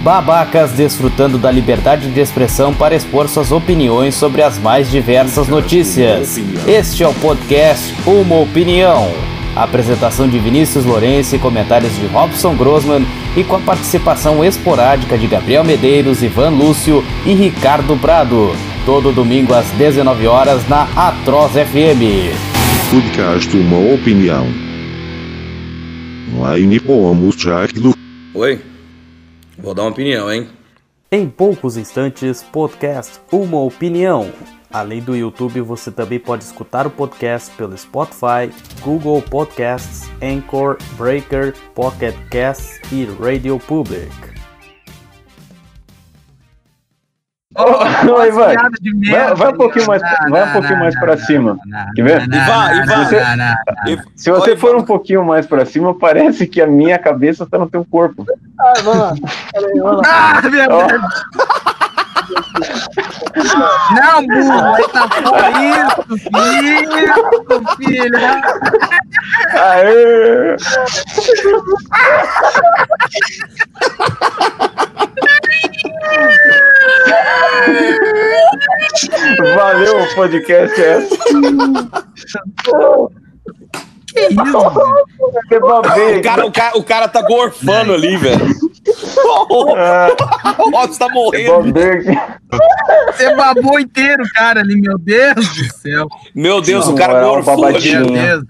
babacas 0.00 0.72
desfrutando 0.72 1.38
da 1.38 1.50
liberdade 1.50 2.10
de 2.10 2.20
expressão 2.20 2.74
para 2.74 2.94
expor 2.94 3.28
suas 3.28 3.52
opiniões 3.52 4.14
sobre 4.14 4.42
as 4.42 4.58
mais 4.58 4.90
diversas 4.90 5.48
notícias. 5.48 6.38
Este 6.66 7.02
é 7.02 7.08
o 7.08 7.14
podcast 7.14 7.94
Uma 8.06 8.40
Opinião. 8.40 9.10
Apresentação 9.54 10.28
de 10.28 10.38
Vinícius 10.38 10.84
Lourenço 10.84 11.34
e 11.34 11.38
comentários 11.38 11.94
de 11.96 12.06
Robson 12.06 12.54
Grossman 12.54 13.04
e 13.36 13.44
com 13.44 13.56
a 13.56 13.60
participação 13.60 14.44
esporádica 14.44 15.18
de 15.18 15.26
Gabriel 15.26 15.64
Medeiros, 15.64 16.22
Ivan 16.22 16.50
Lúcio 16.50 17.04
e 17.26 17.34
Ricardo 17.34 17.96
Prado. 17.96 18.52
Todo 18.86 19.12
domingo 19.12 19.52
às 19.52 19.66
19 19.72 20.26
horas 20.26 20.66
na 20.68 20.84
Atroz 20.96 21.52
FM. 21.52 22.32
Podcast 22.90 23.54
Uma 23.56 23.94
Opinião. 23.94 24.46
Online 26.36 26.80
pomos 26.80 27.36
do. 27.74 27.94
Oi, 28.32 28.60
vou 29.60 29.74
dar 29.74 29.82
uma 29.82 29.90
opinião, 29.90 30.32
hein? 30.32 30.48
Em 31.12 31.28
poucos 31.28 31.76
instantes, 31.76 32.42
podcast 32.42 33.20
Uma 33.32 33.60
Opinião. 33.60 34.32
Além 34.70 35.02
do 35.02 35.16
YouTube, 35.16 35.60
você 35.60 35.90
também 35.90 36.20
pode 36.20 36.44
escutar 36.44 36.86
o 36.86 36.90
podcast 36.90 37.50
pelo 37.56 37.76
Spotify, 37.76 38.50
Google 38.82 39.20
Podcasts, 39.20 40.08
Anchor, 40.22 40.78
Breaker, 40.96 41.54
Pocket 41.74 42.14
Casts 42.30 42.80
e 42.92 43.04
Radio 43.20 43.58
Public. 43.58 44.39
Ô, 47.56 48.22
Ivan, 48.22 48.54
vai, 49.10 49.34
vai 49.34 49.48
um 49.52 49.56
pouquinho 49.56 49.86
mais, 49.88 50.00
vai 50.30 50.48
um 50.48 50.52
pouquinho 50.52 50.78
mais 50.78 50.96
para 51.00 51.16
cima. 51.18 51.58
Quer 51.96 52.02
ver? 52.04 52.22
Ivan, 52.22 52.72
Ivan, 52.74 53.04
Você- 53.04 53.98
Se 54.14 54.30
você 54.30 54.56
for 54.56 54.76
um 54.76 54.84
pouquinho 54.84 55.24
mais 55.24 55.46
para 55.46 55.66
cima, 55.66 55.92
parece 55.98 56.46
que 56.46 56.60
a 56.62 56.66
minha 56.68 56.96
cabeça 56.96 57.44
tá 57.50 57.58
no 57.58 57.68
teu 57.68 57.84
corpo. 57.84 58.24
Ah, 60.06 60.40
verdade. 60.48 60.94
Não, 63.96 64.26
burro, 64.26 64.74
aí 64.76 64.88
tá 64.92 65.08
fora 65.08 65.50
isso, 65.50 66.02
filho, 66.18 67.64
filho. 67.76 68.18
Aê! 69.58 70.56
Valeu, 79.54 80.02
o 80.02 80.14
podcast 80.14 80.80
é 80.80 80.92
essa. 80.98 81.16
Que 84.06 84.20
isso? 84.28 84.58
O, 84.58 86.22
cara, 86.22 86.46
o, 86.46 86.52
cara, 86.52 86.78
o 86.78 86.82
cara 86.82 87.08
tá 87.08 87.22
gorfando 87.22 87.94
ali, 87.94 88.16
velho. 88.16 88.44
Ah, 89.76 90.08
O 90.58 90.70
Robson 90.70 90.98
tá 90.98 91.08
morrendo. 91.12 91.72
Você 93.12 93.34
babou 93.36 93.78
inteiro, 93.78 94.22
cara, 94.34 94.60
ali, 94.60 94.80
meu 94.80 94.98
Deus 94.98 95.34
do 95.48 95.64
céu. 95.78 96.08
Meu 96.34 96.60
Deus, 96.60 96.86
Não, 96.86 96.94
o 96.94 96.96
cara 96.96 97.18
é 97.18 97.22
gorfou 97.22 97.52
ali. 97.52 97.62
babadinho. 97.62 98.10
Meu 98.10 98.42
Deus. 98.42 98.44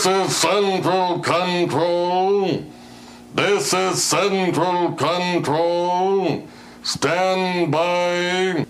This 0.00 0.30
is 0.30 0.36
Central 0.36 1.18
Control. 1.18 2.64
This 3.34 3.74
is 3.74 4.02
Central 4.02 4.92
Control. 4.92 6.48
Stand 6.82 7.70
by. 7.70 8.64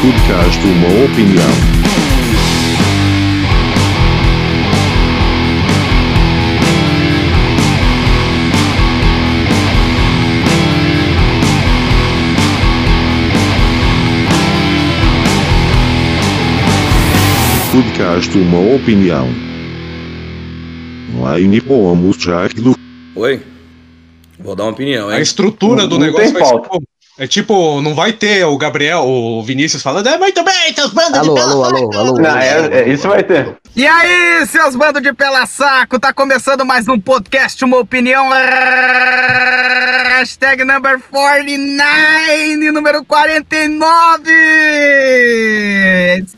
Podcast 0.00 0.64
Uma 0.64 1.04
Opinião. 1.04 1.79
Podcast 17.72 18.36
Uma 18.36 18.74
Opinião. 18.76 19.28
Online 21.16 21.60
pomos 21.60 22.16
do. 22.56 22.74
Oi, 23.16 23.42
vou 24.38 24.56
dar 24.56 24.64
uma 24.64 24.72
opinião, 24.72 25.08
A 25.08 25.16
hein? 25.16 25.22
estrutura 25.22 25.86
do 25.86 25.98
Não 25.98 26.06
negócio 26.06 26.24
tem 26.24 26.32
vai 26.32 26.44
ser 26.44 26.50
pauta. 26.50 26.68
como? 26.68 26.82
É 27.18 27.26
tipo, 27.26 27.82
não 27.82 27.94
vai 27.94 28.12
ter 28.14 28.44
o 28.46 28.56
Gabriel, 28.56 29.02
o 29.06 29.42
Vinícius 29.42 29.82
falando, 29.82 30.06
é 30.08 30.16
muito 30.16 30.42
bem, 30.42 30.72
seus 30.74 30.90
bandos 30.92 31.18
Alô, 31.18 31.34
de 31.34 31.40
alô, 31.40 31.64
alô, 31.64 31.90
alô. 31.98 32.12
Não, 32.14 32.36
é, 32.38 32.80
é- 32.80 32.88
isso 32.88 33.06
vai 33.06 33.22
ter. 33.22 33.56
E 33.76 33.86
aí, 33.86 34.46
seus 34.46 34.74
bandos 34.74 35.02
de 35.02 35.12
pela 35.12 35.44
saco, 35.46 35.98
tá 36.00 36.12
começando 36.14 36.64
mais 36.64 36.88
um 36.88 36.98
podcast, 36.98 37.62
uma 37.64 37.78
opinião. 37.78 38.26
Hashtag 40.20 40.64
number 40.66 41.00
49, 41.10 42.70
número 42.72 43.02
49. 43.06 44.30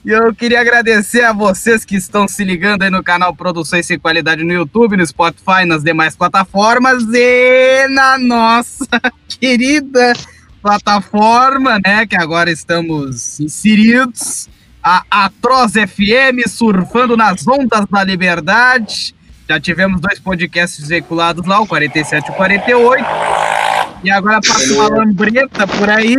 E 0.04 0.08
eu 0.08 0.32
queria 0.32 0.60
agradecer 0.60 1.24
a 1.24 1.32
vocês 1.32 1.84
que 1.84 1.96
estão 1.96 2.28
se 2.28 2.44
ligando 2.44 2.84
aí 2.84 2.90
no 2.90 3.02
canal 3.02 3.34
Produções 3.34 3.84
Sem 3.84 3.98
Qualidade 3.98 4.44
no 4.44 4.52
YouTube, 4.52 4.96
no 4.96 5.04
Spotify, 5.04 5.64
nas 5.66 5.82
demais 5.82 6.14
plataformas 6.14 7.02
e 7.12 7.88
na 7.88 8.16
nossa 8.18 8.86
querida 9.26 10.12
plataforma, 10.62 11.80
né, 11.84 12.06
que 12.06 12.14
agora 12.14 12.52
estamos 12.52 13.40
inseridos 13.40 14.48
a 14.80 15.02
Atroz 15.10 15.72
FM, 15.72 16.46
surfando 16.46 17.16
nas 17.16 17.44
ondas 17.48 17.84
da 17.90 18.04
liberdade. 18.04 19.12
Já 19.52 19.60
tivemos 19.60 20.00
dois 20.00 20.18
podcasts 20.18 20.88
veiculados 20.88 21.46
lá, 21.46 21.60
o 21.60 21.66
47 21.66 22.26
e 22.26 22.30
o 22.30 22.34
48. 22.34 23.04
E 24.02 24.10
agora 24.10 24.40
passa 24.40 24.72
uma 24.72 24.88
lambreta 24.88 25.66
por 25.66 25.90
aí. 25.90 26.16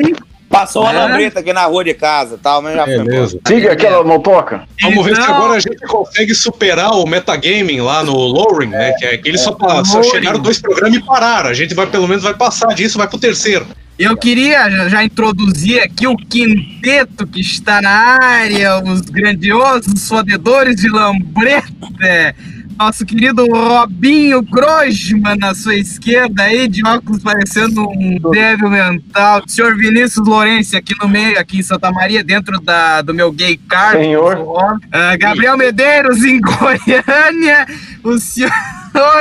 Passou 0.48 0.84
uma 0.84 0.94
É. 0.94 0.98
lambreta 1.08 1.40
aqui 1.40 1.52
na 1.52 1.64
rua 1.66 1.84
de 1.84 1.96
casa 1.96 2.38
tal, 2.42 2.62
mas 2.62 2.76
já 2.76 2.86
foi. 2.86 3.00
Beleza. 3.00 3.40
Siga 3.48 3.72
aquela 3.72 4.04
motoca. 4.04 4.66
Vamos 4.84 5.04
ver 5.04 5.16
se 5.16 5.22
Então- 5.24 5.36
agora 5.36 5.54
a 5.56 5.60
gente 5.60 5.80
consegue 5.88 6.36
superar 6.36 6.92
o 6.92 7.08
metagaming 7.08 7.82
lá 7.82 8.04
no 8.04 8.14
Lowering, 8.14 8.70
né? 8.70 8.94
Que 9.00 9.06
é 9.06 9.18
que 9.18 9.28
eles 9.30 9.42
só, 9.42 9.58
só 9.84 9.98
Lowering. 9.98 10.12
chegaram 10.12 10.40
dois 10.40 10.60
programas 10.62 10.96
e 10.96 11.04
pararam. 11.04 11.50
A 11.50 11.54
gente 11.56 11.74
vai, 11.74 11.88
pelo 11.88 12.08
menos, 12.08 12.22
vai 12.24 12.36
passar 12.36 12.68
disso, 12.76 13.00
vai 13.00 13.08
pro 13.08 13.18
terceiro. 13.18 13.66
Eu 13.98 14.16
queria 14.16 14.70
já- 14.70 14.90
já 14.90 15.04
introduzir 15.04 15.80
aqui 15.82 16.06
o 16.08 16.16
quinteto 16.16 17.26
que 17.28 17.42
está 17.42 17.82
na 17.82 17.90
área, 17.90 18.78
os 18.84 19.02
grandiosos 19.02 20.08
fodedores 20.08 20.76
de 20.76 20.90
lambreta. 20.90 22.36
Nosso 22.78 23.06
querido 23.06 23.45
Robinho 23.45 24.41
Grosman 24.41 25.38
na 25.38 25.53
sua 25.53 25.75
esquerda 25.75 26.44
aí, 26.44 26.67
de 26.67 26.85
óculos 26.85 27.22
parecendo 27.22 27.88
um 27.88 28.31
débil 28.31 28.69
mental. 28.69 29.44
Senhor 29.47 29.75
Vinícius 29.78 30.25
Lourenço 30.25 30.75
aqui 30.75 30.94
no 31.01 31.07
meio, 31.07 31.39
aqui 31.39 31.59
em 31.59 31.63
Santa 31.63 31.91
Maria, 31.91 32.23
dentro 32.23 32.59
da, 32.59 33.01
do 33.01 33.13
meu 33.13 33.31
gay 33.31 33.57
card. 33.69 34.03
Senhor. 34.03 34.79
Ah, 34.91 35.16
Gabriel 35.16 35.57
Medeiros 35.57 36.23
em 36.23 36.39
Goiânia. 36.41 37.67
O 38.03 38.17
senhor 38.17 38.51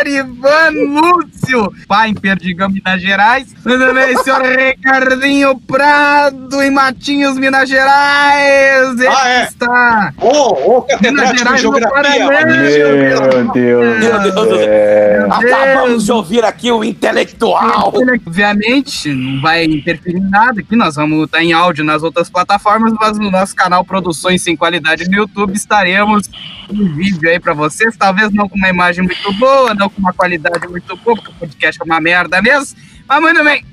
Ivan 0.07 0.71
Lúcio, 1.01 1.73
pai 1.89 2.11
em 2.11 2.15
Perdigão, 2.15 2.69
Minas 2.69 3.01
Gerais. 3.01 3.55
Também 3.63 4.15
o 4.17 4.23
senhor 4.23 4.43
Ricardinho 4.43 5.59
Prado 5.61 6.63
em 6.63 6.71
Matinhos, 6.71 7.39
Minas 7.39 7.69
Gerais. 7.69 8.99
Ele 8.99 9.07
Ah, 9.09 9.29
é? 9.29 9.43
está 9.45 10.13
Ô, 10.21 10.29
ô, 10.29 10.87
Minas 11.01 11.31
catedrático 11.31 11.33
de 11.33 11.39
Gerais 11.39 11.63
no 11.63 11.71
geografia. 11.71 12.27
Paraná. 12.29 12.47
Meu 12.47 13.53
Deus. 13.53 13.99
Meu 13.99 14.21
Deus 14.21 14.35
do 14.35 14.45
do 14.47 14.57
céu. 14.59 15.33
Acabamos 15.33 16.05
de 16.05 16.13
ouvir 16.13 16.45
aqui 16.45 16.71
o 16.71 16.85
intelectual. 16.85 17.93
Obviamente, 18.27 19.09
não 19.13 19.41
vai 19.41 19.65
interferir 19.65 20.19
em 20.19 20.31
nada 20.31 20.61
aqui. 20.61 20.77
Nós 20.77 20.97
vamos 20.97 21.25
estar 21.27 21.43
em 21.43 21.53
áudio 21.53 21.85
nas 21.85 22.03
outras 22.03 22.29
plataformas, 22.29 22.93
mas 23.01 23.19
no 23.19 23.31
nosso 23.31 23.55
canal 23.55 23.85
Produções 23.85 24.43
Sem 24.43 24.57
Qualidade 24.57 25.09
no 25.09 25.17
YouTube 25.17 25.55
estaremos 25.55 26.29
em 26.71 26.89
vídeo 26.95 27.29
aí 27.29 27.39
pra 27.39 27.55
vocês. 27.55 27.97
Talvez 27.97 28.33
não 28.33 28.49
com 28.49 28.57
uma 28.57 28.69
imagem 28.69 29.05
muito 29.05 29.33
boa, 29.35 29.62
não 29.75 29.89
com 29.89 30.01
uma 30.01 30.13
qualidade 30.13 30.67
muito 30.69 30.97
boa, 30.97 31.17
porque 31.17 31.31
o 31.31 31.35
podcast 31.35 31.81
é 31.81 31.85
uma 31.85 32.01
merda 32.01 32.41
mesmo. 32.43 32.77
Mas 33.09 33.21
muito 33.21 33.43
bem. 33.45 33.65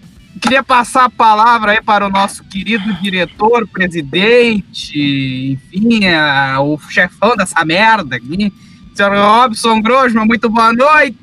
Queria 0.42 0.64
passar 0.64 1.06
a 1.06 1.10
palavra 1.10 1.72
aí 1.74 1.82
para 1.82 2.06
o 2.06 2.10
nosso 2.10 2.44
querido 2.46 2.94
diretor, 3.02 3.68
presidente, 3.68 5.58
enfim, 5.74 6.06
a- 6.08 6.60
o 6.62 6.78
chefão 6.90 7.36
dessa 7.36 7.64
merda 7.66 8.16
aqui, 8.16 8.54
senhor 9.00 9.16
Robson 9.16 9.82
Grosman. 9.82 10.26
Muito 10.26 10.50
boa 10.50 10.74
noite! 10.74 11.16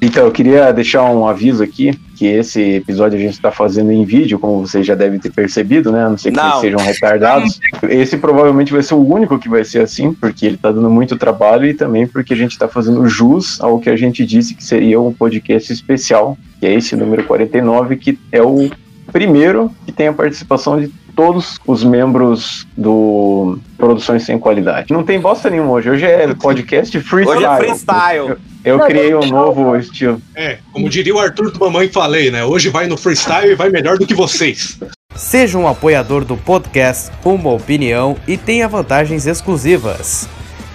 Então, 0.00 0.24
eu 0.24 0.32
queria 0.32 0.72
deixar 0.72 1.02
um 1.04 1.28
aviso 1.28 1.62
aqui, 1.62 1.92
que 2.16 2.24
esse 2.26 2.76
episódio 2.76 3.18
a 3.18 3.20
gente 3.20 3.34
está 3.34 3.50
fazendo 3.50 3.92
em 3.92 4.02
vídeo, 4.02 4.38
como 4.38 4.66
vocês 4.66 4.86
já 4.86 4.94
devem 4.94 5.20
ter 5.20 5.30
percebido, 5.30 5.92
né? 5.92 6.06
A 6.06 6.08
não 6.08 6.16
ser 6.16 6.30
que 6.30 6.38
Não. 6.38 6.52
vocês 6.52 6.62
sejam 6.62 6.80
retardados. 6.80 7.60
Esse 7.82 8.16
provavelmente 8.16 8.72
vai 8.72 8.82
ser 8.82 8.94
o 8.94 9.06
único 9.06 9.38
que 9.38 9.46
vai 9.48 9.62
ser 9.62 9.80
assim, 9.80 10.14
porque 10.14 10.46
ele 10.46 10.56
tá 10.56 10.72
dando 10.72 10.88
muito 10.88 11.18
trabalho 11.18 11.66
e 11.66 11.74
também 11.74 12.06
porque 12.06 12.32
a 12.32 12.36
gente 12.36 12.52
está 12.52 12.66
fazendo 12.66 13.06
jus 13.06 13.60
ao 13.60 13.78
que 13.78 13.90
a 13.90 13.96
gente 13.96 14.24
disse 14.24 14.54
que 14.54 14.64
seria 14.64 14.98
um 14.98 15.12
podcast 15.12 15.70
especial, 15.70 16.38
que 16.58 16.66
é 16.66 16.72
esse 16.72 16.96
número 16.96 17.24
49, 17.24 17.96
que 17.96 18.18
é 18.32 18.40
o 18.40 18.70
primeiro 19.12 19.70
que 19.84 19.92
tem 19.92 20.08
a 20.08 20.12
participação 20.14 20.80
de 20.80 20.88
todos 21.14 21.60
os 21.66 21.84
membros 21.84 22.66
do 22.74 23.58
Produções 23.78 24.24
Sem 24.24 24.38
Qualidade. 24.38 24.92
Não 24.92 25.04
tem 25.04 25.20
bosta 25.20 25.48
nenhuma 25.48 25.70
hoje. 25.70 25.88
Hoje 25.88 26.04
é 26.04 26.34
podcast 26.34 27.00
freestyle. 27.00 27.38
Hoje 27.38 27.46
é 27.46 27.56
freestyle. 27.56 28.36
Eu 28.64 28.80
criei 28.80 29.14
um 29.14 29.24
novo 29.26 29.76
estilo. 29.76 30.20
É, 30.34 30.58
como 30.72 30.90
diria 30.90 31.14
o 31.14 31.18
Arthur 31.18 31.52
do 31.52 31.60
Mamãe 31.60 31.88
Falei, 31.88 32.30
né? 32.30 32.44
Hoje 32.44 32.68
vai 32.68 32.88
no 32.88 32.96
freestyle 32.96 33.52
e 33.52 33.54
vai 33.54 33.70
melhor 33.70 33.96
do 33.96 34.06
que 34.06 34.14
vocês. 34.14 34.78
Seja 35.14 35.56
um 35.56 35.68
apoiador 35.68 36.24
do 36.24 36.36
podcast 36.36 37.10
Uma 37.24 37.52
Opinião 37.52 38.16
e 38.26 38.36
tenha 38.36 38.68
vantagens 38.68 39.26
exclusivas. 39.26 40.28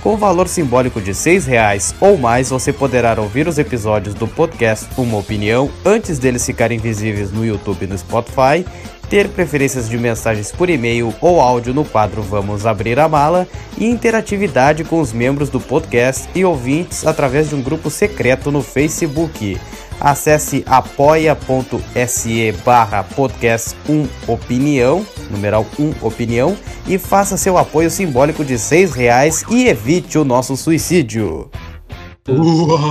Com 0.04 0.16
o 0.16 0.18
valor 0.18 0.50
simbólico 0.50 1.00
de 1.00 1.14
6 1.14 1.46
reais 1.46 1.96
ou 2.02 2.18
mais, 2.18 2.50
você 2.50 2.74
poderá 2.74 3.16
ouvir 3.22 3.48
os 3.48 3.58
episódios 3.58 4.14
do 4.14 4.28
podcast 4.28 4.86
Uma 4.98 5.18
Opinião 5.18 5.72
antes 5.86 6.20
deles 6.20 6.46
ficarem 6.46 6.78
visíveis 6.78 7.32
no 7.32 7.46
YouTube 7.46 7.84
e 7.84 7.88
no 7.88 7.98
Spotify, 7.98 8.66
ter 9.10 9.30
preferências 9.30 9.88
de 9.88 9.98
mensagens 9.98 10.52
por 10.52 10.70
e-mail 10.70 11.16
ou 11.22 11.40
áudio 11.40 11.74
no 11.74 11.86
quadro 11.86 12.22
Vamos 12.22 12.66
Abrir 12.66 13.00
a 13.00 13.08
Mala 13.08 13.48
e 13.78 13.86
interatividade 13.86 14.84
com 14.84 15.00
os 15.00 15.14
membros 15.14 15.48
do 15.50 15.62
podcast 15.62 16.28
e 16.36 16.44
ouvintes 16.44 17.08
através 17.08 17.48
de 17.48 17.56
um 17.56 17.62
grupo 17.62 17.90
secreto 17.90 18.52
no 18.52 18.62
Facebook. 18.62 19.58
Acesse 20.04 20.66
apoia.se 20.68 22.52
barra 22.66 23.06
podcast 23.06 23.74
1 23.88 24.06
opinião, 24.28 25.08
numeral 25.32 25.66
1 25.80 26.06
opinião, 26.06 26.58
e 26.86 26.98
faça 26.98 27.38
seu 27.38 27.58
apoio 27.58 27.90
simbólico 27.90 28.44
de 28.44 28.60
6 28.60 28.94
reais 28.94 29.46
e 29.50 29.66
evite 29.66 30.18
o 30.18 30.26
nosso 30.26 30.58
suicídio. 30.58 31.50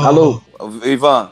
Alô? 0.07 0.41
Ivan, 0.87 1.29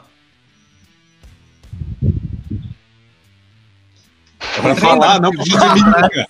Vai 4.61 4.75
falar, 4.75 5.19
não 5.19 5.31
precisa 5.31 5.67
de 5.69 5.83
mímica. 5.83 6.27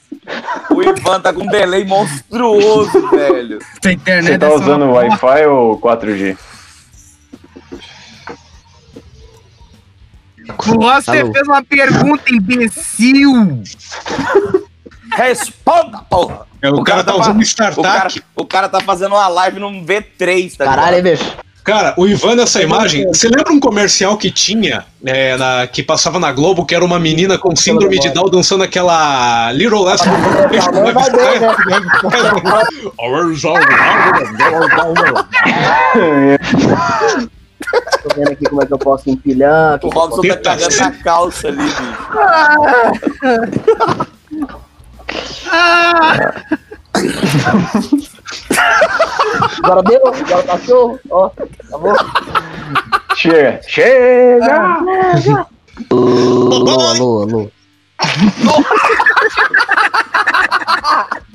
o 0.70 0.82
Ivan 0.82 1.20
tá 1.20 1.34
com 1.34 1.44
um 1.44 1.48
delay 1.48 1.84
monstruoso, 1.84 3.10
velho. 3.10 3.60
Você 3.84 4.38
tá 4.38 4.48
é 4.48 4.56
usando 4.56 4.92
Wi-Fi 4.92 5.46
ou 5.48 5.78
4G? 5.78 6.38
Você 10.58 11.20
Alô? 11.20 11.32
fez 11.34 11.48
uma 11.48 11.64
pergunta, 11.64 12.24
imbecil! 12.32 13.62
Responda, 15.14 16.00
porra! 16.10 16.42
É, 16.62 16.70
o, 16.70 16.84
cara 16.84 17.04
tá 17.04 17.14
fa- 17.14 17.20
usando 17.20 17.42
o 17.42 17.46
cara, 17.84 18.10
startup. 18.10 18.24
o 18.36 18.46
cara 18.46 18.70
tá 18.70 18.80
fazendo 18.82 19.14
uma 19.16 19.28
live 19.28 19.60
num 19.60 19.84
V3, 19.86 20.56
tá 20.58 20.66
Caralho, 20.66 20.98
ligado? 20.98 21.18
bicho? 21.18 21.36
Cara, 21.64 21.94
o 21.96 22.08
Ivan 22.08 22.34
nessa 22.36 22.62
imagem, 22.64 23.06
você 23.08 23.28
lembra 23.28 23.54
um 23.54 23.60
comercial 23.60 24.18
que 24.18 24.32
tinha, 24.32 24.84
é, 25.06 25.38
na- 25.38 25.68
que 25.68 25.84
passava 25.84 26.18
na 26.18 26.32
Globo, 26.32 26.66
que 26.66 26.74
era 26.74 26.84
uma 26.84 27.00
menina 27.00 27.38
com 27.38 27.56
síndrome 27.56 28.00
de 28.00 28.10
Down 28.10 28.30
dançando 28.32 28.64
aquela 28.64 29.52
Little 29.52 29.84
Less 29.84 30.04
Não 30.08 30.92
vai 30.94 31.10
bem, 31.12 31.40
né? 31.40 31.56
Tô 38.12 38.20
vendo 38.20 38.32
aqui 38.32 38.46
como 38.46 38.62
é 38.62 38.66
que 38.66 38.74
eu 38.74 38.78
posso 38.78 39.10
empilhar. 39.10 39.80
O 39.84 39.90
Robson 39.90 40.22
tá 40.22 40.38
cagando 40.38 40.76
na 40.78 40.92
calça 40.92 41.48
ali, 41.48 41.64
bicho. 41.64 41.82
posso- 48.52 49.62
Agora 49.64 49.84
deu? 49.84 50.02
Agora 50.08 50.44
cachorro? 50.44 51.00
Ó, 51.10 51.30
tá 51.30 51.46
bom? 51.78 51.94
Chega! 53.16 53.60
Chega! 53.68 54.78
Alô, 55.92 56.82
alô, 56.82 57.22
alô. 57.24 57.52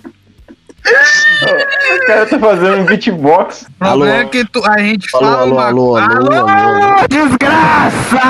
O 0.87 2.06
cara 2.06 2.27
tá 2.27 2.38
fazendo 2.38 2.77
um 2.79 2.85
beatbox. 2.85 3.67
Alô? 3.81 4.06
é 4.06 4.25
que 4.25 4.44
tu- 4.44 4.65
a 4.65 4.79
gente 4.79 5.09
Alô, 5.15 5.25
fala 5.27 5.43
alô, 5.43 5.53
uma 5.55 5.67
alô, 5.67 5.97
alô, 5.97 6.33
alô, 6.33 6.49
alô. 6.49 7.09
desgraça! 7.09 8.21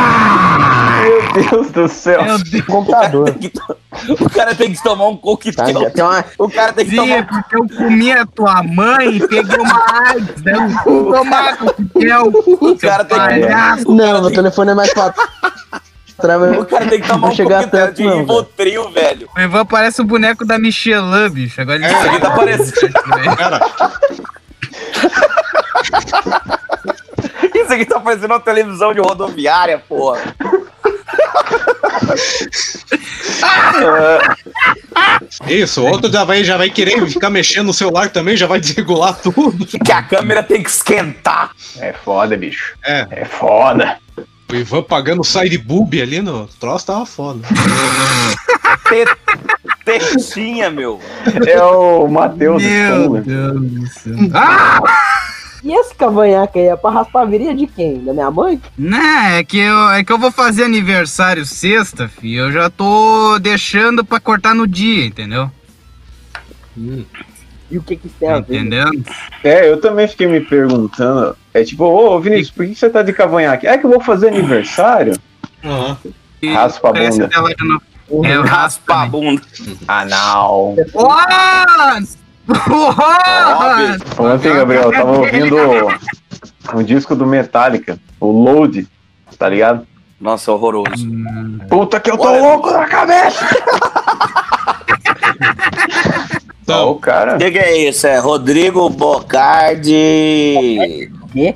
Meu 1.02 1.42
Deus 1.50 1.70
do 1.70 1.88
céu! 1.88 2.24
Meu 2.24 2.38
Deus. 2.38 2.64
Computador. 2.66 3.34
O 4.20 4.28
cara 4.28 4.54
tem 4.54 4.70
que 4.74 4.82
tomar 4.82 5.08
um 5.08 5.16
Tá, 5.16 5.22
coquetel. 5.22 5.90
tem 5.90 6.04
uma... 6.04 6.22
O 6.38 6.50
cara 6.50 6.70
tem 6.74 6.84
que 6.84 6.90
Sim, 6.90 6.96
tomar 6.98 7.16
é 7.16 7.22
porque 7.22 7.56
eu 7.56 7.66
comi 7.66 8.12
a 8.12 8.26
tua 8.26 8.62
mãe 8.62 9.16
e 9.16 9.26
peguei 9.26 9.56
uma 9.58 9.84
AIDS, 10.10 10.42
né? 10.42 10.52
Tomar 10.84 11.56
coquetel. 11.56 12.26
O 12.60 12.76
cara 12.78 13.04
tem 13.06 13.18
que-. 13.18 13.84
Não, 13.90 14.20
meu 14.20 14.30
telefone 14.30 14.72
é 14.72 14.74
mais 14.74 14.90
fácil. 14.92 15.22
O 16.18 16.64
cara 16.64 16.86
tem 16.86 17.00
que 17.00 17.08
tomar 17.08 17.28
um 17.28 17.34
chegar 17.34 17.64
coquetel 17.64 17.86
tanto, 17.86 17.96
de 17.96 18.04
não, 18.04 18.10
velho. 18.10 18.20
Rivotril, 18.20 18.90
velho. 18.90 19.28
O 19.36 19.40
Ivan 19.40 19.66
parece 19.66 20.00
o 20.00 20.04
boneco 20.04 20.46
da 20.46 20.58
Michelin, 20.58 21.28
bicho. 21.30 21.60
Agora 21.60 21.76
ele 21.76 21.86
Isso 21.86 22.08
aqui 22.08 22.20
tá 22.20 22.30
parecendo. 22.30 22.92
Cara, 23.36 23.60
Isso 27.54 27.72
aqui 27.72 27.84
tá 27.84 28.00
parecendo 28.00 28.32
uma 28.32 28.40
televisão 28.40 28.94
de 28.94 29.00
rodoviária, 29.00 29.78
porra. 29.78 30.20
isso, 35.48 35.82
o 35.82 35.86
outro 35.86 36.10
já 36.10 36.24
vai, 36.24 36.44
já 36.44 36.56
vai 36.56 36.70
querer 36.70 37.06
ficar 37.06 37.30
mexendo 37.30 37.66
no 37.66 37.74
celular 37.74 38.08
também, 38.10 38.36
já 38.36 38.46
vai 38.46 38.60
desregular 38.60 39.16
tudo. 39.20 39.66
Que 39.66 39.92
a 39.92 40.02
câmera 40.02 40.42
tem 40.42 40.62
que 40.62 40.70
esquentar. 40.70 41.50
É 41.78 41.92
foda, 41.92 42.36
bicho. 42.36 42.74
É, 42.84 43.06
É 43.10 43.24
foda. 43.24 43.98
O 44.50 44.54
Ivan 44.54 44.82
pagando 44.82 45.24
side 45.24 45.58
boob 45.58 46.00
ali 46.00 46.20
no 46.22 46.46
troço 46.60 46.86
tava 46.86 47.04
foda. 47.06 47.40
Te- 48.88 49.16
Tetinha, 49.84 50.70
meu. 50.70 51.00
É 51.46 51.60
o 51.62 52.06
Matheus. 52.08 52.62
Meu 52.62 53.02
Stunga. 53.04 53.20
Deus 53.22 53.60
do 53.70 53.86
céu. 53.88 54.14
Ah! 54.34 54.80
E 55.64 55.72
esse 55.72 55.94
cavanhaque 55.96 56.58
aí 56.60 56.66
é 56.66 56.76
pra 56.76 56.90
raspar 56.90 57.22
a 57.22 57.24
virilha 57.24 57.54
de 57.54 57.66
quem? 57.66 58.04
Da 58.04 58.12
minha 58.12 58.30
mãe? 58.30 58.60
Não, 58.78 58.98
é 58.98 59.42
que, 59.42 59.58
eu, 59.58 59.90
é 59.90 60.04
que 60.04 60.12
eu 60.12 60.18
vou 60.18 60.30
fazer 60.30 60.62
aniversário 60.64 61.44
sexta, 61.44 62.06
fi. 62.08 62.34
Eu 62.34 62.52
já 62.52 62.70
tô 62.70 63.36
deixando 63.40 64.04
pra 64.04 64.20
cortar 64.20 64.54
no 64.54 64.66
dia, 64.66 65.04
entendeu? 65.06 65.50
E 67.68 67.78
o 67.78 67.82
que 67.82 67.96
que 67.96 68.08
tem 68.08 68.28
a 68.28 68.38
ver? 68.38 68.56
entendendo? 68.56 69.04
É, 69.42 69.68
eu 69.68 69.80
também 69.80 70.06
fiquei 70.06 70.28
me 70.28 70.40
perguntando. 70.40 71.36
É 71.56 71.64
tipo, 71.64 71.84
ô 71.84 72.20
Vinícius, 72.20 72.50
por 72.50 72.66
que 72.66 72.74
você 72.74 72.90
tá 72.90 73.00
de 73.00 73.14
cavanhaque? 73.14 73.66
É 73.66 73.78
que 73.78 73.86
eu 73.86 73.90
vou 73.90 74.02
fazer 74.02 74.28
aniversário? 74.28 75.14
E 76.42 76.52
Raspa 76.52 76.90
a 76.90 76.92
bunda. 76.92 77.30
É, 78.24 78.38
o 78.38 78.42
Raspa 78.42 78.94
a 78.94 79.06
bunda. 79.06 79.40
Ah, 79.88 80.04
não. 80.04 80.76
Nossa! 80.94 82.18
Nossa! 82.46 84.22
Ontem, 84.22 84.52
Gabriel, 84.52 84.82
eu 84.82 84.92
tava 84.92 85.12
ouvindo 85.12 85.56
um 86.74 86.82
disco 86.82 87.16
do 87.16 87.24
Metallica, 87.24 87.98
o 88.20 88.30
Load, 88.30 88.86
tá 89.38 89.48
ligado? 89.48 89.86
Nossa, 90.20 90.52
horroroso. 90.52 91.08
Puta 91.70 91.98
que 92.00 92.10
eu 92.10 92.18
tô 92.18 92.28
Olha. 92.28 92.42
louco 92.42 92.70
na 92.70 92.84
cabeça! 92.84 93.46
Ó, 96.68 96.90
o 96.90 96.92
Então, 96.92 96.98
cara. 96.98 97.36
O 97.36 97.38
que, 97.38 97.50
que 97.50 97.58
é 97.58 97.88
isso? 97.88 98.06
É 98.06 98.18
Rodrigo 98.18 98.90
Bocardi. 98.90 99.96
Quê? 101.36 101.54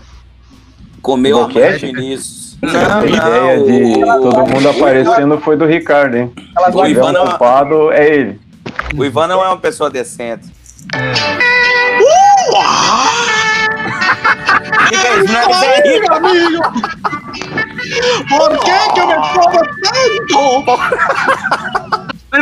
Comeu 1.00 1.38
a 1.38 1.40
mãe 1.44 1.48
do 1.48 1.54
Boquete? 1.54 1.86
Vinícius. 1.86 2.58
A 2.62 3.02
ideia 3.06 3.64
de 3.64 3.94
todo 4.20 4.46
mundo 4.46 4.68
aparecendo 4.68 5.40
foi 5.40 5.56
do 5.56 5.64
Ricardo, 5.64 6.18
hein? 6.18 6.30
O 6.74 6.84
Ivan, 6.84 7.12
não, 7.12 7.26
culpado, 7.28 7.90
é 7.90 8.14
ele. 8.14 8.38
o 8.94 9.02
Ivan 9.02 9.26
não 9.26 9.42
é 9.42 9.48
uma 9.48 9.56
pessoa 9.56 9.88
decente. 9.88 10.48
O 14.74 14.88
que, 14.88 14.98
que 14.98 15.06
é 15.06 15.24
isso? 15.24 15.32
Não 15.32 15.40
é 15.40 15.50
isso 15.50 15.64
aí? 15.64 16.02
amigo! 16.10 16.62
Por 18.28 18.58
que 18.58 18.92
que 18.92 19.00
eu 19.00 19.06
me 19.06 19.14
como 20.34 20.64
tanto? 20.66 20.82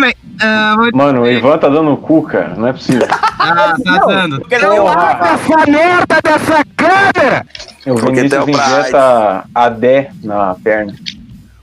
Bem, 0.01 0.15
ah, 0.41 0.75
vou- 0.77 0.91
Mano, 0.95 1.23
o 1.23 1.27
Ivan 1.29 1.59
tá 1.59 1.69
dando 1.69 1.97
cu, 1.97 2.23
cara. 2.23 2.55
Não 2.57 2.69
é 2.69 2.73
possível. 2.73 3.07
ah, 3.39 3.75
tá 3.85 3.99
dando. 4.07 4.41
Tem 4.41 4.59
um 4.65 4.89
essa 4.89 5.67
merda 5.71 6.17
dessa 6.23 6.65
câmera! 6.77 7.47
O 7.87 7.95
Vinícius 7.97 8.45
o 8.45 8.51
injeta 8.51 9.45
Adé 9.55 10.11
na 10.23 10.55
perna. 10.63 10.95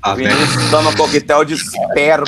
Ah, 0.01 0.13
O 0.13 0.15
velho. 0.15 0.29
Vinícius 0.35 0.69
toma 0.71 0.93
coquetel 0.95 1.45
de 1.45 1.53
esperma. 1.55 2.25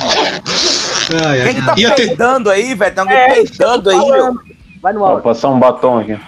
Ai, 1.26 1.40
ai. 1.40 1.44
Quem 1.46 1.54
que 1.54 1.62
tá 1.66 1.74
Ia 1.76 1.90
ter- 1.92 2.06
peidando 2.08 2.50
aí, 2.50 2.74
velho? 2.74 2.94
Tem 2.94 3.00
alguém 3.02 3.34
peidando 3.34 3.90
aí, 3.90 3.96
meu? 3.98 4.34
Vai 4.82 4.92
no 4.92 4.98
Vou 5.00 5.08
áudio. 5.08 5.22
passar 5.24 5.48
um 5.48 5.58
batom 5.58 5.98
aqui. 6.00 6.18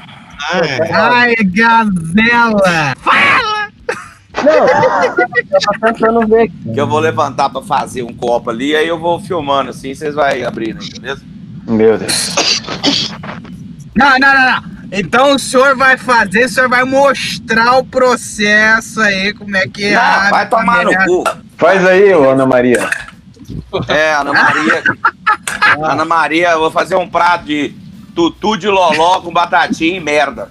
Ai, 0.52 0.90
Ai, 0.92 1.34
gazela! 1.44 2.94
Eu 2.94 2.96
tô 3.04 3.59
tentando 5.80 6.26
ver 6.26 6.42
aqui. 6.42 6.73
Que 6.75 6.80
eu 6.80 6.87
vou 6.87 6.99
levantar 6.99 7.50
pra 7.50 7.62
fazer 7.62 8.02
um 8.02 8.12
copo 8.12 8.50
ali, 8.50 8.75
aí 8.75 8.87
eu 8.87 8.99
vou 8.99 9.21
filmando 9.21 9.71
assim, 9.71 9.95
vocês 9.95 10.14
vão 10.14 10.25
abrindo, 10.47 10.78
beleza? 11.00 11.23
Meu 11.66 11.99
Deus. 11.99 12.61
Não, 13.95 14.19
não, 14.19 14.35
não, 14.35 14.52
não. 14.52 14.80
Então 14.92 15.35
o 15.35 15.38
senhor 15.38 15.76
vai 15.76 15.97
fazer, 15.97 16.47
o 16.47 16.49
senhor 16.49 16.69
vai 16.69 16.85
mostrar 16.85 17.78
o 17.78 17.85
processo 17.85 19.00
aí, 19.00 19.33
como 19.33 19.57
é 19.57 19.66
que 19.69 19.85
é. 19.85 19.95
Não, 19.95 20.30
vai 20.30 20.49
tomar 20.49 20.85
no 20.85 20.92
cu. 21.04 21.25
Faz 21.57 21.87
aí, 21.87 22.12
ô 22.14 22.30
Ana 22.30 22.45
Maria. 22.45 22.90
É, 23.88 24.14
Ana 24.14 24.33
Maria. 24.33 24.83
Ana 25.83 26.04
Maria, 26.04 26.50
eu 26.50 26.59
vou 26.59 26.71
fazer 26.71 26.97
um 26.97 27.09
prato 27.09 27.45
de 27.45 27.75
tutu 28.14 28.57
de 28.57 28.69
loló 28.69 29.21
com 29.21 29.33
batatinha 29.33 29.97
e 29.97 30.00
merda. 30.00 30.50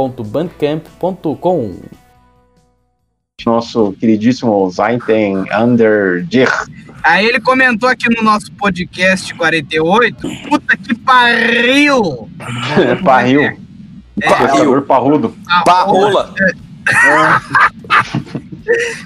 aurawarriors.bandcamp.com. 0.00 1.74
Nosso 3.46 3.92
queridíssimo 3.92 4.70
Zainten 4.70 5.44
Underdir. 5.58 6.48
Aí 7.02 7.24
ele 7.26 7.40
comentou 7.40 7.88
aqui 7.88 8.14
no 8.14 8.22
nosso 8.22 8.52
podcast 8.52 9.34
48. 9.34 10.28
Puta 10.48 10.76
que 10.76 10.94
pariu! 10.94 12.28
Barril. 13.02 13.58
É, 14.22 14.28
Caçador 14.28 14.82
parrudo. 14.82 15.34
a 15.48 15.62
Parrula. 15.62 16.34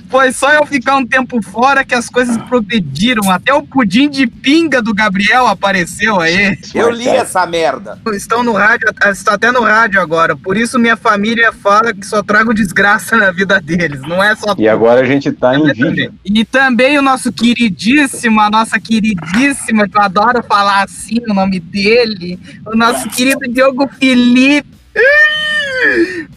Foi 0.09 0.33
só 0.33 0.53
eu 0.53 0.67
ficar 0.67 0.97
um 0.97 1.07
tempo 1.07 1.41
fora 1.43 1.85
que 1.85 1.95
as 1.95 2.09
coisas 2.09 2.37
progrediram. 2.37 3.31
Até 3.31 3.53
o 3.53 3.63
pudim 3.63 4.09
de 4.09 4.27
pinga 4.27 4.83
do 4.83 4.95
Gabriel 4.95 5.47
apareceu 5.47 6.21
aí. 6.21 6.59
Eu 6.75 6.91
li 6.91 7.09
essa 7.09 7.47
merda. 7.47 7.99
Estão 8.13 8.43
no 8.43 8.53
rádio, 8.53 8.89
está 9.11 9.35
até 9.35 9.51
no 9.51 9.63
rádio 9.63 10.01
agora. 10.01 10.37
Por 10.37 10.57
isso 10.57 10.79
minha 10.79 10.97
família 10.97 11.53
fala 11.53 11.93
que 11.93 12.07
só 12.07 12.23
trago 12.23 12.55
desgraça 12.55 13.17
na 13.17 13.31
vida 13.31 13.61
deles. 13.61 14.03
Não 14.03 14.23
é 14.23 14.35
só 14.37 14.55
E 14.59 14.69
agora 14.69 15.01
a 15.01 15.05
gente 15.05 15.33
tá 15.33 15.57
em 15.57 15.73
vídeo. 15.73 16.15
E 16.25 16.45
também 16.45 16.99
o 16.99 17.03
nosso 17.03 17.33
queridíssimo, 17.33 18.41
a 18.41 18.51
nossa 18.51 18.79
queridíssima, 18.79 19.89
que 19.89 19.97
eu 19.97 20.03
adoro 20.03 20.43
falar 20.43 20.85
assim 20.85 21.21
o 21.29 21.35
nome 21.35 21.59
dele, 21.59 22.39
o 22.67 22.77
nosso 22.77 23.09
querido 23.09 23.41
Diogo 23.49 23.89
Felipe. 23.99 24.69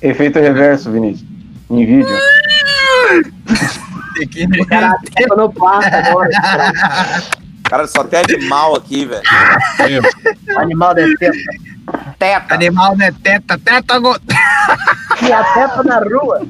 Efeito 0.01 0.39
reverso, 0.39 0.91
Vinícius. 0.91 1.36
Em 1.69 1.85
vídeo. 1.85 2.17
Caralho, 4.69 4.97
no 5.35 5.53
passo 5.53 5.89
agora. 5.95 6.29
Cara, 7.63 7.87
só 7.87 8.03
tem 8.03 8.19
animal 8.19 8.75
aqui, 8.75 9.05
velho. 9.05 10.01
O 10.55 10.59
animal 10.59 10.95
deve 10.95 11.15
ter. 11.17 11.31
Teta. 12.17 12.55
Animal 12.55 12.95
de 12.95 13.11
teta, 13.13 13.57
teta 13.59 13.99
go... 13.99 14.15
E 15.21 15.31
a 15.31 15.43
teta 15.43 15.83
na 15.83 15.99
rua. 15.99 16.45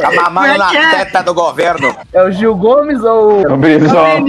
Tá 0.00 0.10
mamando 0.12 0.58
na 0.58 0.74
é 0.74 0.76
é? 0.76 0.90
teta 1.04 1.22
do 1.22 1.34
governo. 1.34 1.96
É 2.12 2.22
o 2.22 2.30
Gil 2.32 2.54
Gomes 2.56 3.00
ou. 3.02 3.42
O 3.52 3.56
Brizola. 3.56 4.20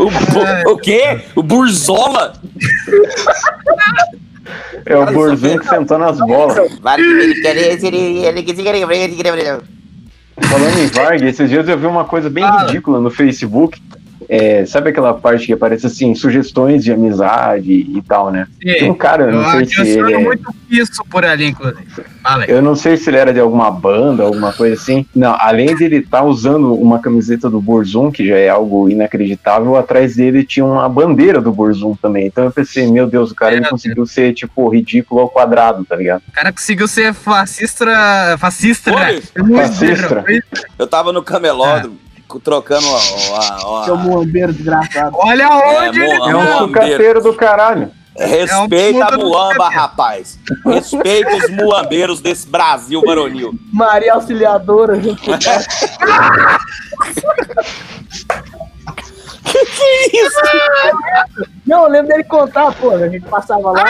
O, 0.00 0.10
bu- 0.10 0.72
o 0.72 0.76
quê? 0.78 1.20
O 1.36 1.42
Burzola? 1.42 2.32
É 4.84 4.96
o 4.96 5.06
Burzinho 5.06 5.58
que 5.60 5.68
sentou 5.68 5.98
nas 5.98 6.18
bolas. 6.18 6.56
Falando 10.40 10.78
em 10.78 10.86
Varg, 10.86 11.24
esses 11.24 11.50
dias 11.50 11.68
eu 11.68 11.76
vi 11.76 11.86
uma 11.86 12.04
coisa 12.04 12.30
bem 12.30 12.44
ridícula 12.60 13.00
no 13.00 13.10
Facebook. 13.10 13.80
É, 14.28 14.66
sabe 14.66 14.90
aquela 14.90 15.14
parte 15.14 15.46
que 15.46 15.52
aparece 15.52 15.86
assim, 15.86 16.14
sugestões 16.14 16.84
de 16.84 16.92
amizade 16.92 17.72
e 17.72 18.02
tal, 18.06 18.30
né? 18.30 18.46
Tem 18.60 18.90
um 18.90 18.94
cara, 18.94 19.24
eu 19.24 19.30
Eu 19.30 19.42
não 19.42 19.50
sei 19.50 19.66
se 19.66 19.98
ele 19.98 20.14
é, 20.14 20.18
muito 20.18 20.54
isso 20.70 21.02
por 21.10 21.24
ali, 21.24 21.46
inclusive. 21.46 21.86
Aí. 22.22 22.44
Eu 22.48 22.60
não 22.60 22.76
sei 22.76 22.96
se 22.96 23.08
ele 23.08 23.16
era 23.16 23.32
de 23.32 23.40
alguma 23.40 23.70
banda, 23.70 24.22
alguma 24.22 24.52
coisa 24.52 24.74
assim. 24.74 25.06
Não, 25.14 25.34
além 25.38 25.74
de 25.74 25.84
ele 25.84 25.96
estar 25.96 26.22
usando 26.24 26.74
uma 26.74 26.98
camiseta 26.98 27.48
do 27.48 27.60
Burzum, 27.60 28.10
que 28.10 28.26
já 28.26 28.36
é 28.36 28.50
algo 28.50 28.88
inacreditável, 28.88 29.76
atrás 29.76 30.16
dele 30.16 30.44
tinha 30.44 30.64
uma 30.64 30.88
bandeira 30.88 31.40
do 31.40 31.50
Burzum 31.50 31.94
também. 31.96 32.26
Então 32.26 32.44
eu 32.44 32.50
pensei, 32.50 32.86
meu 32.90 33.06
Deus, 33.06 33.30
o 33.30 33.34
cara 33.34 33.52
ele 33.52 33.62
Meu 33.62 33.70
conseguiu 33.70 34.06
ser, 34.06 34.34
tipo, 34.34 34.68
ridículo 34.68 35.22
ao 35.22 35.30
quadrado, 35.30 35.84
tá 35.84 35.96
ligado? 35.96 36.22
O 36.28 36.32
cara 36.32 36.52
conseguiu 36.52 36.86
ser 36.86 37.14
fascista. 37.14 37.86
Fascista, 38.38 38.92
né? 38.92 39.20
Fascista. 39.56 40.24
Eu 40.78 40.86
tava 40.86 41.12
no 41.12 41.22
camelódromo, 41.22 41.96
trocando 42.38 42.86
a. 42.86 42.96
a- 42.98 43.84
Seu 43.84 43.94
a- 43.94 43.98
muambeiro 43.98 44.52
desgraçado. 44.52 45.16
Olha 45.18 45.48
onde 45.48 46.00
É, 46.00 46.04
ele 46.04 46.12
É 46.12 46.20
um 46.20 46.32
Muambeiro. 46.32 46.58
sucateiro 46.58 47.22
do 47.22 47.32
caralho. 47.34 47.90
Respeita 48.18 48.98
É 48.98 49.02
um 49.02 49.02
a 49.04 49.16
muamba, 49.16 49.68
rapaz. 49.68 50.38
Respeita 50.66 51.36
os 51.36 51.50
muambeiros 51.50 52.20
desse 52.20 52.48
Brasil 52.48 53.00
varonil. 53.06 53.54
Maria 53.72 54.14
Auxiliadora 54.14 55.00
junto 55.00 55.22
com 55.22 55.30
o 55.30 55.38
cara. 55.38 55.64
Não, 61.66 61.84
eu 61.84 61.90
lembro 61.90 62.08
dele 62.08 62.24
contar, 62.24 62.72
pô. 62.72 62.90
A 62.90 63.08
gente 63.08 63.24
passava 63.26 63.70
lá, 63.70 63.84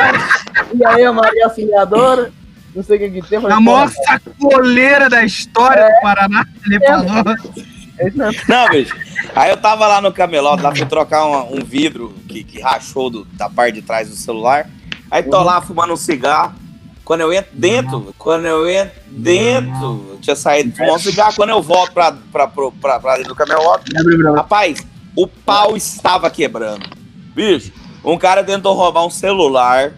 e 0.75 0.85
aí 0.85 1.05
a 1.05 1.13
Maria 1.13 1.45
Auxiliadora, 1.47 2.31
não 2.75 2.83
sei 2.83 2.97
o 2.97 3.01
que 3.01 3.23
que 3.23 3.29
tem. 3.29 3.41
falei, 3.41 3.57
A 3.57 3.61
maior 3.61 3.89
sacoleira 3.89 5.09
da 5.09 5.25
história 5.25 5.87
do 5.89 6.01
Paraná, 6.03 6.45
ele 6.67 6.77
É. 6.77 6.87
falou. 6.87 7.37
É. 7.99 8.11
Não, 8.49 8.69
bicho. 8.71 8.95
Aí 9.35 9.51
eu 9.51 9.57
tava 9.57 9.87
lá 9.87 10.01
no 10.01 10.13
camelódromo, 10.13 10.69
lá 10.69 10.75
fui 10.75 10.87
trocar 10.87 11.27
um, 11.27 11.59
um 11.59 11.65
vidro 11.65 12.15
que, 12.29 12.43
que 12.45 12.61
rachou 12.61 13.11
do- 13.11 13.25
da 13.33 13.49
parte 13.49 13.75
de 13.77 13.83
trás 13.83 14.09
do 14.09 14.17
celular. 14.17 14.69
Aí 15.11 15.23
tô 15.23 15.43
lá 15.43 15.61
fumando 15.61 15.93
um 15.93 15.97
cigarro. 15.97 16.55
Quando 17.05 17.23
eu 17.23 17.33
entro 17.33 17.51
dentro, 17.55 18.15
quando 18.19 18.45
eu 18.45 18.69
entro 18.69 18.93
dentro, 19.07 20.07
eu 20.11 20.19
tinha 20.21 20.37
saído 20.37 20.71
de 20.71 20.77
fumar 20.77 20.95
um 20.97 20.99
cigarro. 20.99 21.33
Quando 21.35 21.51
eu 21.51 21.63
volto 21.63 21.93
pra, 21.93 22.13
pra, 22.13 22.47
pra, 22.47 22.71
pra, 22.71 23.01
pra 23.01 23.17
dentro 23.17 23.31
do 23.31 23.35
camelódromo, 23.35 24.35
rapaz, 24.37 24.87
o 25.17 25.27
pau 25.27 25.75
estava 25.75 26.29
quebrando. 26.31 26.87
Bicho, 27.35 27.73
um 28.05 28.19
cara 28.19 28.45
tentou 28.45 28.75
roubar 28.75 29.07
um 29.07 29.11
celular 29.11 29.93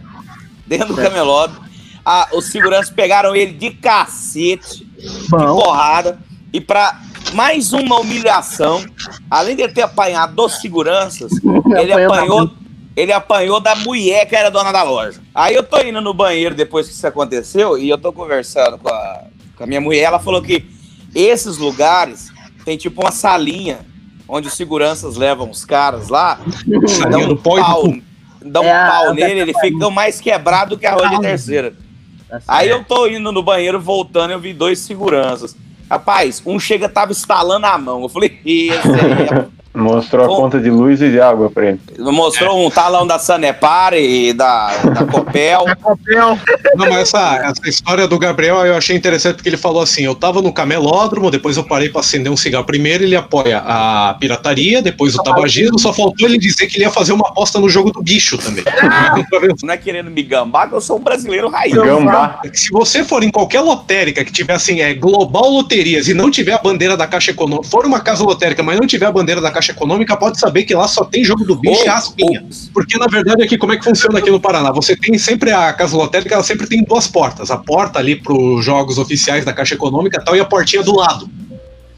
dentro 0.65 0.95
do 0.95 1.01
camelódromo. 1.01 1.65
Ah, 2.05 2.29
os 2.33 2.45
seguranças 2.45 2.89
pegaram 2.89 3.35
ele 3.35 3.51
de 3.53 3.71
cacete, 3.71 4.85
de 4.85 5.27
porrada. 5.29 6.17
E 6.53 6.59
pra 6.61 6.97
mais 7.33 7.73
uma 7.73 7.99
humilhação, 7.99 8.83
além 9.29 9.55
de 9.55 9.63
ele 9.63 9.73
ter 9.73 9.81
apanhado 9.83 10.35
dos 10.35 10.59
seguranças, 10.59 11.31
ele 11.79 11.93
Apanhou 11.93 12.51
ele 12.93 13.13
apanhou 13.13 13.61
da 13.61 13.73
mulher 13.73 14.25
que 14.27 14.35
era 14.35 14.49
dona 14.51 14.69
da 14.71 14.83
loja. 14.83 15.21
Aí 15.33 15.55
eu 15.55 15.63
tô 15.63 15.79
indo 15.79 16.01
no 16.01 16.13
banheiro 16.13 16.53
depois 16.53 16.87
que 16.87 16.93
isso 16.93 17.07
aconteceu 17.07 17.77
e 17.77 17.89
eu 17.89 17.97
tô 17.97 18.11
conversando 18.11 18.77
com 18.77 18.89
a, 18.89 19.21
com 19.55 19.63
a 19.63 19.65
minha 19.67 19.79
mulher. 19.79 20.01
Ela 20.03 20.19
falou 20.19 20.41
que 20.41 20.65
esses 21.15 21.57
lugares 21.57 22.29
tem 22.65 22.75
tipo 22.77 23.01
uma 23.01 23.11
salinha 23.11 23.79
onde 24.27 24.49
os 24.49 24.55
seguranças 24.55 25.15
levam 25.15 25.49
os 25.49 25.63
caras 25.63 26.09
lá, 26.09 26.37
dão 27.09 27.21
um 27.21 27.23
e 27.23 27.27
do 27.27 27.37
pau, 27.37 27.83
dão 28.45 28.63
um 28.63 28.67
É, 28.67 28.87
pau 28.89 29.09
a- 29.09 29.13
nele, 29.13 29.39
ele 29.39 29.53
fica 29.61 29.89
mais 29.89 30.19
quebrado 30.19 30.77
que 30.77 30.85
arroz 30.85 31.09
de 31.11 31.21
terceira. 31.21 31.73
Aí 32.45 32.67
eu 32.69 32.83
tô 32.83 33.07
indo 33.07 33.31
no 33.31 33.41
banheiro, 33.41 33.79
voltando, 33.79 34.31
eu 34.31 34.39
vi 34.39 34.51
dois 34.53 34.79
seguranças. 34.79 35.55
Rapaz, 35.91 36.41
um 36.45 36.57
chega, 36.57 36.87
tava 36.87 37.11
estalando 37.11 37.65
a 37.65 37.77
mão. 37.77 38.03
Eu 38.03 38.07
falei, 38.07 38.39
esse 38.45 38.87
aí. 38.87 39.60
Mostrou 39.73 40.25
a 40.25 40.27
Bom. 40.27 40.35
conta 40.35 40.59
de 40.59 40.69
luz 40.69 41.01
e 41.01 41.09
de 41.09 41.21
água 41.21 41.49
pra 41.49 41.67
ele. 41.67 41.79
Mostrou 41.97 42.65
um 42.65 42.69
talão 42.69 43.07
da 43.07 43.17
Sanepar 43.17 43.93
e 43.93 44.33
da, 44.33 44.75
da 44.83 45.05
Copel. 45.05 45.65
A 45.65 45.75
Copel. 45.77 46.37
Não, 46.75 46.89
mas 46.89 46.97
essa, 46.97 47.37
essa 47.37 47.69
história 47.69 48.05
do 48.05 48.19
Gabriel 48.19 48.65
eu 48.65 48.75
achei 48.75 48.97
interessante 48.97 49.35
porque 49.35 49.47
ele 49.47 49.57
falou 49.57 49.81
assim: 49.81 50.03
eu 50.03 50.13
tava 50.13 50.41
no 50.41 50.51
camelódromo, 50.51 51.31
depois 51.31 51.55
eu 51.55 51.63
parei 51.63 51.87
pra 51.87 52.01
acender 52.01 52.29
um 52.29 52.35
cigarro. 52.35 52.65
Primeiro 52.65 53.05
ele 53.05 53.15
apoia 53.15 53.59
a 53.65 54.13
pirataria, 54.19 54.81
depois 54.81 55.15
o 55.15 55.23
tabagismo, 55.23 55.79
só 55.79 55.93
faltou 55.93 56.27
ele 56.27 56.37
dizer 56.37 56.67
que 56.67 56.75
ele 56.75 56.83
ia 56.83 56.91
fazer 56.91 57.13
uma 57.13 57.29
aposta 57.29 57.57
no 57.57 57.69
jogo 57.69 57.91
do 57.91 58.01
bicho 58.01 58.37
também. 58.37 58.65
Não 59.63 59.73
é 59.73 59.77
querendo 59.77 60.11
me 60.11 60.21
gambar, 60.21 60.67
que 60.67 60.75
eu 60.75 60.81
sou 60.81 60.97
um 60.97 61.01
brasileiro 61.01 61.47
raiz. 61.49 61.73
Gambá. 61.73 62.41
Se 62.53 62.69
você 62.71 63.05
for 63.05 63.23
em 63.23 63.31
qualquer 63.31 63.61
lotérica 63.61 64.25
que 64.25 64.31
tiver 64.31 64.53
assim, 64.53 64.81
é 64.81 64.93
Global 64.93 65.49
Loterias 65.49 66.07
e 66.07 66.13
não 66.13 66.29
tiver 66.29 66.53
a 66.53 66.57
bandeira 66.57 66.97
da 66.97 67.07
Caixa 67.07 67.31
Econômica, 67.31 67.69
for 67.69 67.85
uma 67.85 68.01
casa 68.01 68.23
lotérica, 68.23 68.61
mas 68.61 68.79
não 68.79 68.85
tiver 68.85 69.05
a 69.05 69.11
bandeira 69.11 69.39
da 69.39 69.51
Caixa 69.51 69.60
Econômica, 69.69 70.17
pode 70.17 70.39
saber 70.39 70.63
que 70.63 70.73
lá 70.73 70.87
só 70.87 71.03
tem 71.05 71.23
jogo 71.23 71.45
do 71.45 71.55
bicho 71.55 71.83
e 71.85 71.89
Ô, 71.89 71.91
raspinha. 71.91 72.45
Porque 72.73 72.97
na 72.97 73.07
verdade 73.07 73.43
aqui, 73.43 73.57
como 73.57 73.73
é 73.73 73.77
que 73.77 73.83
funciona 73.83 74.19
aqui 74.19 74.31
no 74.31 74.39
Paraná? 74.39 74.71
Você 74.71 74.95
tem 74.95 75.17
sempre 75.17 75.51
a 75.51 75.71
casa 75.73 75.95
lotérica, 75.95 76.33
ela 76.33 76.43
sempre 76.43 76.67
tem 76.67 76.83
duas 76.83 77.07
portas. 77.07 77.51
A 77.51 77.57
porta 77.57 77.99
ali 77.99 78.15
para 78.15 78.33
os 78.33 78.65
jogos 78.65 78.97
oficiais 78.97 79.45
da 79.45 79.53
Caixa 79.53 79.75
Econômica 79.75 80.19
e 80.21 80.25
tal, 80.25 80.35
e 80.35 80.39
a 80.39 80.45
portinha 80.45 80.81
do 80.83 80.95
lado. 80.95 81.29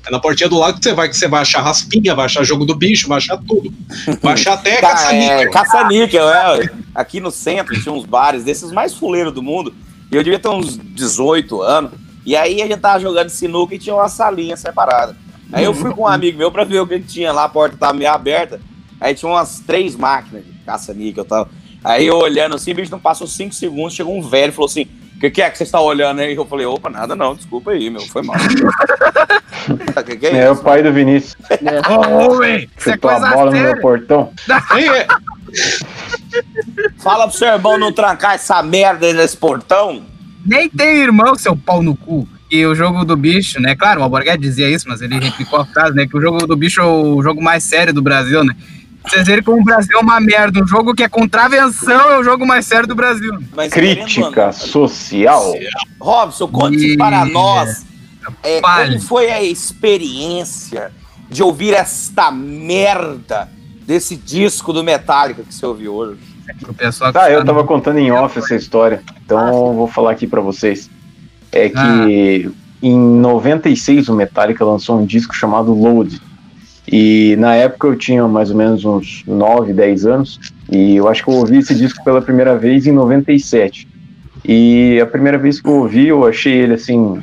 É 0.06 0.12
na 0.12 0.20
portinha 0.20 0.50
do 0.50 0.58
lado 0.60 0.78
que 0.80 0.84
você 0.84 0.94
vai, 0.94 1.08
que 1.08 1.16
você 1.16 1.30
vai 1.30 1.42
achar 1.44 1.62
raspinha, 1.62 2.14
vai 2.14 2.26
achar 2.26 2.44
jogo 2.44 2.66
do 2.66 2.76
bicho, 2.76 3.08
vai 3.08 3.20
achar 3.20 3.38
tudo. 3.38 3.74
Vai 4.22 4.34
achar 4.34 4.54
até 4.54 4.82
Ca- 4.82 4.90
caça-níquel. 4.92 5.40
é, 5.40 5.50
caça-níquel, 5.50 6.30
é. 6.30 6.70
Aqui 6.94 7.22
no 7.22 7.32
centro 7.32 7.74
tinha 7.82 7.94
uns 7.94 8.06
bares 8.06 8.44
desses 8.44 8.70
mais 8.74 8.94
fuleiros 8.94 9.34
do 9.34 9.42
mundo. 9.42 9.74
E 10.12 10.16
eu 10.18 10.22
devia 10.22 10.38
ter 10.38 10.50
uns 10.50 10.78
18 10.78 11.62
anos. 11.62 11.92
E 12.26 12.36
aí 12.36 12.62
a 12.62 12.68
gente 12.68 12.80
tava 12.80 13.00
jogando 13.00 13.30
sinuca 13.30 13.76
e 13.76 13.80
tinha 13.80 13.96
uma 13.96 14.10
salinha 14.10 14.56
separada. 14.58 15.16
Aí 15.54 15.64
eu 15.64 15.74
fui 15.74 15.94
com 15.94 16.02
um 16.02 16.08
amigo 16.08 16.38
meu 16.38 16.52
pra 16.52 16.64
ver 16.64 16.80
o 16.80 16.88
que 16.88 17.00
tinha 17.00 17.32
lá, 17.32 17.46
a 17.46 17.50
porta 17.50 17.78
tava 17.78 17.94
meio 17.94 18.12
aberta. 18.12 18.60
Aí 19.00 19.14
tinha 19.14 19.32
umas 19.32 19.60
três 19.60 19.96
máquinas 19.96 20.44
de 20.46 20.52
caça-níquel 20.66 21.24
e 21.24 21.28
tal. 21.28 21.48
Aí 21.84 22.08
eu 22.08 22.18
olhando 22.18 22.56
assim, 22.56 22.74
bicho, 22.74 22.92
não 22.92 23.00
passou 23.00 23.28
cinco 23.28 23.54
segundos, 23.54 23.94
chegou 23.94 24.18
um 24.18 24.22
velho 24.22 24.50
e 24.50 24.54
falou 24.54 24.68
assim: 24.68 24.88
O 25.16 25.20
que, 25.20 25.30
que 25.30 25.42
é 25.42 25.50
que 25.50 25.58
você 25.58 25.64
está 25.64 25.80
olhando 25.80 26.20
aí? 26.22 26.34
Eu 26.36 26.46
falei: 26.46 26.66
Opa, 26.66 26.90
nada 26.90 27.16
não, 27.16 27.36
desculpa 27.36 27.72
aí, 27.72 27.90
meu, 27.90 28.02
foi 28.02 28.24
mal. 28.24 28.36
O 29.64 30.04
que, 30.04 30.18
que 30.18 30.28
é 30.28 30.40
É 30.40 30.52
o 30.52 30.58
pai 30.58 30.84
do 30.84 30.92
Vinícius. 30.92 31.38
Ô, 31.90 32.38
ué, 32.40 32.68
isso 32.76 32.90
é 32.90 32.94
Chutou 32.94 33.10
a 33.10 33.14
coisa 33.20 33.34
bola 33.34 33.52
no 33.52 33.58
meu 33.60 33.80
portão. 33.80 34.34
É- 34.78 35.08
Fala 36.98 37.28
pro 37.28 37.38
seu 37.38 37.48
irmão 37.48 37.78
não 37.78 37.94
trancar 37.94 38.34
essa 38.36 38.62
merda 38.62 39.06
aí 39.06 39.14
nesse 39.14 39.38
portão. 39.38 40.04
Nem 40.46 40.70
tem 40.70 40.98
irmão, 40.98 41.36
seu 41.36 41.56
pau 41.56 41.82
no 41.82 41.96
cu. 41.96 42.28
E 42.54 42.66
o 42.68 42.76
jogo 42.76 43.04
do 43.04 43.18
bicho, 43.18 43.60
né? 43.60 43.76
Claro, 43.76 44.02
o 44.02 44.04
Alborguete 44.04 44.38
dizia 44.38 44.70
isso, 44.70 44.88
mas 44.88 45.02
ele 45.02 45.18
replicou 45.18 45.60
a 45.60 45.66
frase, 45.66 45.96
né? 45.96 46.06
Que 46.06 46.16
o 46.16 46.22
jogo 46.22 46.46
do 46.46 46.56
bicho 46.56 46.80
é 46.82 46.86
o 46.86 47.20
jogo 47.24 47.42
mais 47.42 47.64
sério 47.64 47.92
do 47.92 48.02
Brasil, 48.02 48.44
né? 48.44 48.56
Vocês 49.04 49.26
verem 49.26 49.44
como 49.44 49.60
o 49.60 49.64
Brasil 49.64 49.98
é 49.98 50.00
uma 50.00 50.20
merda. 50.22 50.64
Um 50.64 50.68
jogo 50.68 50.94
que 50.94 51.02
é 51.02 51.10
contravenção 51.10 52.12
é 52.12 52.20
o 52.20 52.24
jogo 52.24 52.46
mais 52.46 52.66
sério 52.68 52.88
do 52.88 52.94
Brasil. 52.94 53.34
Mas 53.56 53.74
querendo 53.74 53.98
ou 54.02 54.04
Crítica 54.06 54.46
não- 54.46 54.54
social. 54.54 55.52
Robson, 56.00 56.48
conte 56.48 56.94
Ih, 56.94 56.96
para 56.98 57.26
nós 57.26 57.86
é, 58.44 58.62
como 58.62 59.00
foi 59.02 59.32
a 59.32 59.42
experiência 59.42 60.92
de 61.30 61.42
ouvir 61.42 61.74
esta 61.74 62.30
merda 62.32 63.50
desse 63.88 64.16
disco 64.16 64.72
do 64.72 64.84
Metallica 64.84 65.42
que 65.44 65.54
você 65.54 65.66
ouviu 65.66 65.94
hoje. 65.96 66.20
Que 66.60 66.66
Tá, 67.12 67.32
eu 67.32 67.40
tá 67.40 67.46
tava 67.46 67.62
no- 67.62 67.66
contando 67.68 67.98
em 67.98 68.12
off 68.12 68.38
essa 68.38 68.54
história, 68.56 69.02
então 69.26 69.48
eu 69.48 69.74
vou 69.74 69.88
falar 69.88 70.12
aqui 70.12 70.28
pra 70.28 70.40
vocês. 70.40 70.90
É 71.54 71.70
que 71.70 72.50
em 72.82 72.98
96 72.98 74.10
o 74.10 74.16
Metallica 74.16 74.66
lançou 74.66 75.00
um 75.00 75.06
disco 75.06 75.36
chamado 75.36 75.74
Load. 75.74 76.20
E 76.92 77.36
na 77.40 77.56
época 77.56 77.88
eu 77.88 77.96
tinha 77.96 78.28
mais 78.28 78.50
ou 78.52 78.58
menos 78.58 78.84
uns 78.84 79.24
9, 79.26 79.72
10 79.72 80.06
anos, 80.06 80.40
e 80.70 80.98
eu 80.98 81.08
acho 81.08 81.24
que 81.24 81.30
eu 81.30 81.36
ouvi 81.36 81.60
esse 81.60 81.74
disco 81.74 82.04
pela 82.04 82.22
primeira 82.22 82.58
vez 82.58 82.86
em 82.86 82.92
97. 82.92 83.88
E 84.46 85.00
a 85.02 85.06
primeira 85.06 85.38
vez 85.38 85.62
que 85.62 85.68
eu 85.70 85.76
ouvi, 85.76 86.08
eu 86.10 86.26
achei 86.28 86.54
ele 86.54 86.74
assim 86.74 87.22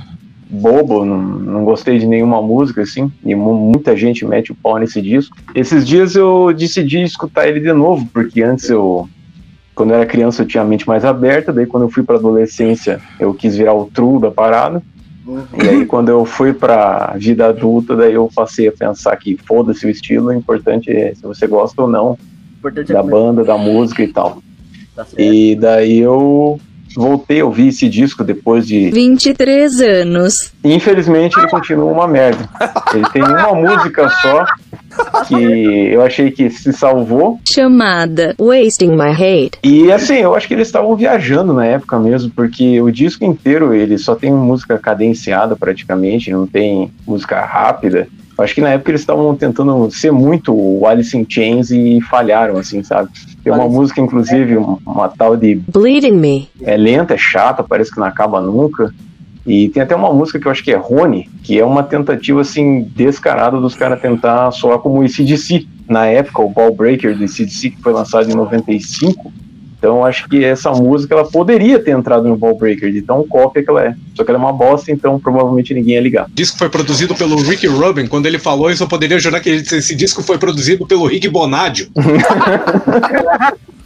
bobo, 0.49 1.04
não, 1.04 1.18
não 1.18 1.64
gostei 1.64 1.99
de 1.99 2.06
nenhuma 2.06 2.40
música 2.42 2.82
assim, 2.82 3.12
e 3.25 3.34
mu- 3.37 3.54
muita 3.70 3.94
gente 3.96 4.25
mete 4.25 4.50
o 4.50 4.54
pau 4.54 4.78
nesse 4.78 5.00
disco. 5.00 5.37
Esses 5.54 5.87
dias 5.87 6.16
eu 6.16 6.52
decidi 6.56 7.02
escutar 7.02 7.46
ele 7.46 7.60
de 7.60 7.72
novo, 7.72 8.08
porque 8.12 8.42
antes 8.42 8.68
eu 8.68 9.08
quando 9.80 9.92
eu 9.92 9.96
era 9.96 10.04
criança 10.04 10.42
eu 10.42 10.46
tinha 10.46 10.62
a 10.62 10.66
mente 10.66 10.87
mais 10.87 11.06
aberta, 11.06 11.54
daí 11.54 11.64
quando 11.64 11.84
eu 11.84 11.88
fui 11.88 12.02
pra 12.02 12.16
adolescência 12.16 13.00
eu 13.18 13.32
quis 13.32 13.56
virar 13.56 13.72
o 13.72 13.87
true 13.87 14.20
da 14.20 14.30
parada. 14.30 14.82
E 15.56 15.66
aí 15.66 15.87
quando 15.87 16.10
eu 16.10 16.26
fui 16.26 16.52
pra 16.52 17.14
vida 17.16 17.46
adulta, 17.46 17.96
daí 17.96 18.12
eu 18.12 18.28
passei 18.34 18.68
a 18.68 18.72
pensar 18.72 19.16
que 19.16 19.38
foda-se 19.38 19.87
o 19.87 19.88
estilo, 19.88 20.26
o 20.26 20.34
importante 20.34 20.90
é 20.90 21.14
se 21.14 21.22
você 21.22 21.46
gosta 21.46 21.80
ou 21.80 21.88
não 21.88 22.18
importante 22.58 22.92
é 22.92 22.94
da 22.94 23.02
banda, 23.02 23.42
da 23.42 23.56
música 23.56 24.02
e 24.02 24.08
tal. 24.08 24.42
tá. 24.94 25.06
E 25.16 25.56
daí 25.56 25.99
eu 25.99 26.60
voltei 26.94 27.40
a 27.40 27.46
ouvir 27.46 27.68
esse 27.68 27.88
disco 27.88 28.22
depois 28.22 28.66
de 28.66 28.90
23 28.90 29.80
anos. 29.80 30.52
Infelizmente 30.62 31.38
ele 31.38 31.49
continua 31.49 31.90
uma 31.90 32.06
merda. 32.06 32.46
Ele 32.92 33.08
tem 33.14 33.22
uma 33.22 33.54
música 33.54 34.10
só 34.20 34.44
que 35.28 35.35
eu 35.92 36.02
achei 36.02 36.30
que 36.30 36.49
se 36.50 36.73
salvou. 36.73 37.38
Chamada 37.49 38.35
Wasting 38.38 38.90
My 38.92 39.11
Hate. 39.11 39.59
E 39.62 39.90
assim, 39.92 40.16
eu 40.16 40.35
acho 40.35 40.47
que 40.49 40.54
eles 40.54 40.69
estavam 40.69 40.95
viajando 40.97 41.52
na 41.52 41.64
época 41.66 41.99
mesmo, 41.99 42.30
porque 42.35 42.80
o 42.80 42.90
disco 42.90 43.25
inteiro 43.25 43.73
ele 43.75 43.99
só 43.99 44.14
tem 44.14 44.33
música 44.33 44.78
cadenciada 44.78 45.57
praticamente, 45.57 46.30
não 46.30 46.47
tem 46.47 46.90
música 47.07 47.40
rápida. 47.40 48.09
Eu 48.38 48.45
acho 48.45 48.54
que 48.54 48.61
na 48.62 48.71
época 48.71 48.90
eles 48.90 49.02
estavam 49.02 49.37
tentando 49.37 49.90
ser 49.90 50.11
muito 50.11 50.54
o 50.54 50.87
Alice 50.87 51.16
in 51.16 51.26
Chains 51.28 51.71
e 51.71 52.00
falharam, 52.00 52.57
assim, 52.57 52.83
sabe? 52.83 53.11
Tem 53.45 53.52
uma 53.52 53.64
Alice- 53.64 53.76
música, 53.76 54.00
inclusive, 54.00 54.57
uma, 54.57 54.78
uma 54.87 55.09
tal 55.09 55.37
de 55.37 55.57
Bleeding 55.69 56.12
Me. 56.12 56.49
é 56.62 56.75
lenta, 56.76 57.14
é 57.14 57.19
chata, 57.19 57.62
parece 57.62 57.91
que 57.91 57.99
não 58.00 58.06
acaba 58.06 58.41
nunca. 58.41 58.95
E 59.46 59.68
tem 59.68 59.82
até 59.82 59.94
uma 59.96 60.12
música 60.12 60.38
que 60.38 60.46
eu 60.46 60.50
acho 60.50 60.62
que 60.62 60.72
é 60.72 60.76
Rony, 60.76 61.28
que 61.42 61.58
é 61.58 61.64
uma 61.64 61.82
tentativa 61.82 62.40
assim 62.40 62.82
descarada 62.94 63.58
dos 63.60 63.74
caras 63.74 64.00
tentar 64.00 64.50
soar 64.50 64.78
como 64.78 65.00
o 65.00 65.04
ACDC. 65.04 65.66
Na 65.88 66.06
época, 66.06 66.42
o 66.42 66.48
Ball 66.48 66.72
Breaker 66.72 67.16
do 67.16 67.24
ACDC, 67.24 67.70
que 67.70 67.82
foi 67.82 67.92
lançado 67.92 68.30
em 68.30 68.34
95. 68.34 69.32
Então 69.80 69.96
eu 69.96 70.04
acho 70.04 70.28
que 70.28 70.44
essa 70.44 70.70
música 70.72 71.14
ela 71.14 71.24
poderia 71.24 71.82
ter 71.82 71.92
entrado 71.92 72.28
no 72.28 72.36
Ball 72.36 72.54
Breaker, 72.54 72.92
de 72.92 73.00
tão 73.00 73.26
cópia 73.26 73.62
que 73.62 73.70
ela 73.70 73.82
é. 73.82 73.94
Só 74.14 74.22
que 74.22 74.30
ela 74.30 74.38
é 74.38 74.42
uma 74.42 74.52
bosta, 74.52 74.92
então 74.92 75.18
provavelmente 75.18 75.72
ninguém 75.72 75.94
ia 75.94 76.02
ligar. 76.02 76.26
O 76.26 76.34
disco 76.34 76.58
foi 76.58 76.68
produzido 76.68 77.14
pelo 77.14 77.40
Rick 77.40 77.66
Rubin. 77.66 78.06
Quando 78.06 78.26
ele 78.26 78.38
falou 78.38 78.70
isso, 78.70 78.82
eu 78.82 78.88
poderia 78.88 79.18
jurar 79.18 79.40
que 79.40 79.48
esse 79.48 79.94
disco 79.94 80.22
foi 80.22 80.36
produzido 80.36 80.86
pelo 80.86 81.06
Rick 81.06 81.26
Bonadio. 81.30 81.88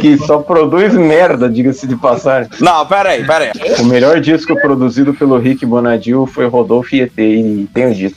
Que 0.00 0.18
só 0.18 0.38
produz 0.38 0.92
merda, 0.94 1.48
diga-se 1.48 1.86
de 1.86 1.94
passagem. 1.96 2.50
Não, 2.60 2.84
pera 2.86 3.10
aí, 3.10 3.24
pera 3.24 3.44
aí. 3.44 3.52
O 3.80 3.84
melhor 3.84 4.20
disco 4.20 4.60
produzido 4.60 5.14
pelo 5.14 5.38
Rick 5.38 5.64
Bonadil 5.64 6.26
foi 6.26 6.46
Rodolfo 6.46 6.96
e 6.96 7.02
ET, 7.02 7.16
e 7.16 7.68
tenho 7.72 7.94
dito. 7.94 8.16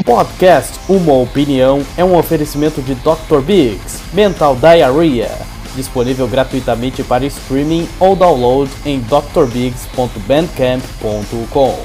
O 0.00 0.04
podcast 0.04 0.80
Uma 0.88 1.12
Opinião 1.12 1.82
é 1.96 2.04
um 2.04 2.16
oferecimento 2.16 2.82
de 2.82 2.96
Dr. 2.96 3.40
Biggs 3.44 4.02
Mental 4.12 4.56
Diarrhea, 4.56 5.30
disponível 5.76 6.26
gratuitamente 6.26 7.04
para 7.04 7.24
streaming 7.26 7.86
ou 8.00 8.16
download 8.16 8.68
em 8.84 8.98
drbiggs.bandcamp.com. 9.00 11.78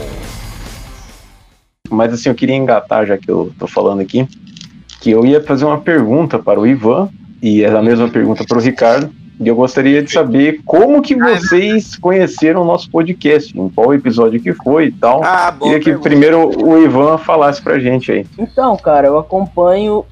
Mas 1.90 2.14
assim, 2.14 2.30
eu 2.30 2.36
queria 2.36 2.56
engatar, 2.56 3.06
já 3.06 3.18
que 3.18 3.30
eu 3.30 3.52
tô 3.60 3.68
falando 3.68 4.00
aqui, 4.00 4.26
que 5.00 5.12
eu 5.12 5.26
ia 5.26 5.44
fazer 5.44 5.66
uma 5.66 5.82
pergunta 5.82 6.40
para 6.40 6.58
o 6.60 6.66
Ivan, 6.66 7.10
e 7.44 7.62
é 7.62 7.70
a 7.70 7.82
mesma 7.82 8.08
pergunta 8.08 8.46
para 8.48 8.58
o 8.58 8.62
Ricardo, 8.62 9.12
e 9.38 9.46
eu 9.50 9.56
gostaria 9.56 10.02
de 10.02 10.10
saber 10.10 10.62
como 10.66 11.02
que 11.02 11.14
vocês 11.14 11.98
conheceram 11.98 12.62
o 12.62 12.66
nosso 12.66 12.90
podcast, 12.90 13.60
em 13.60 13.68
qual 13.68 13.94
episódio 13.94 14.40
que 14.40 14.54
foi 14.54 14.86
e 14.86 14.92
tal. 14.94 15.22
Ah, 15.26 15.52
bom. 15.52 15.66
Queria 15.66 15.80
que 15.82 16.02
primeiro 16.02 16.50
o 16.66 16.82
Ivan 16.82 17.18
falasse 17.18 17.62
pra 17.62 17.78
gente 17.80 18.14
aí. 18.14 18.26
Então, 18.40 18.78
cara, 18.78 19.08
eu 19.08 19.18
acompanho 19.18 20.06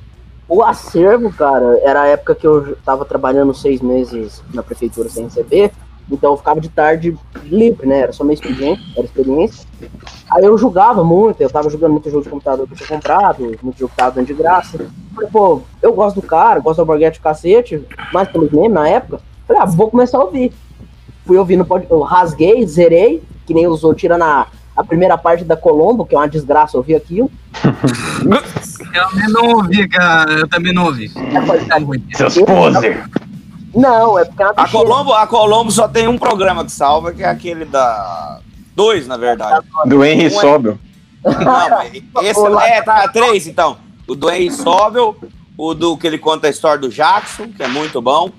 o 0.50 0.62
acervo, 0.62 1.32
cara. 1.32 1.80
Era 1.82 2.02
a 2.02 2.08
época 2.08 2.36
que 2.36 2.46
eu 2.46 2.76
tava 2.84 3.06
trabalhando 3.06 3.54
seis 3.54 3.80
meses 3.80 4.44
na 4.54 4.62
prefeitura 4.62 5.08
sem 5.08 5.24
receber. 5.24 5.72
Então 6.12 6.32
eu 6.32 6.38
ficava 6.38 6.60
de 6.60 6.70
tarde 6.70 7.18
livre, 7.44 7.88
né? 7.88 8.02
Era 8.02 8.12
só 8.12 8.24
meu 8.24 8.34
expediente, 8.34 8.82
era 8.96 9.06
experiência. 9.06 9.66
Aí 10.30 10.44
eu 10.44 10.58
jogava 10.58 11.04
muito, 11.04 11.42
eu 11.42 11.50
tava 11.50 11.70
jogando 11.70 11.94
muito 11.94 12.10
jogo 12.10 12.24
de 12.24 12.30
computador 12.30 12.68
que 12.68 12.74
eu 12.74 12.78
tinha 12.78 12.90
comprado, 12.90 13.58
muito 13.62 13.80
jogo 13.80 13.92
que 13.92 13.98
tava 13.98 14.12
dando 14.12 14.28
de 14.28 14.34
graça. 14.34 14.86
Falei, 15.16 15.30
pô, 15.30 15.62
eu 15.82 15.94
gosto 15.94 16.20
do 16.20 16.28
cara, 16.28 16.60
gosto 16.60 16.78
do 16.78 16.82
Alborguete 16.82 17.18
de 17.18 17.24
cacete, 17.24 17.82
mais 18.14 18.30
pelos 18.30 18.52
memes 18.52 18.74
na 18.74 18.88
época. 18.88 19.22
Falei, 19.48 19.62
ah, 19.62 19.66
vou 19.66 19.90
começar 19.90 20.18
a 20.18 20.24
ouvir. 20.24 20.54
Fui 21.26 21.38
ouvindo, 21.38 21.66
eu 21.90 22.02
rasguei, 22.02 22.66
zerei, 22.68 23.24
que 23.46 23.54
nem 23.54 23.68
usou, 23.68 23.94
tirando 23.94 24.24
a, 24.24 24.48
a 24.76 24.84
primeira 24.84 25.18
parte 25.18 25.44
da 25.44 25.56
Colombo, 25.56 26.06
que 26.06 26.16
é 26.16 26.18
uma 26.18 26.28
desgraça 26.28 26.78
ouvir 26.78 26.96
aquilo. 26.96 27.32
Eu 28.94 29.08
também 29.10 29.30
não 29.30 29.46
ouvi, 29.56 29.88
cara. 29.88 30.32
Eu 30.34 30.48
também 30.48 30.74
não 30.74 30.86
ouvi. 30.86 31.10
Seus 32.14 32.38
poser! 32.40 33.06
Não, 33.74 34.20
é 34.20 34.26
porque 34.26 34.44
é 34.44 34.52
A. 34.56 34.68
Colombo, 34.68 35.14
a 35.14 35.28
Colombo 35.28 35.72
só 35.72 35.88
tem 35.88 36.08
um 36.08 36.18
programa 36.18 36.66
que 36.66 36.72
salva, 36.72 37.14
que 37.14 37.24
é 37.24 37.30
aquele 37.30 37.66
da. 37.66 38.40
Dois, 38.76 39.08
na 39.08 39.18
verdade. 39.18 39.66
Do 39.86 40.04
Henry 40.04 40.24
Um 40.24 40.28
é- 40.28 40.30
Sobel. 40.30 40.80
Não, 41.24 41.70
mas 41.70 41.94
esse 42.24 42.40
Olá. 42.40 42.68
é, 42.68 42.82
tá, 42.82 43.08
três 43.08 43.48
então. 43.48 43.78
O 44.08 44.16
do 44.16 44.30
Henry 44.30 44.52
Sobel, 44.52 45.16
o 45.58 45.74
do 45.74 45.96
que 45.98 46.08
ele 46.08 46.18
conta 46.18 46.48
a 46.48 46.50
história 46.50 46.80
do 46.80 46.90
Jackson, 46.90 47.50
que 47.50 47.62
é 47.62 47.68
muito 47.68 48.02
bom. 48.02 48.32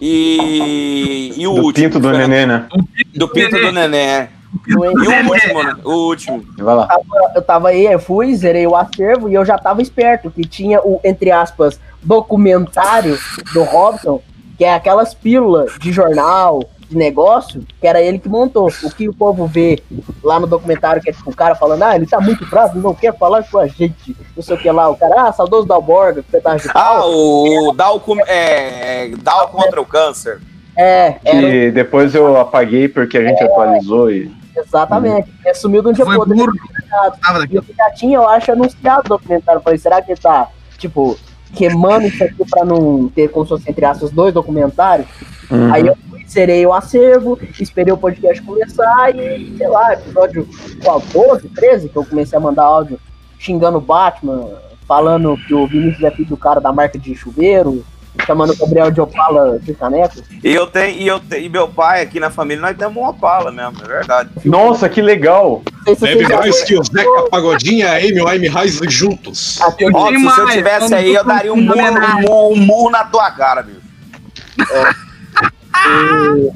E, 0.00 1.32
e 1.36 1.46
o 1.46 1.54
Do 1.54 1.62
último. 1.62 1.86
Pinto 1.86 2.00
do 2.00 2.12
Nenê, 2.12 2.46
né? 2.46 2.68
Do 3.14 3.28
Pinto 3.28 3.58
do 3.58 3.72
Nenê. 3.72 4.28
Do 4.66 4.84
E 4.84 5.08
o 5.08 5.30
último, 5.30 5.62
né? 5.62 5.76
O 5.84 5.92
último. 6.08 6.44
Vai 6.58 6.74
lá. 6.74 6.88
eu 7.34 7.42
tava 7.42 7.68
aí, 7.68 7.86
eu 7.86 7.98
fui, 7.98 8.34
zerei 8.34 8.66
o 8.66 8.76
acervo 8.76 9.28
e 9.28 9.34
eu 9.34 9.44
já 9.44 9.56
tava 9.56 9.80
esperto, 9.80 10.30
que 10.30 10.42
tinha 10.46 10.80
o, 10.80 11.00
entre 11.02 11.30
aspas, 11.30 11.80
documentário 12.02 13.18
do 13.54 13.62
Robson, 13.62 14.20
que 14.60 14.64
é 14.66 14.74
aquelas 14.74 15.14
pílulas 15.14 15.72
de 15.80 15.90
jornal, 15.90 16.62
de 16.86 16.94
negócio, 16.94 17.64
que 17.80 17.86
era 17.86 17.98
ele 18.02 18.18
que 18.18 18.28
montou. 18.28 18.68
O 18.84 18.90
que 18.94 19.08
o 19.08 19.14
povo 19.14 19.46
vê 19.46 19.82
lá 20.22 20.38
no 20.38 20.46
documentário, 20.46 21.00
que 21.00 21.08
é 21.08 21.14
tipo 21.14 21.30
o 21.30 21.34
cara 21.34 21.54
falando, 21.54 21.82
ah, 21.82 21.96
ele 21.96 22.04
tá 22.06 22.20
muito 22.20 22.44
bravo, 22.44 22.78
não 22.78 22.94
quer 22.94 23.16
falar 23.16 23.42
com 23.42 23.58
a 23.58 23.66
gente, 23.66 24.14
não 24.36 24.42
sei 24.42 24.56
o 24.56 24.58
que 24.58 24.70
lá. 24.70 24.90
O 24.90 24.96
cara, 24.96 25.28
ah, 25.28 25.32
saudoso 25.32 25.66
da 25.66 25.76
Alborga, 25.76 26.22
pedaço 26.30 26.64
de 26.64 26.68
Ah, 26.72 26.74
pau. 26.74 27.10
o 27.10 27.72
Dow, 27.72 28.00
com- 28.00 28.20
é, 28.26 29.06
é, 29.06 29.12
contra 29.50 29.80
o 29.80 29.86
câncer. 29.86 30.42
É, 30.76 31.16
era 31.24 31.40
Que 31.40 31.70
depois 31.70 32.14
eu 32.14 32.36
apaguei 32.38 32.86
porque 32.86 33.16
a 33.16 33.24
gente 33.24 33.42
atualizou 33.42 34.10
e. 34.10 34.30
exatamente. 34.54 35.30
Ele 35.42 35.54
sumiu 35.54 35.80
de 35.80 35.88
um 35.88 35.92
dia 35.94 36.04
pro 36.04 36.18
outro. 36.18 36.34
E 36.34 37.32
daqui. 37.38 37.54
eu 37.56 37.64
já 37.74 37.90
tinha, 37.92 38.18
eu 38.18 38.28
acho, 38.28 38.52
anunciado 38.52 39.04
o 39.06 39.08
documentário. 39.08 39.58
Eu 39.60 39.62
Falei, 39.62 39.78
será 39.78 40.02
que 40.02 40.12
ele 40.12 40.20
tá, 40.20 40.48
tipo, 40.76 41.16
queimando 41.54 42.06
isso 42.06 42.22
aqui 42.22 42.44
pra 42.48 42.64
não 42.64 43.08
ter, 43.08 43.28
como 43.28 43.44
se 43.44 43.50
fosse, 43.50 43.70
entre 43.70 43.84
aspas, 43.84 44.10
dois 44.10 44.32
documentários? 44.32 45.08
Uhum. 45.50 45.72
Aí 45.72 45.86
eu 45.86 45.96
fui, 46.08 46.24
zerei 46.28 46.64
o 46.66 46.72
acervo, 46.72 47.38
esperei 47.58 47.92
o 47.92 47.98
podcast 47.98 48.42
começar 48.42 49.14
e, 49.16 49.56
sei 49.56 49.68
lá, 49.68 49.94
episódio 49.94 50.48
qual, 50.82 51.00
12, 51.12 51.48
13, 51.48 51.88
que 51.88 51.96
eu 51.96 52.04
comecei 52.04 52.36
a 52.36 52.40
mandar 52.40 52.64
áudio 52.64 53.00
xingando 53.38 53.78
o 53.78 53.80
Batman, 53.80 54.48
falando 54.86 55.36
que 55.46 55.54
o 55.54 55.66
Vinícius 55.66 56.04
é 56.04 56.10
filho 56.10 56.28
do 56.28 56.36
cara 56.36 56.60
da 56.60 56.72
marca 56.72 56.98
de 56.98 57.14
chuveiro, 57.14 57.84
chamando 58.26 58.52
o 58.52 58.56
Gabriel 58.56 58.90
de 58.90 59.00
Opala 59.00 59.58
de 59.60 59.72
caneco. 59.74 60.16
E 60.42 60.52
eu 60.54 60.66
tenho, 60.66 60.98
e 61.00 61.06
eu 61.06 61.20
tenho, 61.20 61.44
e 61.44 61.48
meu 61.48 61.68
pai 61.68 62.02
aqui 62.02 62.18
na 62.20 62.30
família, 62.30 62.60
nós 62.62 62.76
temos 62.76 62.96
uma 62.96 63.10
Opala 63.10 63.50
mesmo, 63.50 63.76
é 63.84 63.86
verdade. 63.88 64.30
Nossa, 64.44 64.88
que 64.88 65.00
legal! 65.00 65.62
Bebe 66.00 66.28
mais 66.28 66.62
que 66.64 66.78
o 66.78 66.82
Zeca 66.84 67.28
Pagodinha 67.30 67.86
e 68.00 68.06
a 68.06 68.08
Amy 68.10 68.20
Winehouse 68.38 68.80
juntos. 68.88 69.60
Aquele- 69.60 69.94
Ó, 69.96 70.06
se 70.08 70.12
demais, 70.16 70.38
eu 70.38 70.48
tivesse 70.48 70.94
aí, 70.94 71.14
eu 71.14 71.24
daria 71.24 71.52
um 71.52 71.56
murro, 71.56 71.80
um 71.80 72.20
murro- 72.22 72.52
um 72.52 72.56
murro 72.56 72.90
na 72.90 73.04
tua 73.04 73.30
cara, 73.30 73.62
bicho. 73.62 73.80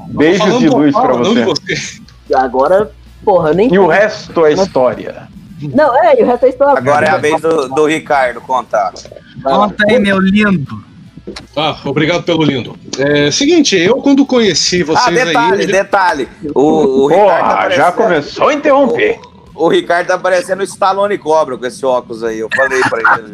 Beijos 0.09 0.39
Falando 0.39 0.59
de 0.61 0.69
do 0.69 0.77
luz 0.77 0.93
pra 0.93 1.03
Opala, 1.15 1.25
você. 1.25 1.45
você. 1.45 2.35
Agora, 2.35 2.91
porra, 3.25 3.53
nem. 3.53 3.73
E 3.73 3.79
o 3.79 3.87
resto 3.87 4.45
é 4.45 4.53
história. 4.53 5.29
Não, 5.73 5.97
é, 5.97 6.21
e 6.21 6.23
o 6.23 6.27
resto 6.27 6.47
é 6.47 6.49
história. 6.51 6.79
Agora 6.79 7.07
é 7.07 7.11
a 7.11 7.17
vez 7.17 7.41
do, 7.41 7.69
do 7.69 7.87
Ricardo 7.87 8.41
contar. 8.41 8.93
Conta 9.43 9.85
aí, 9.89 9.99
meu 9.99 10.19
lindo. 10.19 10.85
Ah, 11.57 11.77
obrigado 11.85 12.23
pelo 12.25 12.43
lindo. 12.45 12.77
É, 12.99 13.31
seguinte, 13.31 13.77
eu 13.77 13.97
quando 13.97 14.27
conheci 14.27 14.83
Ah, 14.83 14.85
vocês 14.85 15.25
detalhe, 15.25 15.61
aí. 15.63 15.67
detalhe. 15.67 16.29
O, 16.55 17.05
o 17.05 17.07
Ricardo 17.07 17.41
tá 17.49 17.57
Porra, 17.57 17.71
já 17.71 17.93
começou 17.93 18.49
a 18.49 18.55
interromper. 18.55 19.19
O 19.55 19.69
Ricardo 19.69 20.09
tá 20.09 20.19
parecendo 20.19 20.61
o 20.63 20.65
Stallone 20.65 21.17
Cobra 21.17 21.57
com 21.57 21.65
esse 21.65 21.87
óculos 21.87 22.25
aí. 22.25 22.41
Eu 22.41 22.49
falei 22.55 22.81
pra 22.83 22.99
ele. 22.99 23.33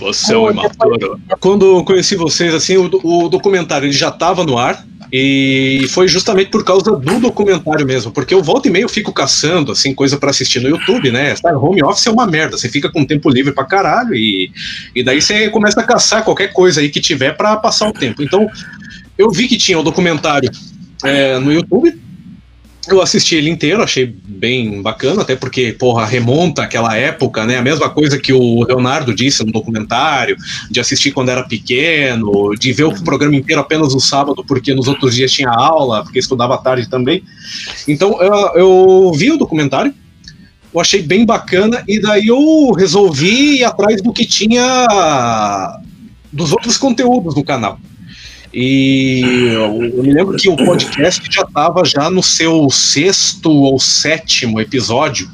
Você 0.00 0.34
é 0.34 0.38
um 0.38 0.50
imaturo. 0.50 1.20
Quando 1.38 1.84
conheci 1.84 2.16
vocês, 2.16 2.54
assim, 2.54 2.76
o, 2.78 2.90
o 3.04 3.28
documentário 3.28 3.84
ele 3.86 3.92
já 3.92 4.08
estava 4.08 4.42
no 4.44 4.56
ar. 4.58 4.84
E 5.12 5.86
foi 5.90 6.08
justamente 6.08 6.50
por 6.50 6.64
causa 6.64 6.96
do 6.96 7.20
documentário 7.20 7.86
mesmo, 7.86 8.10
porque 8.10 8.32
eu 8.32 8.42
volta 8.42 8.68
e 8.68 8.70
meio 8.70 8.88
fico 8.88 9.12
caçando, 9.12 9.72
assim, 9.72 9.94
coisa 9.94 10.16
pra 10.16 10.30
assistir 10.30 10.60
no 10.60 10.70
YouTube, 10.70 11.12
né? 11.12 11.34
Home 11.54 11.82
office 11.82 12.06
é 12.06 12.10
uma 12.10 12.26
merda, 12.26 12.56
você 12.56 12.66
fica 12.66 12.90
com 12.90 13.04
tempo 13.04 13.28
livre 13.28 13.52
pra 13.52 13.66
caralho 13.66 14.14
e, 14.14 14.50
e 14.94 15.04
daí 15.04 15.20
você 15.20 15.50
começa 15.50 15.78
a 15.80 15.84
caçar 15.84 16.24
qualquer 16.24 16.54
coisa 16.54 16.80
aí 16.80 16.88
que 16.88 16.98
tiver 16.98 17.36
pra 17.36 17.56
passar 17.56 17.90
o 17.90 17.92
tempo. 17.92 18.22
Então, 18.22 18.48
eu 19.18 19.30
vi 19.30 19.48
que 19.48 19.58
tinha 19.58 19.78
o 19.78 19.82
documentário 19.82 20.50
é, 21.04 21.38
no 21.38 21.52
YouTube, 21.52 22.00
eu 22.88 23.00
assisti 23.00 23.36
ele 23.36 23.48
inteiro, 23.48 23.82
achei 23.82 24.06
bem 24.06 24.82
bacana, 24.82 25.22
até 25.22 25.36
porque, 25.36 25.72
porra, 25.72 26.04
remonta 26.04 26.62
aquela 26.62 26.96
época, 26.96 27.44
né? 27.46 27.56
A 27.56 27.62
mesma 27.62 27.88
coisa 27.88 28.18
que 28.18 28.32
o 28.32 28.64
Leonardo 28.64 29.14
disse 29.14 29.44
no 29.44 29.52
documentário, 29.52 30.36
de 30.68 30.80
assistir 30.80 31.12
quando 31.12 31.28
era 31.28 31.44
pequeno, 31.44 32.54
de 32.58 32.72
ver 32.72 32.84
o 32.84 33.04
programa 33.04 33.36
inteiro 33.36 33.60
apenas 33.60 33.94
no 33.94 34.00
sábado, 34.00 34.44
porque 34.44 34.74
nos 34.74 34.88
outros 34.88 35.14
dias 35.14 35.30
tinha 35.30 35.48
aula, 35.48 36.02
porque 36.02 36.18
estudava 36.18 36.58
tarde 36.58 36.88
também. 36.88 37.22
Então, 37.86 38.20
eu, 38.20 38.34
eu 38.56 39.12
vi 39.14 39.30
o 39.30 39.38
documentário, 39.38 39.94
eu 40.74 40.80
achei 40.80 41.02
bem 41.02 41.24
bacana, 41.24 41.84
e 41.86 42.00
daí 42.00 42.26
eu 42.26 42.72
resolvi 42.72 43.58
ir 43.58 43.64
atrás 43.64 44.02
do 44.02 44.12
que 44.12 44.26
tinha 44.26 45.78
dos 46.32 46.50
outros 46.50 46.76
conteúdos 46.76 47.36
no 47.36 47.44
canal. 47.44 47.78
E 48.52 49.48
eu, 49.50 49.72
me 49.78 50.12
lembro 50.12 50.36
que 50.36 50.48
o 50.48 50.56
podcast 50.56 51.22
já 51.30 51.42
estava 51.42 51.84
já 51.84 52.10
no 52.10 52.22
seu 52.22 52.68
sexto 52.70 53.50
ou 53.50 53.78
sétimo 53.78 54.60
episódio. 54.60 55.28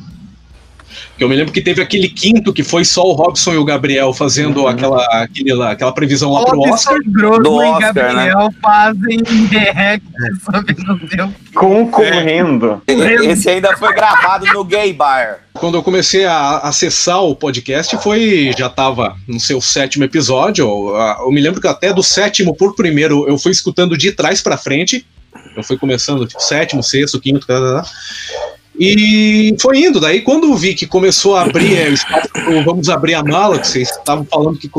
Que 1.19 1.25
eu 1.25 1.29
me 1.29 1.35
lembro 1.35 1.53
que 1.53 1.61
teve 1.61 1.83
aquele 1.83 2.09
quinto 2.09 2.53
que 2.53 2.63
foi 2.63 2.85
só 2.85 3.03
o 3.03 3.13
Robson 3.13 3.53
e 3.53 3.57
o 3.59 3.65
Gabriel 3.65 4.13
fazendo 4.15 4.69
aquela, 4.69 5.05
aquele 5.21 5.53
lá- 5.53 5.73
aquela 5.73 5.91
previsão 5.93 6.33
lá 6.33 6.45
pro 6.45 6.59
Robson 6.61 6.75
Oscar. 6.75 6.99
Grosso 7.07 7.43
Do 7.43 7.61
e 7.65 7.79
Gabriel 7.81 8.49
fazem 8.63 9.19
react 9.51 10.07
sobre 10.45 11.21
o 11.23 11.33
Concorrendo. 11.53 12.81
Esse 12.87 13.51
ainda 13.51 13.77
foi 13.77 13.93
gravado 13.95 14.47
no 14.47 14.63
Gay 14.63 14.93
Bar. 14.93 15.41
Quando 15.55 15.77
eu 15.77 15.83
comecei 15.83 16.25
a 16.25 16.59
acessar 16.59 17.21
o 17.25 17.35
podcast, 17.35 17.97
foi 17.99 18.53
já 18.57 18.69
estava 18.69 19.17
no 19.27 19.41
seu 19.41 19.61
sétimo 19.61 20.05
episódio. 20.05 20.65
Eu, 20.65 20.95
eu 21.25 21.33
me 21.33 21.41
lembro 21.41 21.61
que 21.61 21.67
até 21.67 21.93
do 21.93 22.03
sétimo 22.03 22.55
por 22.55 22.77
primeiro 22.77 23.29
eu 23.29 23.37
fui 23.37 23.51
escutando 23.51 23.99
de 23.99 24.13
trás 24.13 24.41
para 24.41 24.57
frente. 24.57 25.05
Eu 25.57 25.65
fui 25.65 25.77
começando 25.77 26.27
tipo, 26.27 26.41
sétimo, 26.41 26.81
sexto, 26.81 27.21
quinto, 27.21 27.45
tá, 27.45 27.59
tá, 27.61 27.83
tá. 27.83 27.89
E 28.79 29.57
foi 29.61 29.81
indo. 29.81 29.99
Daí, 29.99 30.21
quando 30.21 30.55
vi 30.55 30.75
que 30.75 30.87
começou 30.87 31.37
a 31.37 31.43
abrir 31.43 31.75
é, 31.75 31.93
vamos 32.65 32.89
abrir 32.89 33.15
a 33.15 33.23
mala, 33.23 33.59
que 33.59 33.67
vocês 33.67 33.91
estavam 33.91 34.25
falando 34.25 34.59
que 34.59 34.71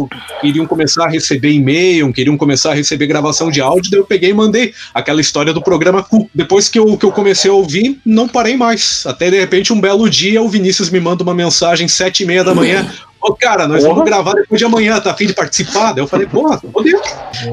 queriam 0.41 0.65
começar 0.65 1.05
a 1.05 1.09
receber 1.09 1.51
e-mail, 1.51 2.11
queriam 2.13 2.37
começar 2.37 2.71
a 2.71 2.73
receber 2.75 3.07
gravação 3.07 3.51
de 3.51 3.59
áudio, 3.59 3.91
daí 3.91 3.99
eu 3.99 4.05
peguei 4.05 4.29
e 4.29 4.33
mandei 4.33 4.73
aquela 4.93 5.19
história 5.19 5.53
do 5.53 5.61
programa 5.61 6.01
Cu. 6.01 6.29
Depois 6.33 6.69
que 6.69 6.79
eu, 6.79 6.97
que 6.97 7.05
eu 7.05 7.11
comecei 7.11 7.51
a 7.51 7.53
ouvir, 7.53 7.99
não 8.05 8.27
parei 8.27 8.55
mais. 8.55 9.03
Até 9.05 9.29
de 9.29 9.39
repente, 9.39 9.73
um 9.73 9.81
belo 9.81 10.09
dia, 10.09 10.41
o 10.41 10.47
Vinícius 10.47 10.89
me 10.89 10.99
manda 10.99 11.23
uma 11.23 11.33
mensagem 11.33 11.87
sete 11.87 12.23
e 12.23 12.25
meia 12.25 12.43
da 12.43 12.55
manhã. 12.55 12.89
Ô, 13.21 13.33
cara, 13.33 13.67
nós 13.67 13.81
Porra. 13.83 13.93
vamos 13.95 14.09
gravar 14.09 14.33
depois 14.33 14.57
de 14.59 14.65
amanhã, 14.65 14.99
tá 14.99 15.11
afim 15.11 15.27
de 15.27 15.33
participar? 15.33 15.91
Daí 15.93 16.01
eu 16.03 16.07
falei, 16.07 16.25
porra, 16.25 16.57
tô 16.59 16.81
dentro. 16.81 17.01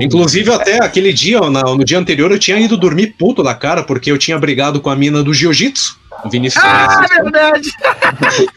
Inclusive, 0.01 0.53
até 0.53 0.83
aquele 0.85 1.13
dia, 1.13 1.41
no 1.41 1.85
dia 1.85 1.99
anterior, 1.99 2.31
eu 2.31 2.39
tinha 2.39 2.59
ido 2.59 2.77
dormir 2.77 3.15
puto 3.19 3.43
da 3.43 3.55
cara, 3.55 3.83
porque 3.83 4.11
eu 4.13 4.19
tinha 4.19 4.39
brigado 4.39 4.81
com 4.81 4.91
a 4.91 4.95
mina 4.97 5.23
do 5.25 5.35
jiu-jitsu. 5.35 5.99
O 6.25 6.31
Vinícius 6.31 6.63
Ah, 6.65 6.87
assiste. 6.87 7.23
verdade. 7.23 7.71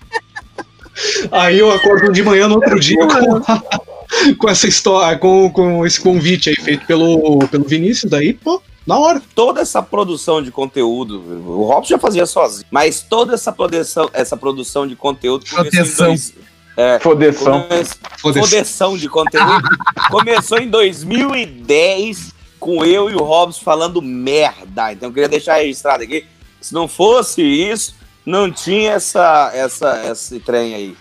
Aí 1.32 1.58
eu 1.58 1.72
acordo 1.72 2.12
de 2.12 2.22
manhã 2.22 2.48
no 2.48 2.56
outro 2.56 2.80
dia 2.80 2.98
com, 3.08 3.42
com 4.38 4.50
essa 4.50 4.68
história, 4.68 5.18
com, 5.18 5.50
com 5.50 5.86
esse 5.86 6.00
convite 6.02 6.50
aí 6.50 6.56
feito 6.56 6.86
pelo, 6.86 7.40
pelo 7.48 7.64
Vinícius, 7.64 8.10
daí, 8.12 8.34
pô, 8.34 8.62
na 8.86 8.98
hora. 8.98 9.22
Toda 9.34 9.62
essa 9.62 9.82
produção 9.82 10.42
de 10.42 10.52
conteúdo, 10.52 11.22
o 11.48 11.64
Robson 11.64 11.94
já 11.94 12.00
fazia 12.00 12.26
sozinho, 12.26 12.66
mas 12.70 13.02
toda 13.02 13.34
essa 13.34 13.52
produção, 13.52 14.10
essa 14.12 14.36
produção 14.36 14.86
de 14.86 14.96
conteúdo 14.96 15.46
começou 15.50 15.72
Proteção. 15.72 16.06
em 16.08 16.10
dois, 16.10 16.34
é, 16.80 16.98
Fodeção. 16.98 17.68
come-. 17.68 18.34
Fodeção 18.34 18.98
de 18.98 19.10
conteúdo. 19.10 19.68
Começou 20.10 20.60
em 20.60 20.70
2010 20.70 22.34
com 22.58 22.86
eu 22.86 23.10
e 23.10 23.16
o 23.16 23.24
Robson 23.24 23.62
falando 23.62 24.02
merda. 24.02 24.94
Então 24.94 25.10
eu 25.10 25.14
queria 25.14 25.28
deixar 25.28 25.56
registrado 25.56 26.04
aqui. 26.04 26.26
Se 26.62 26.74
não 26.74 26.88
fosse 26.88 27.42
isso, 27.42 27.96
não 28.26 28.50
tinha 28.50 28.94
essa, 28.94 29.52
essa, 29.54 30.10
esse 30.10 30.40
trem 30.40 30.74
aí. 30.74 30.96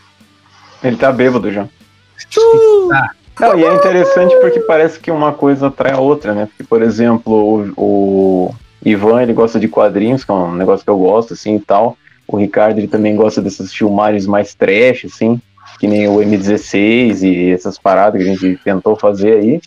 Ele 0.82 0.96
tá 0.96 1.12
bêbado 1.12 1.52
já. 1.52 1.68
Não, 3.38 3.56
e 3.56 3.64
é 3.64 3.72
interessante 3.72 4.34
porque 4.40 4.58
parece 4.58 4.98
que 4.98 5.12
uma 5.12 5.32
coisa 5.32 5.68
atrai 5.68 5.92
a 5.92 6.00
outra, 6.00 6.34
né? 6.34 6.46
Porque, 6.46 6.64
por 6.64 6.82
exemplo, 6.82 7.72
o, 7.76 8.50
o 8.50 8.54
Ivan, 8.84 9.22
ele 9.22 9.32
gosta 9.32 9.60
de 9.60 9.68
quadrinhos, 9.68 10.24
que 10.24 10.30
é 10.32 10.34
um 10.34 10.54
negócio 10.54 10.84
que 10.84 10.90
eu 10.90 10.98
gosto, 10.98 11.34
assim, 11.34 11.54
e 11.54 11.60
tal. 11.60 11.96
O 12.26 12.36
Ricardo, 12.36 12.78
ele 12.78 12.88
também 12.88 13.14
gosta 13.14 13.40
dessas 13.40 13.72
filmagens 13.72 14.26
mais 14.26 14.54
trash, 14.54 15.04
assim, 15.04 15.40
que 15.78 15.86
nem 15.86 16.08
o 16.08 16.16
M16 16.16 17.22
e 17.22 17.50
essas 17.50 17.78
paradas 17.78 18.22
que 18.22 18.28
a 18.28 18.34
gente 18.34 18.60
tentou 18.64 18.96
fazer 18.96 19.38
aí. 19.38 19.60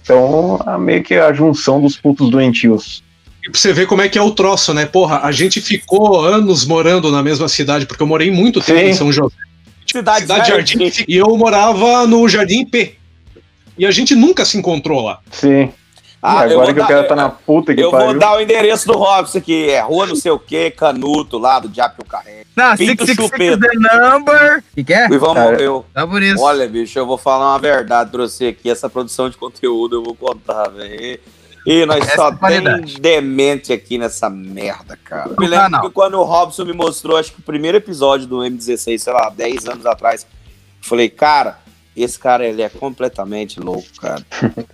Então, 0.00 0.60
é 0.66 0.78
meio 0.78 1.02
que 1.02 1.14
a 1.14 1.32
junção 1.32 1.80
dos 1.80 1.96
putos 1.96 2.30
doentios. 2.30 3.02
E 3.42 3.50
pra 3.50 3.58
você 3.58 3.72
ver 3.72 3.86
como 3.86 4.02
é 4.02 4.08
que 4.08 4.18
é 4.18 4.22
o 4.22 4.30
troço, 4.30 4.74
né? 4.74 4.84
Porra, 4.86 5.20
a 5.22 5.32
gente 5.32 5.60
ficou 5.60 6.20
anos 6.20 6.66
morando 6.66 7.10
na 7.10 7.22
mesma 7.22 7.48
cidade, 7.48 7.86
porque 7.86 8.02
eu 8.02 8.06
morei 8.06 8.30
muito 8.30 8.60
tempo 8.60 8.80
Sim. 8.80 8.86
em 8.86 8.94
São 8.94 9.12
José. 9.12 9.34
Cidade, 9.90 10.22
Cidade 10.22 10.48
Jardim. 10.48 10.78
Jardim. 10.78 11.04
E 11.08 11.16
eu 11.16 11.36
morava 11.36 12.06
no 12.06 12.28
Jardim 12.28 12.64
P. 12.64 12.96
E 13.78 13.86
a 13.86 13.90
gente 13.90 14.14
nunca 14.14 14.44
se 14.44 14.56
encontrou 14.56 15.02
lá. 15.02 15.20
Sim. 15.30 15.70
Ah, 16.26 16.46
e 16.46 16.52
eu 16.52 16.60
agora 16.60 16.72
que 16.72 16.80
o 16.80 16.82
dar- 16.82 16.88
cara 16.88 17.04
tá 17.04 17.14
na 17.14 17.28
puta 17.28 17.74
que 17.74 17.80
Eu 17.82 17.90
pariu. 17.90 18.06
vou 18.08 18.18
dar 18.18 18.36
o 18.36 18.40
endereço 18.40 18.86
do 18.86 18.94
Robson 18.94 19.38
aqui. 19.38 19.68
É 19.68 19.80
rua 19.80 20.06
não 20.06 20.16
sei 20.16 20.30
o 20.32 20.38
que, 20.38 20.70
Canuto, 20.70 21.36
lá 21.38 21.58
do 21.58 21.68
Diabo 21.68 21.96
que 21.96 22.00
eu 22.00 22.06
carrego. 22.06 22.46
Não, 22.56 22.76
Pinto 22.76 23.04
666 23.04 23.52
chupeta. 23.52 23.68
the 23.68 23.98
number. 24.10 24.58
O 24.58 24.74
que, 24.74 24.84
que 24.84 24.94
é? 24.94 25.06
E 25.06 25.18
vamos, 25.18 25.34
Cara, 25.34 25.60
eu, 25.60 25.84
Tá 25.92 26.06
por 26.06 26.22
isso. 26.22 26.42
Olha, 26.42 26.66
bicho, 26.68 26.98
eu 26.98 27.04
vou 27.06 27.18
falar 27.18 27.52
uma 27.52 27.58
verdade 27.58 28.10
pra 28.10 28.22
você 28.22 28.46
aqui. 28.46 28.70
Essa 28.70 28.88
produção 28.88 29.28
de 29.28 29.36
conteúdo 29.36 29.96
eu 29.96 30.02
vou 30.02 30.14
contar, 30.14 30.68
velho. 30.70 31.20
E 31.66 31.86
nós 31.86 32.06
Essa 32.06 32.16
só 32.16 32.26
é 32.28 32.30
tem 32.30 32.38
qualidade. 32.38 33.00
demente 33.00 33.72
aqui 33.72 33.96
nessa 33.98 34.28
merda, 34.30 34.98
cara. 35.02 35.30
No 35.30 35.36
Me 35.38 35.46
lembro 35.46 35.64
canal. 35.64 35.80
que 35.82 35.90
quando 35.90 36.14
o 36.18 36.22
Robson 36.22 36.64
me 36.64 36.72
mostrou, 36.74 37.16
acho 37.16 37.32
que 37.32 37.40
o 37.40 37.42
primeiro 37.42 37.76
episódio 37.78 38.26
do 38.26 38.38
M16, 38.38 38.98
sei 38.98 39.12
lá, 39.12 39.30
10 39.30 39.66
anos 39.68 39.86
atrás, 39.86 40.22
eu 40.22 40.28
falei, 40.88 41.08
cara, 41.08 41.58
esse 41.96 42.18
cara, 42.18 42.44
ele 42.46 42.62
é 42.62 42.68
completamente 42.68 43.60
louco, 43.60 43.86
cara. 44.00 44.22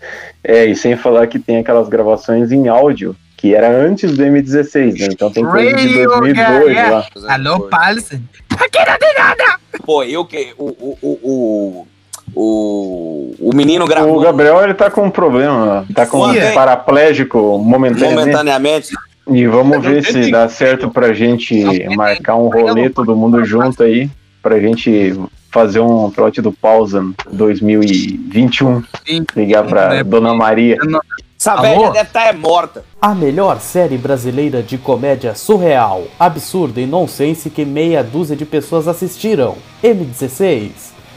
É, 0.42 0.64
e 0.64 0.74
sem 0.74 0.96
falar 0.96 1.26
que 1.26 1.38
tem 1.38 1.58
aquelas 1.58 1.86
gravações 1.86 2.50
em 2.50 2.66
áudio, 2.66 3.14
que 3.36 3.54
era 3.54 3.70
antes 3.70 4.16
do 4.16 4.22
M16, 4.22 4.98
né? 4.98 5.08
Então 5.12 5.30
tem 5.30 5.44
coisa 5.44 5.76
de 5.76 5.86
Radio 5.86 6.08
2002 6.08 6.74
Gaga. 6.74 6.90
lá. 6.90 7.34
Alô, 7.34 7.60
Palsen. 7.68 8.22
Pô, 9.84 10.02
eu 10.02 10.24
que. 10.24 10.54
O, 10.56 10.64
o, 10.64 10.98
o, 11.02 11.18
o, 11.22 11.86
o, 12.34 13.34
o 13.38 13.54
menino 13.54 13.86
gravou 13.86 14.16
O 14.16 14.20
Gabriel, 14.20 14.62
ele 14.62 14.74
tá 14.74 14.90
com 14.90 15.04
um 15.04 15.10
problema, 15.10 15.86
tá 15.94 16.06
com 16.06 16.24
Sim, 16.24 16.38
um 16.38 16.42
é. 16.42 16.52
paraplégico 16.52 17.58
momentaneamente. 17.58 18.18
momentaneamente. 18.18 18.88
E 19.30 19.46
vamos 19.46 19.76
Não 19.76 19.80
ver 19.82 20.02
tem 20.04 20.24
se 20.24 20.30
dá 20.30 20.48
certo 20.48 20.90
pra 20.90 21.12
gente 21.12 21.62
marcar 21.94 22.36
um 22.36 22.48
rolê 22.48 22.88
todo 22.88 23.14
mundo 23.14 23.44
junto 23.44 23.82
aí, 23.82 24.10
pra 24.42 24.58
gente 24.58 25.14
fazer 25.50 25.80
um 25.80 26.10
trote 26.10 26.40
do 26.40 26.52
pausa 26.52 27.04
2021. 27.30 28.82
Sim. 29.06 29.24
Ligar 29.36 29.64
pra 29.64 29.94
É, 29.96 30.04
Dona 30.04 30.34
Maria. 30.34 30.76
Essa 31.38 31.52
Alô? 31.52 31.62
velha 31.62 31.90
deve 31.90 32.06
estar 32.06 32.26
é 32.26 32.32
morta. 32.32 32.84
A 33.00 33.14
melhor 33.14 33.60
série 33.60 33.96
brasileira 33.96 34.62
de 34.62 34.76
comédia 34.76 35.34
surreal, 35.34 36.04
absurda 36.18 36.80
e 36.80 36.86
nonsense 36.86 37.48
que 37.48 37.64
meia 37.64 38.04
dúzia 38.04 38.36
de 38.36 38.44
pessoas 38.44 38.86
assistiram. 38.86 39.56
M16. 39.82 40.70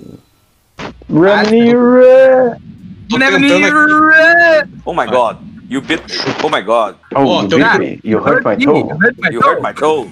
Tentando 3.09 3.35
aqui. 3.35 3.61
Oh 4.85 4.93
my 4.93 5.05
god. 5.05 5.35
You 5.67 5.81
bit 5.81 6.01
me. 6.07 6.13
Oh 6.41 6.49
my 6.49 6.61
god. 6.61 6.95
Oh, 7.13 7.41
you 7.41 7.59
me. 7.77 7.99
You 8.05 8.19
hurt 8.19 8.45
my 8.45 8.55
toe. 8.55 8.87
You 9.33 9.41
hurt 9.41 9.61
my 9.61 9.73
toe. 9.73 10.09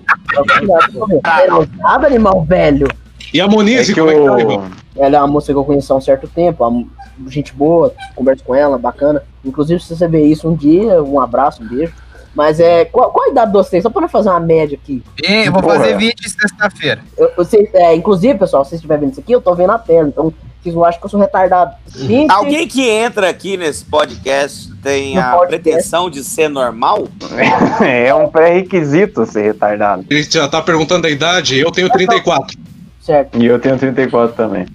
Nada, 1.78 2.06
animal 2.06 2.44
velho. 2.44 2.90
E 3.34 3.40
a 3.40 3.46
É 3.46 3.48
que 3.48 3.94
como 3.94 4.12
é 4.12 4.16
que 4.16 4.26
tá, 4.26 4.42
Igor? 4.42 4.60
o... 4.60 4.64
Ela 4.98 5.16
é 5.16 5.20
uma 5.20 5.28
moça 5.28 5.54
que 5.54 5.58
eu 5.58 5.64
conheço 5.64 5.94
há 5.94 5.96
um 5.96 6.02
certo 6.02 6.28
tempo, 6.28 6.68
uma 6.68 6.86
gente 7.30 7.54
boa, 7.54 7.94
converso 8.14 8.44
com 8.44 8.54
ela, 8.54 8.78
bacana. 8.78 9.24
Inclusive, 9.46 9.82
se 9.82 9.96
você 9.96 10.10
ver 10.10 10.26
isso 10.26 10.50
um 10.50 10.56
dia, 10.56 11.02
um 11.02 11.22
abraço, 11.22 11.64
um 11.64 11.68
beijo. 11.70 11.94
Mas 12.36 12.60
é. 12.60 12.86
Qual, 12.86 13.12
qual 13.12 13.28
a 13.28 13.32
idade 13.32 13.52
de 13.52 13.58
vocês? 13.58 13.84
Só 13.84 13.90
pra 13.90 14.02
nós 14.02 14.12
fazer 14.12 14.30
uma 14.30 14.40
média 14.40 14.78
aqui. 14.82 15.04
E 15.24 15.46
eu 15.48 15.52
vou 15.52 15.62
Porra. 15.62 15.76
fazer 15.80 15.98
vídeo 15.98 16.28
sexta-feira. 16.30 17.02
Eu, 17.18 17.32
vocês- 17.38 17.70
é, 17.74 17.94
inclusive, 17.96 18.40
pessoal, 18.40 18.64
se 18.64 18.70
vocês 18.72 18.80
estiverem 18.80 19.02
vendo 19.02 19.12
isso 19.12 19.20
aqui, 19.22 19.32
eu 19.34 19.42
tô 19.42 19.54
vendo 19.54 19.72
a 19.72 19.78
tela. 19.78 20.08
Então, 20.08 20.34
vocês 20.62 20.74
não 20.74 20.84
acham 20.86 21.00
que 21.00 21.06
eu 21.06 21.10
sou 21.10 21.20
retardado. 21.20 21.76
20, 21.88 22.32
Alguém 22.32 22.68
que 22.68 22.88
entra 22.90 23.30
aqui 23.30 23.56
nesse 23.58 23.84
podcast 23.86 24.74
tem 24.82 25.18
a 25.18 25.34
podcast. 25.34 25.62
pretensão 25.62 26.10
de 26.10 26.24
ser 26.24 26.48
normal? 26.50 27.08
É 27.86 28.14
um 28.16 28.30
pré-requisito 28.30 29.26
ser 29.26 29.44
retardado. 29.44 30.06
Ele 30.10 30.24
já 30.24 30.48
tá 30.48 30.62
perguntando 30.62 31.06
a 31.06 31.10
idade, 31.10 31.60
eu 31.60 31.72
tenho 31.72 31.90
34. 31.90 32.58
Certo. 33.02 33.38
E 33.38 33.46
eu 33.46 33.60
tenho 33.60 33.78
34 33.78 34.36
também. 34.36 34.66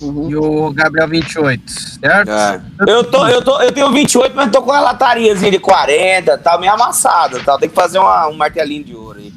Uhum. 0.00 0.30
E 0.30 0.36
o 0.36 0.72
Gabriel 0.72 1.08
28, 1.08 1.62
certo? 2.00 2.30
É. 2.30 2.60
Eu, 2.88 3.04
tô, 3.04 3.26
eu, 3.28 3.42
tô, 3.42 3.60
eu 3.60 3.70
tenho 3.72 3.90
28, 3.92 4.34
mas 4.34 4.50
tô 4.50 4.62
com 4.62 4.70
uma 4.70 4.80
latariazinha 4.80 5.50
de 5.50 5.58
40, 5.58 6.38
tá 6.38 6.56
meio 6.58 6.72
amassada, 6.72 7.38
tá? 7.40 7.58
Tem 7.58 7.68
que 7.68 7.74
fazer 7.74 7.98
uma- 7.98 8.28
um 8.28 8.34
martelinho 8.36 8.84
de 8.84 8.94
ouro 8.94 9.18
aí. 9.18 9.30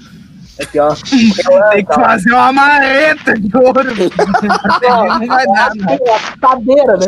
Aqui, 0.62 0.80
ó. 0.80 0.93
Tem 1.71 1.84
que 1.84 1.93
fazer 1.95 2.32
uma 2.32 2.54
marreta 2.54 3.34
de 3.34 3.58
ouro. 3.58 3.84
não 3.84 5.28
vai 5.28 5.45
dar, 5.47 5.71
não. 5.76 5.97
Cadeira, 6.39 6.97
né? 6.97 7.08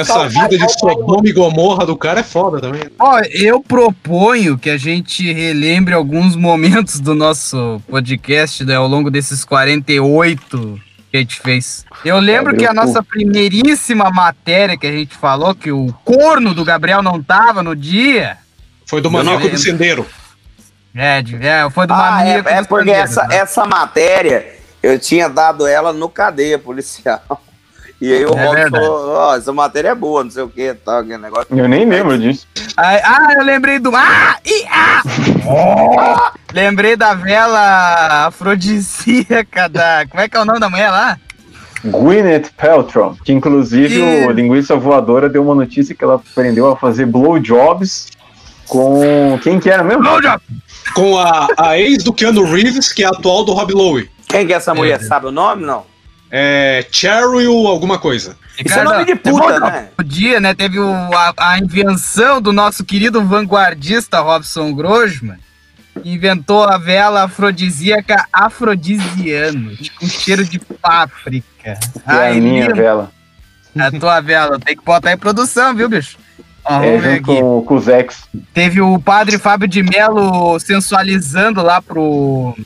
Essa 0.00 0.28
vida 0.28 0.48
de 0.58 0.72
Sodoma 0.72 1.28
e 1.28 1.32
Gomorra 1.32 1.86
do 1.86 1.96
cara 1.96 2.20
é 2.20 2.24
foda 2.24 2.60
também. 2.60 2.82
Ó, 2.98 3.20
eu 3.32 3.60
proponho 3.60 4.58
que 4.58 4.68
a 4.68 4.76
gente 4.76 5.32
relembre 5.32 5.94
alguns 5.94 6.34
momentos 6.34 6.98
do 6.98 7.14
nosso 7.14 7.80
podcast 7.88 8.64
né, 8.64 8.74
ao 8.74 8.88
longo 8.88 9.12
desses 9.12 9.44
48 9.44 10.80
que 11.16 11.18
a 11.18 11.20
gente 11.20 11.40
fez. 11.40 11.84
Eu 12.04 12.18
lembro 12.18 12.50
Abriu 12.50 12.58
que 12.60 12.66
a 12.66 12.74
nossa 12.74 13.02
primeiríssima 13.02 14.10
matéria 14.10 14.76
que 14.76 14.86
a 14.86 14.92
gente 14.92 15.16
falou, 15.16 15.54
que 15.54 15.72
o 15.72 15.92
corno 16.04 16.52
do 16.52 16.64
Gabriel 16.64 17.02
não 17.02 17.22
tava 17.22 17.62
no 17.62 17.74
dia. 17.74 18.36
Foi 18.86 19.00
do 19.00 19.10
Maníaco 19.10 19.48
do. 19.48 19.58
Sendeiro. 19.58 20.06
É, 20.94 21.18
é 21.40 21.70
foi 21.70 21.86
do 21.86 21.92
Ah, 21.92 22.22
é, 22.22 22.24
maníaco 22.24 22.48
é 22.48 22.58
dos 22.58 22.66
porque 22.66 22.90
essa, 22.90 23.26
né? 23.26 23.36
essa 23.36 23.66
matéria 23.66 24.46
eu 24.82 24.98
tinha 24.98 25.28
dado 25.28 25.66
ela 25.66 25.92
no 25.92 26.08
cadeia 26.08 26.58
policial. 26.58 27.22
E 27.98 28.12
aí 28.12 28.26
o 28.26 28.34
É 28.34 28.44
Rob 28.44 28.70
falou, 28.70 29.08
ó, 29.08 29.36
essa 29.36 29.54
matéria 29.54 29.88
é 29.88 29.94
boa, 29.94 30.22
não 30.22 30.30
sei 30.30 30.42
o 30.42 30.50
que, 30.50 30.74
tal, 30.74 30.98
aquele 30.98 31.16
negócio. 31.16 31.46
Eu 31.50 31.66
nem 31.66 31.88
lembro 31.88 32.18
disso. 32.18 32.46
Ah, 32.76 33.32
eu 33.38 33.42
lembrei 33.42 33.78
do. 33.78 33.90
Ah! 33.96 34.38
E, 34.44 34.66
ah! 34.68 35.02
Lembrei 36.60 36.96
da 36.96 37.12
vela 37.12 38.28
afrodisíaca 38.28 39.68
da. 39.68 40.06
Como 40.08 40.22
é 40.22 40.26
que 40.26 40.34
é 40.38 40.40
o 40.40 40.44
nome 40.46 40.58
da 40.58 40.70
mulher 40.70 40.88
lá? 40.90 41.18
Gwyneth 41.84 42.50
Paltrow, 42.56 43.14
que 43.22 43.30
inclusive 43.30 43.94
Ih. 43.94 44.26
o 44.26 44.30
Linguiça 44.30 44.74
Voadora 44.74 45.28
deu 45.28 45.42
uma 45.42 45.54
notícia 45.54 45.94
que 45.94 46.02
ela 46.02 46.14
aprendeu 46.14 46.66
a 46.70 46.74
fazer 46.74 47.04
blowjobs 47.04 48.06
com... 48.66 49.38
Quem 49.42 49.60
que 49.60 49.68
era 49.68 49.84
mesmo? 49.84 50.02
Blowjob! 50.02 50.40
Com 50.94 51.18
a, 51.18 51.46
a 51.58 51.78
ex 51.78 52.02
do 52.02 52.10
Keanu 52.12 52.44
Reeves, 52.50 52.90
que 52.90 53.04
é 53.04 53.06
a 53.06 53.10
atual 53.10 53.44
do 53.44 53.52
Rob 53.52 53.74
Lowe. 53.74 54.10
Quem 54.26 54.46
que 54.46 54.54
é 54.54 54.56
essa 54.56 54.74
mulher? 54.74 54.98
Sabe 55.02 55.26
o 55.26 55.30
nome, 55.30 55.62
não? 55.66 55.84
É 56.30 56.86
Cheryl 56.90 57.66
alguma 57.68 57.98
coisa. 57.98 58.34
Isso 58.64 58.78
é 58.78 58.82
nome 58.82 59.04
de 59.04 59.14
puta, 59.14 59.60
né? 59.60 59.88
O 59.98 60.02
dia, 60.02 60.40
né? 60.40 60.54
Teve 60.54 60.80
o- 60.80 60.90
a, 61.14 61.34
a 61.36 61.58
invenção 61.58 62.40
do 62.40 62.50
nosso 62.50 62.82
querido 62.82 63.22
vanguardista 63.22 64.20
Robson 64.20 64.72
Grosman, 64.72 65.36
que 65.36 65.42
inventou 66.12 66.64
a 66.64 66.78
vela 66.78 67.24
afrodisíaca 67.24 68.26
afrodisiano, 68.32 69.72
com 69.98 70.06
cheiro 70.06 70.44
de 70.44 70.58
páprica. 70.58 71.46
Que 71.62 71.68
é 71.68 71.78
a 72.06 72.18
Ai, 72.20 72.40
minha 72.40 72.64
lindo. 72.66 72.76
vela. 72.76 73.10
A 73.78 73.90
tua 73.90 74.20
vela, 74.20 74.58
tem 74.58 74.76
que 74.76 74.84
botar 74.84 75.12
em 75.12 75.18
produção, 75.18 75.74
viu, 75.74 75.88
bicho? 75.88 76.16
Ó, 76.64 76.82
É, 76.82 76.98
junto 76.98 77.22
com, 77.24 77.62
com 77.62 77.74
os 77.74 77.88
ex. 77.88 78.24
Teve 78.54 78.80
o 78.80 78.98
padre 78.98 79.38
Fábio 79.38 79.68
de 79.68 79.82
Melo 79.82 80.58
sensualizando 80.58 81.62
lá 81.62 81.80
pro. 81.82 82.56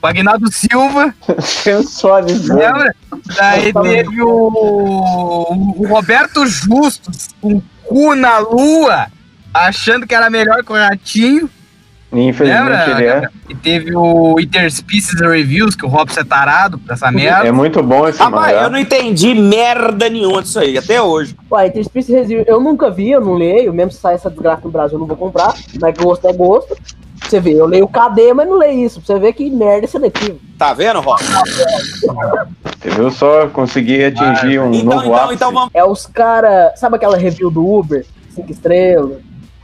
pro 0.00 0.08
Agnaldo 0.10 0.52
Silva, 0.52 1.14
Sensualizando. 1.40 2.58
lembra? 2.60 2.94
Daí 3.36 3.72
teve 3.72 4.22
o, 4.22 5.74
o 5.78 5.86
Roberto 5.88 6.46
Justus 6.46 7.28
com 7.40 7.54
o 7.56 7.62
cu 7.84 8.14
na 8.14 8.38
lua, 8.38 9.06
achando 9.52 10.06
que 10.06 10.14
era 10.14 10.28
melhor 10.30 10.62
que 10.64 10.72
o 10.72 10.76
Ratinho. 10.76 11.48
Infelizmente 12.12 12.60
Lembra? 12.68 12.90
ele 12.90 13.04
é. 13.06 13.28
E 13.48 13.54
teve 13.54 13.94
o 13.96 14.38
Interspecies 14.40 15.20
Reviews, 15.20 15.76
que 15.76 15.84
o 15.86 15.88
Robson 15.88 16.20
é 16.20 16.24
tarado 16.24 16.76
pra 16.78 16.94
essa 16.94 17.10
merda. 17.10 17.46
É 17.46 17.52
muito 17.52 17.80
bom 17.82 18.08
esse 18.08 18.18
Rapaz, 18.18 18.52
mangá. 18.52 18.64
eu 18.64 18.70
não 18.70 18.78
entendi 18.78 19.32
merda 19.34 20.08
nenhuma 20.08 20.42
disso 20.42 20.58
aí, 20.58 20.76
até 20.76 21.00
hoje. 21.00 21.36
Ué, 21.52 21.68
Interspecies 21.68 22.14
Resíduos, 22.16 22.48
eu 22.48 22.60
nunca 22.60 22.90
vi, 22.90 23.10
eu 23.12 23.20
não 23.20 23.34
leio, 23.34 23.72
mesmo 23.72 23.92
se 23.92 24.00
sair 24.00 24.16
essa 24.16 24.28
desgraça 24.28 24.62
no 24.64 24.70
Brasil 24.70 24.96
eu 24.96 25.00
não 25.00 25.06
vou 25.06 25.16
comprar, 25.16 25.54
mas 25.80 25.94
gosto 25.96 26.26
é 26.28 26.32
gosto. 26.32 26.76
Você 27.22 27.38
vê, 27.38 27.52
eu 27.52 27.66
leio 27.66 27.86
KD, 27.86 28.32
mas 28.34 28.48
não 28.48 28.58
leio 28.58 28.84
isso, 28.86 29.00
pra 29.00 29.06
você 29.14 29.20
ver 29.20 29.32
que 29.34 29.48
merda 29.48 29.84
é 29.84 29.88
seletivo. 29.88 30.40
Tá 30.58 30.72
vendo, 30.74 31.00
Rob? 31.00 31.20
Você 31.22 32.90
viu 32.90 33.10
só 33.10 33.46
conseguir 33.48 34.04
atingir 34.06 34.58
um 34.58 34.72
Então, 34.72 34.84
novo 34.96 35.02
então, 35.06 35.14
ápice. 35.16 35.34
então 35.34 35.52
vamos. 35.52 35.70
É 35.74 35.84
os 35.84 36.06
caras, 36.06 36.78
sabe 36.80 36.96
aquela 36.96 37.16
review 37.16 37.50
do 37.50 37.64
Uber, 37.64 38.04
cinco 38.34 38.50
estrelas? 38.50 39.18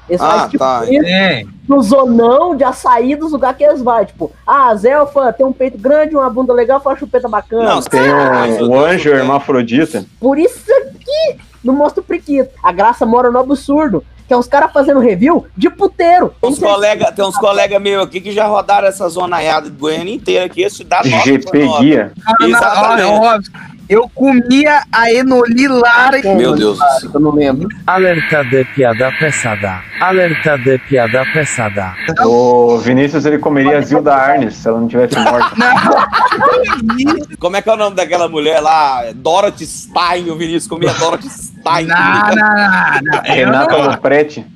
Eles 0.09 0.21
Ah, 0.21 0.31
fazem 0.31 0.49
tipo 0.51 0.59
tá. 0.65 0.85
isso 0.89 1.05
É. 1.07 1.45
no 1.69 1.83
zonão 1.83 2.55
de 2.57 2.63
açaí 2.65 3.17
dos 3.17 3.33
lugares 3.33 3.57
que 3.57 3.65
eles 3.65 3.83
vão. 3.83 4.05
Tipo, 4.05 4.33
ah, 4.47 4.75
Zelfa 4.77 5.33
tem 5.33 5.45
um 5.45 5.53
peito 5.53 5.77
grande, 5.79 6.15
uma 6.17 6.31
bunda 6.31 6.53
legal, 6.53 6.81
faz 6.81 6.99
chupeta 6.99 7.29
bacana. 7.29 7.65
Não, 7.75 7.83
Tem 7.83 8.01
um, 8.15 8.65
o 8.65 8.69
Deus, 8.69 8.85
anjo 8.87 9.11
velho. 9.11 9.21
hermafrodita. 9.23 10.05
Por 10.21 10.39
isso 10.39 10.65
aqui 10.73 11.39
não 11.65 11.75
mostra 11.75 12.01
o 12.01 12.05
priquito. 12.05 12.51
A 12.63 12.71
graça 12.73 13.05
mora 13.05 13.31
no 13.31 13.39
absurdo. 13.39 14.05
Que 14.29 14.35
é 14.35 14.37
os 14.37 14.49
caras 14.49 14.73
fazendo 14.73 14.99
review 14.99 15.47
de 15.57 15.71
puteiro. 15.71 16.35
Tem 16.41 16.51
uns 16.51 16.59
colega, 16.59 17.13
tem 17.13 17.25
uns 17.25 17.37
colegas 17.39 17.81
meus 17.81 18.03
aqui 18.07 18.21
que 18.21 18.33
já 18.33 18.45
rodaram 18.49 18.89
essa 18.89 19.09
zonaiada 19.09 19.71
de 19.71 19.77
Goiânia 19.77 20.13
inteira 20.13 20.47
aqui, 20.47 20.63
esse 20.63 20.83
dá 20.83 20.97
nota 21.05 21.23
GP 21.23 21.69
Guia. 21.79 22.13
Exatamente. 22.41 23.51
Eu 23.89 24.09
comia 24.15 24.83
a 24.93 25.13
Enoli 25.13 25.69
Lara 25.69 26.21
Meu 26.23 26.55
Deus 26.55 26.79
do 26.79 26.85
céu. 27.01 27.11
Eu 27.15 27.21
não 27.21 27.33
lembro. 27.33 27.69
Alerta 27.87 28.43
de 28.45 28.65
piada 28.65 29.13
pesada. 29.19 29.81
Alerta 30.01 30.59
de 30.59 30.79
piada 30.79 31.25
pesada. 31.33 31.95
O 32.25 32.79
Vinícius 32.79 33.25
ele 33.27 33.39
comeria 33.39 33.79
a 33.79 33.81
Zilda 33.81 34.15
Arnes 34.15 34.55
se 34.55 34.69
ela 34.69 34.81
não 34.81 34.89
tivesse 34.89 35.19
morta. 35.19 35.55
Como 37.39 37.57
é 37.57 37.63
que 37.63 37.69
é 37.71 37.73
o 37.73 37.77
nome 37.77 37.97
daquela 37.97 38.29
mulher 38.29 38.61
lá? 38.61 39.05
Dorothy 39.15 39.67
Stein, 39.67 40.31
o 40.31 40.37
Vinícius 40.37 40.67
comia 40.67 40.93
Dorothy 40.95 41.29
Stein. 41.29 41.87
Não, 41.87 41.97
não, 41.97 42.35
não, 42.35 43.01
não. 43.03 43.23
Renata 43.23 43.79
não- 43.79 43.91
Lopretti. 43.91 44.47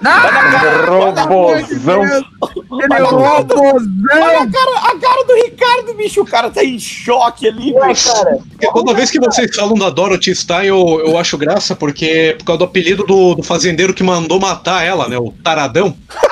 Não, 0.00 0.86
Robozão. 0.86 2.04
ele 2.04 2.92
é 2.94 3.02
robôzão. 3.02 3.82
Olha 4.12 4.42
a 4.42 4.46
cara, 4.46 4.76
a 4.76 4.97
cara 4.97 4.97
do 5.28 5.34
Ricardo, 5.34 5.94
bicho, 5.94 6.22
o 6.22 6.26
cara 6.26 6.50
tá 6.50 6.64
em 6.64 6.78
choque 6.78 7.46
ali, 7.46 7.72
Ué, 7.72 7.94
cara, 7.94 8.38
Porque 8.50 8.72
toda 8.72 8.94
vez 8.94 9.10
que 9.10 9.20
vocês 9.20 9.54
falam 9.54 9.74
da 9.74 9.90
Dorothy 9.90 10.34
Stein, 10.34 10.66
eu, 10.66 11.02
eu 11.06 11.18
acho 11.18 11.36
graça, 11.36 11.76
porque 11.76 12.06
é 12.06 12.32
por 12.32 12.44
causa 12.44 12.58
do 12.58 12.64
apelido 12.64 13.04
do, 13.04 13.34
do 13.34 13.42
fazendeiro 13.42 13.92
que 13.92 14.02
mandou 14.02 14.40
matar 14.40 14.84
ela, 14.84 15.08
né? 15.08 15.18
O 15.18 15.32
Taradão. 15.44 15.96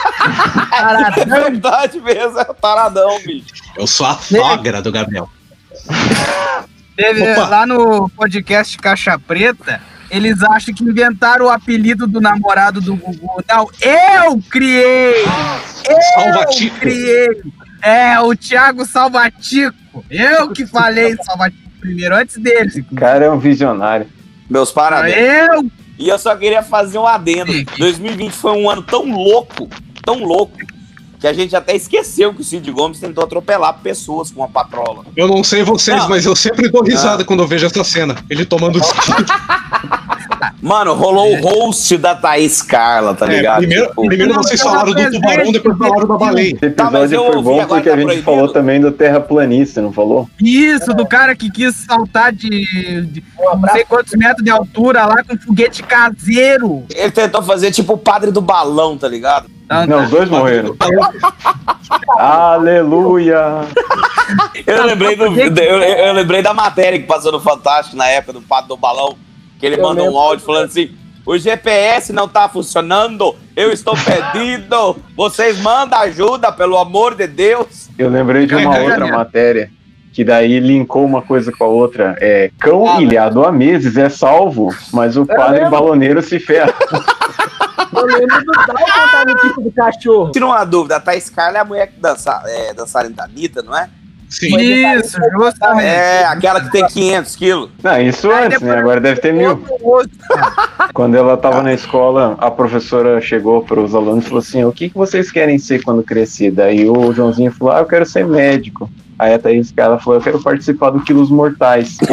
É 1.17 1.25
verdade 1.25 2.01
mesmo, 2.01 2.37
é 2.37 2.43
o 2.51 2.55
taradão, 2.55 3.21
bicho. 3.25 3.47
Eu 3.77 3.87
sou 3.87 4.07
a 4.07 4.15
sogra 4.15 4.83
do 4.83 4.91
Gabriel. 4.91 5.29
Teve 6.97 7.35
lá 7.37 7.65
no 7.65 8.09
podcast 8.11 8.77
Caixa 8.79 9.17
Preta, 9.19 9.81
eles 10.11 10.43
acham 10.43 10.75
que 10.75 10.83
inventaram 10.83 11.47
o 11.47 11.51
apelido 11.51 12.09
do 12.09 12.21
namorado 12.21 12.81
do 12.81 12.97
Gugu. 12.97 13.45
Não, 13.49 13.69
eu 13.81 14.43
criei! 14.51 15.23
Eu 15.89 16.03
Salvatico. 16.15 16.81
criei! 16.81 17.43
É, 17.87 18.19
o 18.21 18.35
Thiago 18.35 18.85
Salvatico. 18.85 20.05
Eu 20.11 20.51
que 20.51 20.67
falei 20.67 21.17
Salvatico 21.23 21.71
primeiro, 21.81 22.17
antes 22.17 22.37
deles. 22.37 22.75
O 22.91 22.95
cara 22.97 23.27
é 23.27 23.31
um 23.31 23.39
visionário. 23.39 24.09
Meus 24.51 24.73
parabéns. 24.73 25.17
Eu! 25.17 25.71
E 25.99 26.09
eu 26.09 26.19
só 26.19 26.35
queria 26.37 26.63
fazer 26.65 26.99
um 26.99 27.07
adendo. 27.07 27.53
Sim. 27.53 27.65
2020 27.79 28.33
foi 28.33 28.53
um 28.53 28.69
ano 28.69 28.83
tão 28.83 29.11
louco, 29.13 29.69
tão 30.05 30.25
louco, 30.25 30.59
que 31.21 31.27
a 31.27 31.33
gente 31.33 31.55
até 31.55 31.75
esqueceu 31.77 32.35
que 32.35 32.41
o 32.41 32.45
Cid 32.45 32.71
Gomes 32.73 32.99
tentou 32.99 33.25
atropelar 33.25 33.79
pessoas 33.79 34.31
com 34.31 34.41
uma 34.41 34.49
patrola. 34.49 35.05
Eu 35.17 35.29
não 35.29 35.43
sei 35.45 35.63
vocês, 35.63 35.97
Não. 35.97 36.09
mas 36.09 36.27
eu 36.27 36.35
sempre 36.35 36.69
dou 36.69 36.83
risada 36.83 37.25
quando 37.25 37.45
eu 37.45 37.47
vejo 37.47 37.67
essa 37.67 37.85
cena. 37.85 38.17
Ele 38.29 38.45
tomando 38.45 38.81
Mano, 40.63 40.95
rolou 40.95 41.33
o 41.35 41.41
host 41.41 41.97
da 41.99 42.15
Thaís 42.15 42.63
Carla, 42.63 43.15
tá 43.15 43.27
É, 43.27 43.37
ligado? 43.37 43.59
primeiro, 43.59 43.89
Tipo, 43.89 44.07
primeiro 44.07 44.35
vocês 44.35 44.61
falaram 44.61 44.93
do 44.93 45.11
tubarão, 45.11 45.53
depois 45.53 45.79
falaram 45.79 46.07
da 46.09 46.17
baleia. 46.17 46.47
Esse 46.61 46.71
Tá, 46.71 46.85
episódio 46.85 47.15
eu 47.17 47.33
foi 47.33 47.43
bom 47.43 47.67
porque 47.67 47.89
tá 47.89 47.95
a 47.95 47.97
gente 47.97 48.05
proibido. 48.07 48.25
falou 48.25 48.49
também 48.53 48.81
do 48.81 48.91
terraplanista, 48.93 49.81
não 49.83 49.93
falou? 49.93 50.29
Isso, 50.41 50.93
do 50.95 51.07
cara 51.07 51.35
que 51.37 51.51
quis 51.51 51.75
saltar 51.77 52.33
de, 52.33 52.49
de 53.07 53.25
não 53.39 53.69
sei 53.71 53.85
quantos 53.85 54.13
metros 54.15 54.45
de 54.45 54.51
altura 54.51 55.07
lá 55.07 55.23
com 55.23 55.37
foguete 55.39 55.83
caseiro. 55.83 56.85
Ele 56.95 57.11
tentou 57.11 57.43
fazer 57.43 57.71
tipo 57.71 57.95
o 57.95 57.99
padre 57.99 58.31
do 58.31 58.41
balão, 58.41 58.97
tá 58.99 59.09
ligado? 59.09 59.47
Não, 59.69 59.87
Não, 59.87 60.05
os 60.05 60.11
dois 60.11 60.29
morreram. 60.31 60.77
Aleluia! 62.19 63.63
Eu 64.67 64.85
lembrei, 64.87 65.17
do, 65.17 65.25
eu, 65.27 65.79
eu 65.83 66.13
lembrei 66.13 66.43
da 66.43 66.55
matéria 66.55 66.99
que 66.99 67.07
passou 67.07 67.33
no 67.33 67.41
Fantástico 67.41 67.97
na 67.97 68.07
época 68.09 68.33
do 68.35 68.43
padre 68.43 68.69
do 68.69 68.77
balão, 68.77 69.17
que 69.59 69.67
ele 69.67 69.77
Eu 69.77 69.83
manda 69.83 70.03
um 70.03 70.07
lembro. 70.07 70.19
áudio 70.21 70.45
falando 70.45 70.67
assim: 70.67 70.91
o 71.25 71.37
GPS 71.39 72.13
não 72.13 72.29
tá 72.29 72.49
funcionando, 72.49 73.35
eu 73.57 73.71
estou 73.73 73.95
perdido, 73.97 74.97
vocês 75.17 75.61
mandam 75.61 75.99
ajuda, 76.01 76.53
pelo 76.53 76.77
amor 76.79 77.15
de 77.15 77.27
Deus. 77.27 77.89
Eu 77.99 78.09
lembrei 78.11 78.47
de 78.47 78.55
uma 78.55 78.79
outra 78.79 79.07
matéria 79.09 79.71
que 80.13 80.25
daí 80.25 80.61
linkou 80.61 81.05
uma 81.05 81.21
coisa 81.21 81.53
com 81.53 81.65
a 81.65 81.67
outra. 81.69 82.17
É, 82.21 82.51
cão 82.59 82.89
Ah, 82.89 83.03
ilhado 83.03 83.45
há 83.45 83.53
meses 83.53 83.97
é 83.99 84.09
salvo, 84.09 84.75
mas 84.93 85.17
o 85.17 85.27
padre 85.27 85.59
mesmo? 85.61 85.71
baloneiro 85.71 86.23
se 86.23 86.39
ferra. 86.39 86.73
Eu 87.95 88.05
lembro 88.07 88.45
do 88.45 88.53
contar 88.53 89.25
no 89.27 89.37
tipo 89.37 89.61
do 89.63 89.73
cachorro. 89.73 90.31
Tira 90.33 90.45
uma 90.47 90.65
dúvida, 90.65 90.97
a 90.97 91.01
Thaís 91.01 91.31
Carla 91.31 91.59
é 91.59 91.61
a 91.61 91.65
mulher 91.65 91.87
que 91.87 91.99
dança, 92.01 92.43
é, 92.47 92.75
dançarina 92.75 93.15
da 93.15 93.25
Anitta, 93.25 93.63
não 93.63 93.77
é? 93.77 93.89
Sim. 94.39 94.59
Isso, 94.59 95.17
justamente. 95.39 95.87
É, 95.87 96.27
aquela 96.27 96.61
que 96.61 96.71
tem 96.71 96.87
500 96.87 97.37
quilos. 97.37 97.71
Não, 97.83 98.01
isso 98.01 98.31
Aí 98.31 98.45
antes, 98.45 98.61
né? 98.61 98.79
Agora 98.79 99.01
deve 99.01 99.21
ter 99.21 99.33
mil. 99.33 99.57
Cara. 99.57 100.87
Quando 100.93 101.17
ela 101.17 101.37
tava 101.37 101.63
na 101.63 101.73
escola, 101.73 102.37
a 102.39 102.51
professora 102.51 103.21
chegou 103.21 103.63
para 103.63 103.81
os 103.81 103.95
alunos 103.95 104.25
e 104.25 104.29
falou 104.29 104.41
assim: 104.41 104.65
O 104.65 104.73
que, 104.73 104.89
que 104.89 104.97
vocês 104.97 105.31
querem 105.31 105.59
ser 105.59 105.83
quando 105.83 106.03
crescer? 106.03 106.51
Daí 106.51 106.89
o 106.89 107.13
Joãozinho 107.13 107.53
falou: 107.53 107.75
Ah, 107.75 107.79
eu 107.81 107.87
quero 107.87 108.05
ser 108.05 108.27
médico. 108.27 108.91
Aí 109.19 109.33
a 109.33 109.39
Thaís 109.39 109.73
Carla 109.73 109.99
falou: 109.99 110.19
Eu 110.19 110.25
quero 110.25 110.43
participar 110.43 110.91
do 110.91 111.01
Quilos 111.01 111.31
Mortais. 111.31 111.97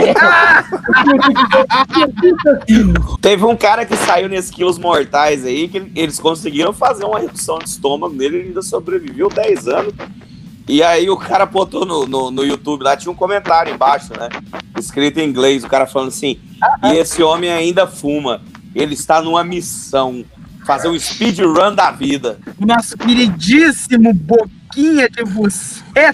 Teve 3.21 3.43
um 3.45 3.57
cara 3.57 3.85
que 3.85 3.97
saiu 3.97 4.29
nesses 4.29 4.49
quilos 4.51 4.77
mortais 4.77 5.45
aí, 5.45 5.67
que 5.67 5.91
eles 5.95 6.19
conseguiram 6.19 6.71
fazer 6.71 7.03
uma 7.03 7.19
redução 7.19 7.59
de 7.59 7.67
estômago 7.69 8.13
nele, 8.13 8.37
ele 8.37 8.47
ainda 8.47 8.61
sobreviveu 8.61 9.27
10 9.29 9.67
anos. 9.67 9.93
E 10.67 10.81
aí 10.81 11.09
o 11.09 11.17
cara 11.17 11.45
botou 11.45 11.85
no, 11.85 12.05
no, 12.07 12.31
no 12.31 12.45
YouTube 12.45 12.83
lá, 12.83 12.95
tinha 12.95 13.11
um 13.11 13.15
comentário 13.15 13.73
embaixo, 13.73 14.13
né? 14.17 14.29
Escrito 14.79 15.19
em 15.19 15.27
inglês, 15.27 15.63
o 15.63 15.67
cara 15.67 15.85
falando 15.85 16.07
assim, 16.09 16.39
e 16.83 16.97
esse 16.97 17.21
homem 17.21 17.51
ainda 17.51 17.85
fuma. 17.85 18.41
Ele 18.73 18.93
está 18.93 19.21
numa 19.21 19.43
missão. 19.43 20.23
Fazer 20.65 20.87
um 20.87 20.97
speedrun 20.97 21.75
da 21.75 21.91
vida. 21.91 22.39
O 22.57 22.65
nosso 22.65 22.97
queridíssimo 22.97 24.13
Boquinha 24.13 25.09
de 25.09 25.23
Buceta. 25.25 25.83
É, 25.93 26.11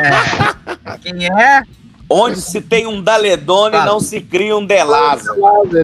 é. 0.00 0.98
Quem 1.02 1.26
é? 1.26 1.62
Onde 2.08 2.40
se 2.40 2.60
tem 2.60 2.86
um 2.86 3.02
Daledone, 3.02 3.76
Fala. 3.76 3.86
não 3.86 4.00
se 4.00 4.20
cria 4.20 4.56
um 4.56 4.64
Delasa. 4.64 5.32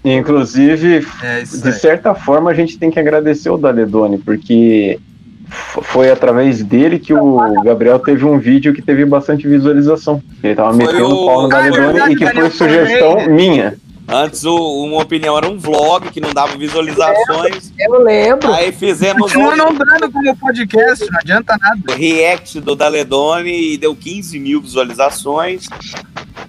Inclusive, 0.05 1.07
É 1.23 1.43
de 1.43 1.73
certa 1.73 2.15
forma, 2.15 2.51
a 2.51 2.55
gente 2.55 2.79
tem 2.79 2.91
que 2.91 2.99
agradecer 2.99 3.51
o 3.51 3.57
Daledone, 3.57 4.19
porque 4.19 5.01
foi 5.49 6.11
através 6.11 6.63
dele 6.63 6.99
que 6.99 7.15
o 7.15 7.63
Gabriel 7.63 7.99
teve 7.99 8.25
um 8.25 8.39
vídeo 8.39 8.75
que 8.75 8.83
teve 8.83 9.05
bastante 9.05 9.47
visualização. 9.49 10.23
Ele 10.43 10.55
tava 10.55 10.73
Foi 10.75 10.85
metendo 10.87 11.09
o- 11.17 11.27
pau 11.27 11.43
no 11.43 11.49
Daledone 11.49 11.81
verdade, 11.93 12.13
e 12.13 12.17
que 12.17 12.27
foi 12.31 12.51
sugestão 12.51 13.27
minha. 13.29 13.77
Antes 14.09 14.45
o, 14.45 14.55
uma 14.85 15.03
opinião 15.03 15.37
era 15.37 15.49
um 15.49 15.59
vlog 15.59 16.11
que 16.11 16.21
não 16.21 16.33
dava 16.33 16.57
visualizações. 16.57 17.73
Eu 17.77 18.01
lembro. 18.05 18.53
Aí 18.55 18.71
fizemos 18.71 19.23
Continua 19.33 19.53
um 19.55 19.57
não 19.57 19.75
dando 19.75 20.13
como 20.13 20.37
podcast, 20.37 21.05
não 21.11 21.19
adianta 21.19 21.57
nada. 21.61 21.95
react 21.97 22.61
do 22.61 22.77
Daledone 22.77 23.73
e 23.73 23.77
deu 23.77 23.97
15 23.97 24.39
mil 24.39 24.61
visualizações. 24.61 25.69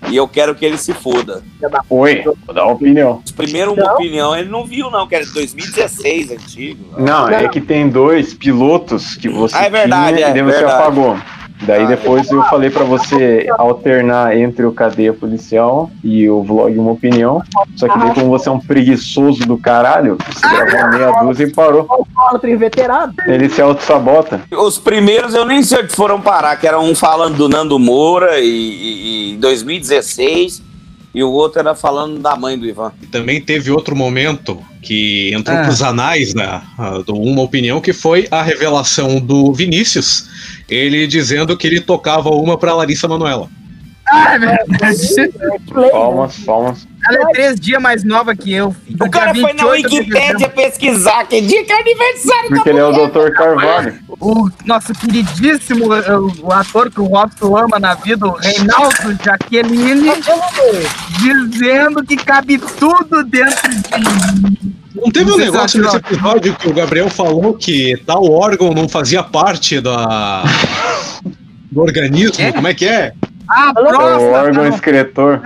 E 0.10 0.16
eu 0.16 0.28
quero 0.28 0.56
que 0.56 0.66
ele 0.66 0.78
se 0.78 0.94
foda. 0.94 1.44
Oi, 1.90 2.24
vou 2.46 2.56
dar 2.56 2.64
uma 2.66 2.74
opinião. 2.74 3.22
Primeiro, 3.36 3.74
uma 3.74 3.84
Não. 3.84 3.94
opinião, 3.94 4.36
ele 4.36 4.50
não 4.50 4.66
viu, 4.66 4.90
não, 4.90 5.06
que 5.08 5.16
era 5.16 5.26
de 5.26 5.34
2016, 5.34 6.32
antigo. 6.32 6.86
Não, 6.98 7.28
é 7.30 7.48
que 7.50 7.60
tem 7.60 7.90
dois 7.90 8.34
pilotos 8.34 9.16
que 9.16 9.28
você 9.30 9.56
Ah, 9.56 9.66
é 9.66 9.70
verdade, 9.70 10.18
tinha 10.18 10.28
é 10.28 10.30
e 10.30 10.34
daí 10.34 10.42
você 10.44 10.52
verdade. 10.60 10.82
apagou. 10.82 11.18
Daí 11.64 11.84
Ah, 11.84 11.88
depois 11.88 12.30
eu 12.30 12.44
falei 12.44 12.70
pra 12.70 12.84
você 12.84 13.48
alternar 13.58 14.38
entre 14.38 14.66
o 14.66 14.72
cadeia 14.72 15.14
policial 15.14 15.90
e 16.04 16.30
o 16.30 16.44
vlog 16.44 16.78
Uma 16.78 16.92
Opinião. 16.92 17.42
Só 17.76 17.88
que 17.88 17.98
daí 17.98 18.14
como 18.14 18.30
você 18.30 18.50
é 18.50 18.52
um 18.52 18.60
preguiçoso 18.60 19.40
do 19.42 19.58
caralho, 19.58 20.18
você 20.28 20.48
gravou 20.48 20.92
meia 20.92 21.12
dúzia 21.22 21.46
e 21.46 21.52
parou. 21.52 21.88
Ele 23.26 23.50
se 23.50 23.62
auto-sabota. 23.62 24.42
Os 24.52 24.78
primeiros 24.78 25.34
eu 25.34 25.46
nem 25.46 25.64
sei 25.64 25.80
onde 25.80 25.96
foram 25.96 26.22
parar, 26.22 26.56
que 26.58 26.68
era 26.68 26.80
um 26.80 26.94
falando 26.96 27.36
do 27.36 27.50
Nando 27.50 27.80
Moura 27.80 28.40
e, 28.40 28.46
e, 28.48 29.34
e 29.34 29.38
2016, 29.38 30.62
e 31.14 31.24
o 31.24 31.30
outro 31.32 31.60
era 31.60 31.74
falando 31.74 32.20
da 32.20 32.36
mãe 32.36 32.58
do 32.58 32.66
Ivan. 32.68 32.92
E 33.02 33.08
também 33.08 33.42
teve 33.42 33.72
outro 33.72 33.96
momento 33.96 34.62
que 34.82 35.34
entrou 35.34 35.58
Ah. 35.58 35.64
pros 35.64 35.82
anais 35.82 36.34
né, 36.34 36.62
ah, 36.78 37.00
do 37.06 37.16
Uma 37.16 37.42
Opinião, 37.42 37.82
que 37.82 37.94
foi 37.94 38.28
a 38.30 38.42
revelação 38.42 39.20
do 39.20 39.52
Vinícius, 39.54 40.28
ele 40.70 41.08
dizendo 41.08 41.58
que 41.58 41.66
ele 41.68 41.82
tocava 41.82 42.30
uma 42.30 42.58
pra 42.58 42.76
Larissa 42.76 43.08
Manoela. 43.08 43.50
Ah, 44.10 44.36
é 44.36 44.40
verdade. 44.40 44.68
Palmas, 45.92 46.40
palmas. 46.40 46.88
Ela 47.10 47.30
é 47.30 47.34
três 47.34 47.60
dias 47.60 47.82
mais 47.82 48.04
nova 48.04 48.36
que 48.36 48.54
eu. 48.54 48.72
filho. 48.72 48.98
O 49.02 49.10
cara 49.10 49.34
foi 49.34 49.54
na 49.54 49.64
28 49.64 49.90
de 49.90 49.98
Wikipédia 49.98 50.50
pesquisar 50.50 51.26
que 51.26 51.42
dia 51.42 51.64
que 51.64 51.72
é 51.72 51.80
aniversário 51.80 52.50
Porque 52.50 52.70
ele 52.70 52.80
é 52.80 52.86
o 52.86 53.08
Dr. 53.08 53.32
Carvalho. 53.32 53.96
O 54.20 54.50
nosso 54.66 54.94
queridíssimo 54.94 55.94
eh, 55.94 56.18
o 56.42 56.52
ator 56.52 56.90
que 56.90 57.00
o 57.00 57.06
Robson 57.06 57.56
ama 57.56 57.80
na 57.80 57.94
vida, 57.94 58.26
o 58.26 58.32
Reinaldo 58.32 59.18
Jaqueline, 59.24 60.10
dizendo 61.20 62.04
que 62.04 62.18
cabe 62.18 62.58
tudo 62.58 63.24
dentro 63.24 63.70
de 63.70 65.00
Não 65.00 65.12
teve 65.12 65.32
um 65.32 65.38
negócio 65.38 65.82
nesse 65.82 65.98
episódio 65.98 66.56
que 66.56 66.68
o 66.68 66.74
Gabriel 66.74 67.10
falou 67.10 67.54
que 67.54 67.96
tal 68.06 68.24
órgão 68.30 68.74
não 68.74 68.90
fazia 68.90 69.22
parte 69.24 69.80
da, 69.80 70.44
do 71.72 71.82
organismo? 71.82 72.44
É? 72.44 72.52
Como 72.52 72.68
é 72.68 72.74
que 72.74 72.86
é? 72.86 73.14
Ah, 73.50 73.72
É 73.76 73.80
o 73.80 73.86
órgão 73.86 74.54
próstata. 74.54 74.68
excretor. 74.70 75.42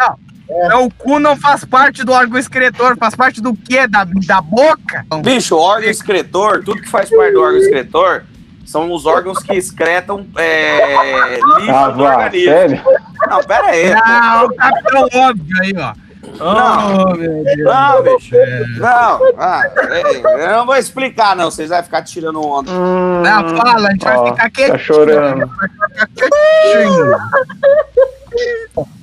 Não, 0.70 0.86
o 0.86 0.92
cu 0.94 1.18
não 1.20 1.36
faz 1.38 1.64
parte 1.64 2.04
do 2.04 2.12
órgão 2.12 2.38
excretor, 2.38 2.98
faz 2.98 3.16
parte 3.16 3.42
do 3.42 3.54
quê? 3.56 3.88
Da, 3.88 4.06
da 4.26 4.42
boca? 4.42 5.06
Bicho, 5.24 5.56
órgão 5.58 5.90
excretor, 5.90 6.62
tudo 6.64 6.82
que 6.82 6.90
faz 6.90 7.10
parte 7.10 7.32
do 7.34 7.42
órgão 7.42 7.60
excretor 7.62 8.24
são 8.66 8.92
os 8.92 9.06
órgãos 9.06 9.40
que 9.40 9.54
excretam 9.54 10.26
é, 10.38 11.40
lixo 11.60 11.72
Ah, 11.72 11.90
do 11.90 12.04
organismo. 12.04 12.52
sério? 12.52 12.82
Não, 13.30 13.44
pera 13.44 13.68
aí. 13.68 13.94
Não, 13.94 14.46
o 14.46 14.56
capitão 14.56 15.08
óbvio 15.14 15.62
aí, 15.62 15.74
ó. 15.78 15.94
Não. 16.38 17.02
Oh, 17.04 17.16
meu 17.16 17.44
Deus. 17.44 17.58
Não, 17.74 18.04
bicho. 18.04 18.36
Não, 18.78 19.20
ah, 19.40 19.64
é, 19.90 20.46
eu 20.46 20.58
não 20.58 20.66
vou 20.68 20.76
explicar, 20.76 21.36
não. 21.36 21.50
Vocês 21.50 21.70
vão 21.70 21.82
ficar 21.84 22.04
tirando 22.04 22.46
onda. 22.46 22.72
Hum, 22.72 23.22
Não, 23.22 23.58
fala, 23.58 23.88
a 23.88 23.92
gente 23.92 24.04
vai 24.06 24.18
ó, 24.18 24.26
ficar 24.28 24.50
quietinho. 24.52 24.78
Tá 24.78 24.84
chorando. 24.84 25.48
Vai 25.48 25.70
ficar 25.70 26.08
quietinho. 26.16 27.18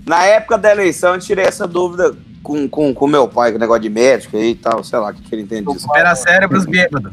Na 0.07 0.25
época 0.25 0.57
da 0.59 0.71
eleição, 0.71 1.15
eu 1.15 1.21
tirei 1.21 1.45
essa 1.45 1.67
dúvida 1.67 2.17
com, 2.43 2.69
com, 2.69 2.95
com 2.95 3.07
meu 3.07 3.29
pai, 3.29 3.51
com 3.51 3.57
o 3.57 3.61
negócio 3.61 3.83
de 3.83 3.91
médico 3.91 4.37
aí 4.37 4.51
e 4.51 4.55
tal, 4.55 4.83
sei 4.83 4.99
lá 4.99 5.11
o 5.11 5.15
que, 5.15 5.23
que 5.23 5.35
ele 5.35 5.43
entende 5.43 5.73
disso. 5.73 5.87
Era 5.95 6.15
cérebros 6.15 6.65
bêbados. 6.65 7.13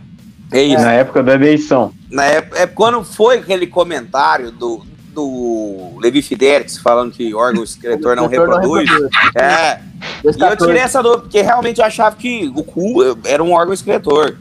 É 0.51 0.61
isso. 0.61 0.83
Na 0.83 0.93
época 0.93 1.23
da 1.23 1.33
eleição. 1.33 1.91
Na 2.09 2.23
época, 2.25 2.59
é 2.59 2.67
quando 2.67 3.03
foi 3.03 3.39
aquele 3.39 3.67
comentário 3.67 4.51
do, 4.51 4.85
do 5.11 5.97
Levi 5.99 6.21
Fidelix 6.21 6.77
falando 6.77 7.11
que 7.11 7.33
órgão 7.33 7.63
excretor 7.63 8.15
não 8.15 8.25
Excretor 8.25 8.47
não 8.47 8.59
reproduz. 8.59 8.89
reproduz. 8.89 9.11
É. 9.35 9.79
E 10.23 10.27
eu 10.27 10.57
tirei 10.57 10.81
essa 10.81 11.01
dúvida, 11.01 11.23
porque 11.23 11.41
realmente 11.41 11.79
eu 11.79 11.85
achava 11.85 12.15
que 12.15 12.51
o 12.55 12.63
cu 12.63 13.17
era 13.25 13.43
um 13.43 13.51
órgão 13.53 13.73
excretor. 13.73 14.37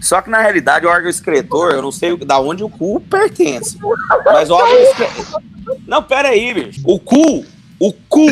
Só 0.00 0.20
que 0.22 0.30
na 0.30 0.38
realidade 0.40 0.86
o 0.86 0.88
órgão 0.88 1.10
excretor, 1.10 1.72
eu 1.72 1.82
não 1.82 1.90
sei 1.92 2.16
da 2.18 2.38
onde 2.38 2.62
o 2.62 2.68
cu 2.68 3.00
pertence. 3.00 3.76
Mas 4.24 4.48
o 4.50 4.54
órgão 4.54 4.76
excretor. 4.78 5.42
Não, 5.86 6.02
pera 6.02 6.28
aí, 6.28 6.54
bicho. 6.54 6.80
O 6.84 6.98
cu, 6.98 7.44
o 7.80 7.92
cu. 8.08 8.26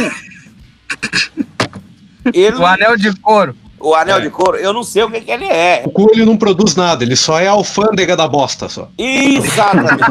Ele, 2.32 2.56
O 2.56 2.66
anel 2.66 2.96
de 2.96 3.14
couro. 3.20 3.54
o 3.78 3.94
anel 3.94 4.16
É. 4.16 4.20
de 4.20 4.30
couro, 4.30 4.56
eu 4.56 4.72
não 4.72 4.82
sei 4.82 5.02
o 5.04 5.10
que, 5.10 5.20
que 5.20 5.30
ele 5.30 5.44
é. 5.44 5.82
O 5.86 5.90
cu 5.90 6.10
ele 6.12 6.24
não 6.24 6.36
produz 6.36 6.74
nada, 6.74 7.04
ele 7.04 7.14
só 7.16 7.38
é 7.38 7.46
a 7.46 7.52
alfândega 7.52 8.16
da 8.16 8.26
bosta 8.26 8.68
só. 8.68 8.88
Exatamente. 8.98 10.02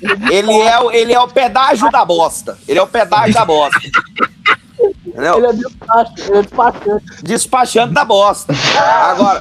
ele, 0.32 0.52
é, 0.52 0.78
o- 0.80 0.90
ele 0.90 1.12
é 1.12 1.20
o 1.20 1.28
pedágio 1.28 1.90
da 1.90 2.04
bosta. 2.04 2.58
Ele 2.66 2.78
é 2.78 2.82
o 2.82 2.86
pedágio 2.86 3.34
da 3.34 3.44
bosta. 3.44 3.78
Entendeu? 5.06 5.36
Ele 5.38 5.46
é 5.46 5.52
despachante, 5.52 6.22
ele 6.22 6.38
é 6.38 6.42
despachante. 6.42 7.04
Despachando 7.22 7.94
da 7.94 8.04
bosta. 8.04 8.52
Agora, 9.10 9.40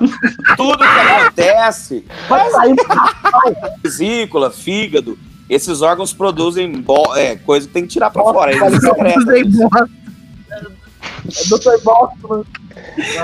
tudo 0.56 0.78
que 0.78 0.84
acontece, 0.84 2.06
Vai 2.30 2.50
sair 2.52 2.76
vesícula, 3.84 4.52
fígado, 4.52 5.18
esses 5.50 5.82
órgãos 5.82 6.14
produzem 6.14 6.72
bo- 6.82 7.16
é, 7.16 7.36
coisa 7.36 7.68
que 7.68 7.74
tem 7.74 7.84
que 7.84 7.90
tirar 7.90 8.10
pra 8.12 8.22
fora. 8.24 8.52
Eles 8.52 8.62
Nossa, 8.62 8.80
secretam. 8.80 9.70
É 11.26 11.44
Dr. 11.50 11.84
Bostman. 11.84 12.44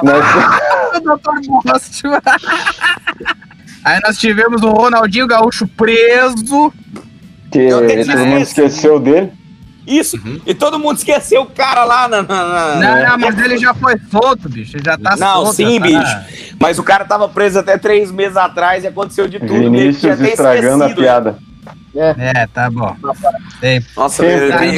Mas, 0.04 1.02
Dr. 1.04 1.48
Bosta. 1.64 2.22
Aí 3.86 4.00
nós 4.04 4.18
tivemos 4.18 4.62
o 4.62 4.70
Ronaldinho 4.72 5.26
Gaúcho 5.28 5.68
preso. 5.68 6.74
que 7.52 7.70
todo 7.70 8.18
mundo 8.26 8.42
esqueceu 8.42 9.00
dele. 9.00 9.32
Isso. 9.90 10.18
E 10.46 10.54
todo 10.54 10.78
mundo 10.80 10.98
esqueceu 10.98 11.42
o 11.42 11.46
cara 11.48 11.84
lá 11.84 12.08
na. 12.08 12.22
na- 12.22 12.46
na- 12.48 12.76
Não, 12.76 13.10
não, 13.10 13.18
mas 13.18 13.38
ele 13.40 13.58
já 13.58 13.74
foi 13.74 13.96
solto, 14.12 14.48
bicho. 14.48 14.78
Ele 14.78 14.84
já 14.86 14.98
tá 14.98 15.16
Não, 15.18 15.36
solto. 15.46 15.54
sim, 15.56 15.80
tá- 15.80 15.86
bicho. 15.88 16.56
Mas 16.60 16.78
o 16.80 16.84
cara 16.84 17.06
tava 17.06 17.28
preso 17.28 17.60
até 17.60 17.78
três 17.78 18.12
meses 18.12 18.38
atrás 18.38 18.84
e 18.84 18.88
aconteceu 18.88 19.28
de 19.28 19.40
tudo. 19.40 19.54
Ele 19.54 19.70
Vinícius 19.70 20.00
tinha 20.02 20.14
até 20.14 20.30
estragando 20.30 20.84
a 20.84 20.88
esquecido. 20.88 21.02
piada. 21.02 21.38
É, 22.18 22.48
tá 22.48 22.70
bom. 22.70 22.96
Nossa, 23.98 24.24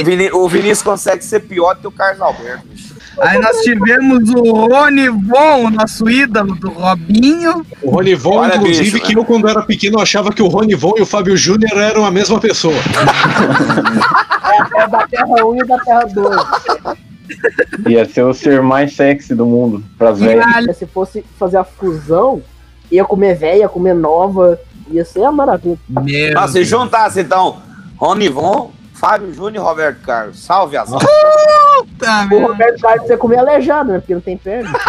Vini- 0.04 0.32
o 0.32 0.48
Vinícius 0.48 0.82
consegue 0.82 1.24
ser 1.24 1.42
pior 1.42 1.76
do 1.76 1.82
que 1.82 1.88
o 1.88 1.92
Carlos 1.92 2.22
Alberto. 2.22 2.66
bicho. 2.68 2.91
Aí 3.20 3.40
nós 3.40 3.58
tivemos 3.58 4.30
o 4.30 4.68
Rony 4.68 5.10
Von, 5.10 5.66
o 5.66 5.70
nosso 5.70 6.10
ídolo 6.10 6.56
do 6.56 6.70
Robinho. 6.70 7.66
O 7.82 7.92
Ronivon, 7.92 8.38
Olha, 8.38 8.56
inclusive, 8.56 8.92
bicho, 8.92 9.06
que 9.06 9.18
eu, 9.18 9.26
quando 9.26 9.48
era 9.48 9.62
pequeno, 9.62 10.00
achava 10.00 10.32
que 10.32 10.42
o 10.42 10.48
Ronivon 10.48 10.94
e 10.98 11.02
o 11.02 11.06
Fábio 11.06 11.36
Júnior 11.36 11.78
eram 11.78 12.06
a 12.06 12.12
mesma 12.12 12.40
pessoa. 12.40 12.74
É 14.74 14.88
da 14.88 15.08
Terra 15.08 15.46
1 15.46 15.56
e 15.56 15.68
da 15.68 15.78
Terra 15.80 16.06
2. 16.06 16.42
Ia 17.88 18.06
ser 18.06 18.24
o 18.24 18.34
ser 18.34 18.62
mais 18.62 18.94
sexy 18.96 19.36
do 19.36 19.46
mundo 19.46 19.84
pras 19.98 20.20
velhas. 20.20 20.78
Se 20.78 20.86
fosse 20.86 21.24
fazer 21.38 21.58
a 21.58 21.64
fusão, 21.64 22.42
ia 22.92 23.04
comer 23.06 23.36
velha, 23.36 23.60
ia 23.60 23.70
comer 23.70 23.94
nova, 23.94 24.60
ia 24.90 25.06
ser 25.06 25.24
a 25.24 25.32
maravilha. 25.32 25.78
Meu 25.90 26.34
Nossa, 26.34 26.54
se 26.54 26.64
juntasse 26.64 27.22
então 27.22 27.62
Ronivon, 27.98 28.72
Fábio 29.02 29.34
Júnior 29.34 29.64
e 29.66 29.68
Roberto 29.68 30.00
Carlos. 30.04 30.40
Salve 30.40 30.78
as 30.78 30.88
almas. 30.94 31.04
Puta, 31.04 32.28
O. 32.36 32.48
Roberto 32.48 32.80
Carlos 32.80 33.10
ia 33.10 33.18
comer 33.18 33.40
aleijado, 33.40 33.92
né? 33.92 33.98
Porque 34.00 34.14
não 34.14 34.22
tem 34.22 34.38
perna. 34.38 34.72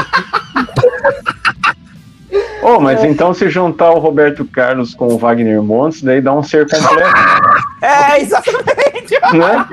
Oh, 2.65 2.79
mas 2.81 3.03
então 3.05 3.35
se 3.35 3.51
juntar 3.51 3.91
o 3.91 3.99
Roberto 3.99 4.45
Carlos 4.47 4.95
com 4.95 5.09
o 5.09 5.19
Wagner 5.19 5.61
Montes, 5.63 6.01
daí 6.01 6.21
dá 6.21 6.33
um 6.33 6.43
ser 6.45 6.65
completo, 6.71 7.11
É, 7.83 8.21
exatamente. 8.21 9.19
né? 9.35 9.67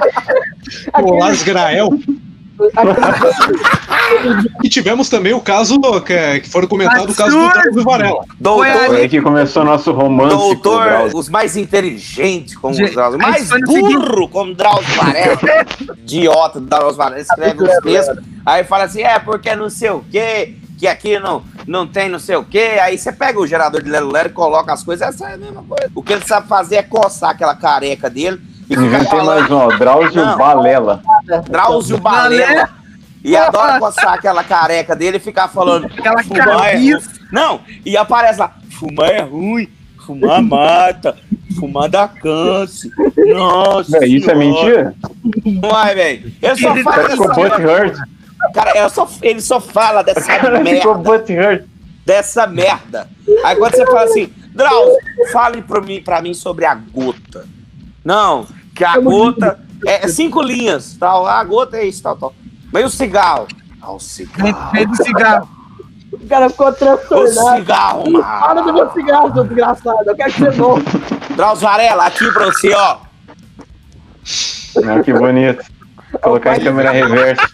O 0.99 1.13
Lars 1.19 1.43
Grael. 1.43 1.89
E 4.63 4.69
tivemos 4.69 5.07
também 5.07 5.33
o 5.33 5.39
caso 5.39 5.79
que, 6.01 6.39
que 6.41 6.49
foi 6.49 6.67
comentado, 6.67 7.09
o 7.09 7.15
caso 7.15 7.37
do. 7.37 7.49
Drauzio 7.49 7.83
Varela. 7.83 8.25
Doutor, 8.39 8.85
Foi 8.87 9.01
aí 9.01 9.09
que 9.09 9.21
começou 9.21 9.63
nosso 9.63 9.91
romance 9.91 10.35
com 10.35 10.41
o 10.41 10.55
doutor, 10.55 11.09
os 11.13 11.29
mais 11.29 11.55
inteligentes 11.55 12.55
como 12.55 12.73
Gente, 12.73 12.91
o 12.91 12.95
Drauzio, 12.95 13.19
mais 13.19 13.49
no 13.49 13.59
burro 13.59 14.27
como 14.27 14.53
Drauzio 14.53 14.95
Varela, 14.95 15.37
idiota 15.99 16.59
do 16.59 16.65
Drauzio 16.65 16.97
Varela, 16.97 17.21
escreve 17.21 17.63
os 17.63 17.83
textos, 17.83 18.17
aí 18.45 18.63
fala 18.63 18.85
assim, 18.85 19.01
é 19.01 19.19
porque 19.19 19.55
não 19.55 19.69
sei 19.69 19.91
o 19.91 20.03
quê, 20.11 20.55
que 20.77 20.87
aqui 20.87 21.19
não, 21.19 21.43
não 21.67 21.87
tem 21.87 22.09
não 22.09 22.19
sei 22.19 22.35
o 22.35 22.43
quê, 22.43 22.79
aí 22.81 22.97
você 22.97 23.11
pega 23.11 23.39
o 23.39 23.47
gerador 23.47 23.81
de 23.81 23.89
Lero 23.89 24.11
Lero 24.11 24.29
e 24.29 24.33
coloca 24.33 24.73
as 24.73 24.83
coisas, 24.83 25.07
essa 25.07 25.29
é 25.29 25.33
a 25.35 25.37
mesma 25.37 25.63
coisa. 25.63 25.91
O 25.93 26.01
que 26.01 26.13
ele 26.13 26.25
sabe 26.25 26.47
fazer 26.47 26.77
é 26.77 26.83
coçar 26.83 27.31
aquela 27.31 27.55
careca 27.55 28.09
dele 28.09 28.41
tem 28.75 29.25
mais 29.25 29.49
um, 29.49 29.55
ó, 29.55 29.67
Drauzio 29.77 30.25
Não. 30.25 30.37
Balela. 30.37 31.01
Drauzio 31.49 31.97
Balela. 31.97 32.69
E 33.23 33.35
adora 33.35 33.79
coçar 33.79 34.13
aquela 34.13 34.43
careca 34.43 34.95
dele 34.95 35.17
e 35.17 35.19
ficar 35.19 35.47
falando. 35.47 35.85
Aquela 35.85 36.23
fumar 36.23 36.67
é 36.67 36.73
cabeça. 36.73 37.11
Não, 37.31 37.61
e 37.85 37.97
aparece 37.97 38.39
lá. 38.39 38.53
Fumar 38.79 39.09
é 39.09 39.21
ruim, 39.21 39.67
fumar 40.05 40.41
mata, 40.41 41.17
fumar 41.59 41.89
dá 41.89 42.07
câncer. 42.07 42.91
Nossa. 43.35 44.05
Isso 44.05 44.31
é 44.31 44.35
mentira? 44.35 44.95
Uai, 45.63 45.95
velho. 45.95 46.33
Ele 46.41 46.55
só 46.55 46.71
Ele 46.71 46.83
fala 46.83 47.09
ficou 47.09 47.27
dessa. 47.33 48.07
Cara, 48.53 48.77
ele 48.77 48.89
só, 48.89 49.09
ele 49.21 49.41
só 49.41 49.59
fala 49.59 50.01
dessa 50.01 50.25
cara 50.25 50.59
merda. 50.61 51.65
Dessa 52.05 52.47
merda. 52.47 53.07
Aí 53.43 53.55
quando 53.57 53.75
você 53.75 53.85
fala 53.85 54.03
assim, 54.03 54.31
Drauzio, 54.53 54.97
fale 55.33 55.61
pra 55.61 55.81
mim, 55.81 56.01
pra 56.01 56.21
mim 56.21 56.33
sobre 56.33 56.65
a 56.65 56.73
gota. 56.73 57.45
Não, 58.03 58.47
que 58.79 58.85
a 58.85 58.97
gota 58.97 59.59
é 59.85 60.07
cinco 60.07 60.41
linhas, 60.41 60.95
tal. 60.97 61.27
A 61.27 61.43
gota 61.43 61.75
é 61.75 61.85
isso, 61.85 62.01
tal, 62.01 62.15
tal. 62.15 62.33
Mas 62.71 62.83
e 62.83 62.85
o 62.85 62.89
cigarro? 62.89 63.45
Ah, 63.81 63.91
o 63.91 63.99
cigarro. 63.99 64.71
Meio 64.71 64.95
cigarro. 64.95 65.49
O 66.13 66.27
cara 66.27 66.49
ficou 66.49 66.69
O 66.69 66.73
transtornado. 66.73 67.57
cigarro, 67.59 68.03
Para 68.21 68.61
do 68.61 68.65
mano. 68.67 68.73
meu 68.73 68.91
cigarro, 68.93 69.33
seu 69.33 69.43
desgraçado. 69.43 69.97
Eu 70.05 70.15
quero 70.15 70.31
que 70.31 70.39
você 70.39 70.49
volte. 70.51 70.85
Drauzio 71.35 71.67
Varela, 71.67 72.05
aqui 72.05 72.31
pra 72.31 72.45
você, 72.45 72.73
ó. 72.73 72.97
Ah, 74.87 75.03
que 75.03 75.11
bonito. 75.13 75.63
Colocar 76.21 76.57
em 76.57 76.63
câmera 76.63 76.91
reversa. 76.91 77.49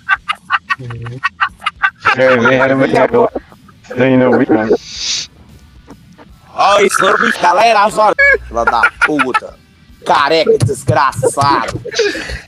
Vídeo. 0.78 1.22
Ó, 6.54 6.80
isso 6.80 6.98
galera, 7.42 7.84
as 7.84 7.98
horas. 7.98 8.16
Filha 8.48 8.64
da 8.66 8.82
puta. 9.06 9.65
Careca 10.06 10.58
desgraçado. 10.64 11.82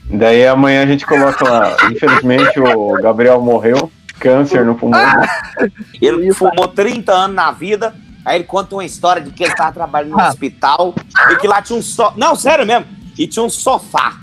Daí 0.04 0.46
amanhã 0.46 0.82
a 0.82 0.86
gente 0.86 1.04
coloca 1.04 1.44
lá. 1.48 1.76
Infelizmente 1.90 2.58
o 2.60 2.92
Gabriel 3.02 3.40
morreu. 3.40 3.90
Câncer 4.20 4.64
no 4.64 4.74
pulmão. 4.74 5.00
Ele 6.00 6.32
fumou 6.32 6.66
30 6.68 7.12
anos 7.12 7.36
na 7.36 7.50
vida. 7.52 7.94
Aí 8.24 8.36
ele 8.38 8.44
conta 8.44 8.74
uma 8.74 8.84
história 8.84 9.22
de 9.22 9.30
que 9.30 9.44
ele 9.44 9.54
tava 9.54 9.72
trabalhando 9.72 10.10
no 10.12 10.20
Ah. 10.20 10.28
hospital 10.28 10.94
e 11.30 11.36
que 11.36 11.46
lá 11.46 11.62
tinha 11.62 11.78
um 11.78 11.82
sofá. 11.82 12.14
Não, 12.16 12.34
sério 12.34 12.66
mesmo. 12.66 12.86
E 13.16 13.26
tinha 13.26 13.44
um 13.44 13.48
sofá. 13.48 14.16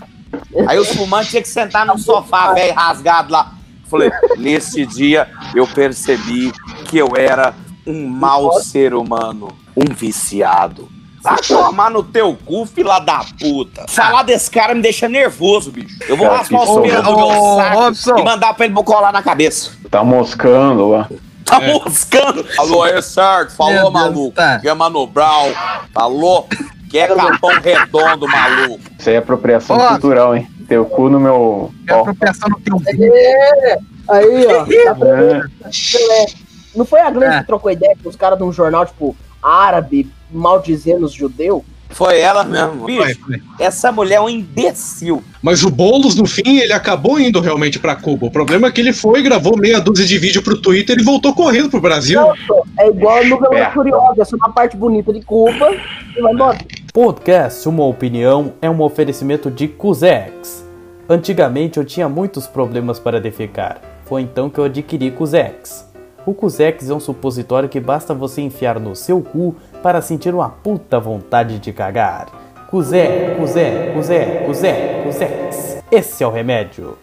Aí 0.68 0.78
os 0.78 0.88
fumantes 0.90 1.30
tinham 1.30 1.42
que 1.42 1.48
sentar 1.48 1.86
no 1.86 1.98
sofá, 1.98 2.52
velho, 2.52 2.74
rasgado 2.74 3.32
lá. 3.32 3.52
Falei, 3.88 4.10
nesse 4.36 4.84
dia 4.84 5.28
eu 5.54 5.66
percebi 5.66 6.52
que 6.84 6.98
eu 6.98 7.14
era 7.16 7.54
um 7.86 8.06
mau 8.08 8.52
ser 8.60 8.92
humano, 8.94 9.48
um 9.76 9.94
viciado. 9.94 10.88
Vai 11.26 11.38
tomar 11.38 11.90
no 11.90 12.02
teu 12.04 12.38
cu, 12.44 12.64
fila 12.66 12.98
da 13.00 13.24
puta. 13.40 13.84
Falar 13.88 14.22
desse 14.22 14.50
cara 14.50 14.74
me 14.74 14.80
deixa 14.80 15.08
nervoso, 15.08 15.72
bicho. 15.72 15.98
Eu 16.08 16.16
vou 16.16 16.26
Cara, 16.26 16.38
raspar 16.38 16.58
que 16.60 16.64
os 16.70 16.80
pelos 16.80 17.04
do 17.04 17.16
meu 17.16 17.56
saco 17.56 17.78
Robson. 17.78 18.18
e 18.18 18.22
mandar 18.24 18.54
pra 18.54 18.64
ele 18.66 18.74
colar 18.82 19.12
na 19.12 19.22
cabeça. 19.22 19.72
Tá 19.90 20.04
moscando 20.04 20.88
lá. 20.90 21.08
Tá 21.44 21.60
moscando. 21.60 22.44
Falou, 22.54 22.86
é 22.86 23.00
certo. 23.02 23.54
Falou, 23.56 23.72
Meu 23.72 23.90
maluco. 23.90 24.34
tá. 24.36 24.58
Quer 24.60 24.74
Mano 24.74 25.06
Brown. 25.06 25.52
Falou. 25.92 26.48
Quer 26.90 27.08
capão 27.14 27.50
redondo, 27.60 28.26
maluco. 28.28 28.80
Isso 28.98 29.08
aí 29.08 29.16
é 29.16 29.18
apropriação 29.18 29.76
Ó. 29.76 29.88
cultural, 29.88 30.36
hein? 30.36 30.48
Teu 30.68 30.84
cu 30.84 31.08
no 31.08 31.18
meu. 31.20 31.72
É 31.88 31.92
apropriação 31.92 32.48
no 32.48 32.60
teu 32.60 32.80
É. 33.12 33.78
Aí, 34.08 34.46
ó. 34.46 34.64
Tá 34.94 35.06
É. 35.06 36.26
Não 36.74 36.84
foi 36.84 37.00
a 37.00 37.10
Glenn 37.10 37.30
É. 37.32 37.40
que 37.40 37.46
trocou 37.46 37.70
ideia 37.70 37.96
com 38.02 38.08
os 38.08 38.16
caras 38.16 38.38
de 38.38 38.44
um 38.44 38.52
jornal, 38.52 38.84
tipo, 38.86 39.16
árabe, 39.46 40.08
maldizendo 40.30 41.06
os 41.06 41.12
judeus? 41.12 41.62
Foi 41.90 42.18
ela 42.18 42.44
mesmo. 42.44 42.80
Foi, 42.80 43.06
Bicho, 43.06 43.20
foi. 43.20 43.40
essa 43.60 43.92
mulher 43.92 44.16
é 44.16 44.20
um 44.20 44.28
imbecil. 44.28 45.22
Mas 45.40 45.62
o 45.62 45.70
Boulos, 45.70 46.16
no 46.16 46.26
fim, 46.26 46.58
ele 46.58 46.72
acabou 46.72 47.18
indo 47.18 47.40
realmente 47.40 47.78
pra 47.78 47.94
Cuba. 47.94 48.26
O 48.26 48.30
problema 48.30 48.66
é 48.66 48.70
que 48.70 48.80
ele 48.80 48.92
foi, 48.92 49.22
gravou 49.22 49.56
meia 49.56 49.80
dúzia 49.80 50.04
de 50.04 50.18
vídeo 50.18 50.42
pro 50.42 50.60
Twitter 50.60 50.98
e 50.98 51.02
voltou 51.02 51.32
correndo 51.32 51.70
pro 51.70 51.80
Brasil. 51.80 52.20
Pô, 52.46 52.66
é 52.78 52.88
igual 52.88 53.24
no. 53.24 53.38
Velozes 53.38 53.72
Furiosos, 53.72 54.18
é 54.18 54.24
só 54.24 54.36
uma 54.36 54.52
parte 54.52 54.76
bonita 54.76 55.12
de 55.12 55.22
Cuba 55.22 55.70
e 56.16 56.20
vai 56.20 56.32
embora. 56.32 56.58
Podcast 56.92 57.68
Uma 57.68 57.84
Opinião 57.84 58.54
é 58.60 58.68
um 58.68 58.80
oferecimento 58.82 59.50
de 59.50 59.68
Cusex. 59.68 60.66
Antigamente 61.08 61.78
eu 61.78 61.84
tinha 61.84 62.08
muitos 62.08 62.46
problemas 62.46 62.98
para 62.98 63.20
defecar. 63.20 63.80
Foi 64.06 64.22
então 64.22 64.50
que 64.50 64.58
eu 64.58 64.64
adquiri 64.64 65.10
Cusex. 65.12 65.86
O 66.26 66.34
Cusex 66.34 66.90
é 66.90 66.92
um 66.92 66.98
supositório 66.98 67.68
que 67.68 67.78
basta 67.78 68.12
você 68.12 68.40
enfiar 68.40 68.80
no 68.80 68.96
seu 68.96 69.22
cu 69.22 69.54
para 69.80 70.02
sentir 70.02 70.34
uma 70.34 70.48
puta 70.48 70.98
vontade 70.98 71.60
de 71.60 71.72
cagar. 71.72 72.26
Cusé, 72.68 73.36
Cusé, 73.38 73.92
Cusé, 73.94 74.42
Cusé, 74.44 75.02
Cusex. 75.04 75.84
Esse 75.88 76.24
é 76.24 76.26
o 76.26 76.30
remédio. 76.30 76.98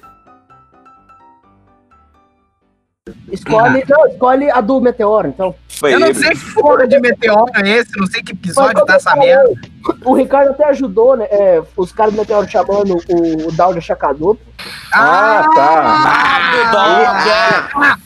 Escolhe, 3.31 3.85
não, 3.87 4.05
escolhe 4.07 4.51
a 4.51 4.59
do 4.59 4.81
Meteoro, 4.81 5.29
então. 5.29 5.55
Foi 5.69 5.93
Eu 5.93 6.01
não 6.01 6.13
sei 6.13 6.31
que 6.31 6.53
porra 6.53 6.85
de 6.85 6.99
meteoro 6.99 7.51
é 7.55 7.69
esse, 7.69 7.97
não 7.97 8.07
sei 8.07 8.21
que 8.21 8.33
episódio 8.33 8.85
tá 8.85 8.95
essa 8.95 9.15
merda. 9.15 9.53
O 10.03 10.13
Ricardo 10.13 10.51
até 10.51 10.65
ajudou, 10.65 11.15
né? 11.15 11.25
é, 11.31 11.63
os 11.77 11.93
caras 11.93 12.13
do 12.13 12.19
Meteoro 12.19 12.49
chamando 12.49 12.97
o, 13.09 13.47
o 13.47 13.51
Down 13.53 13.73
de 13.73 13.81
Chacadu. 13.81 14.37
Ah, 14.93 15.49
tá. 15.55 15.83
Ah, 17.73 17.97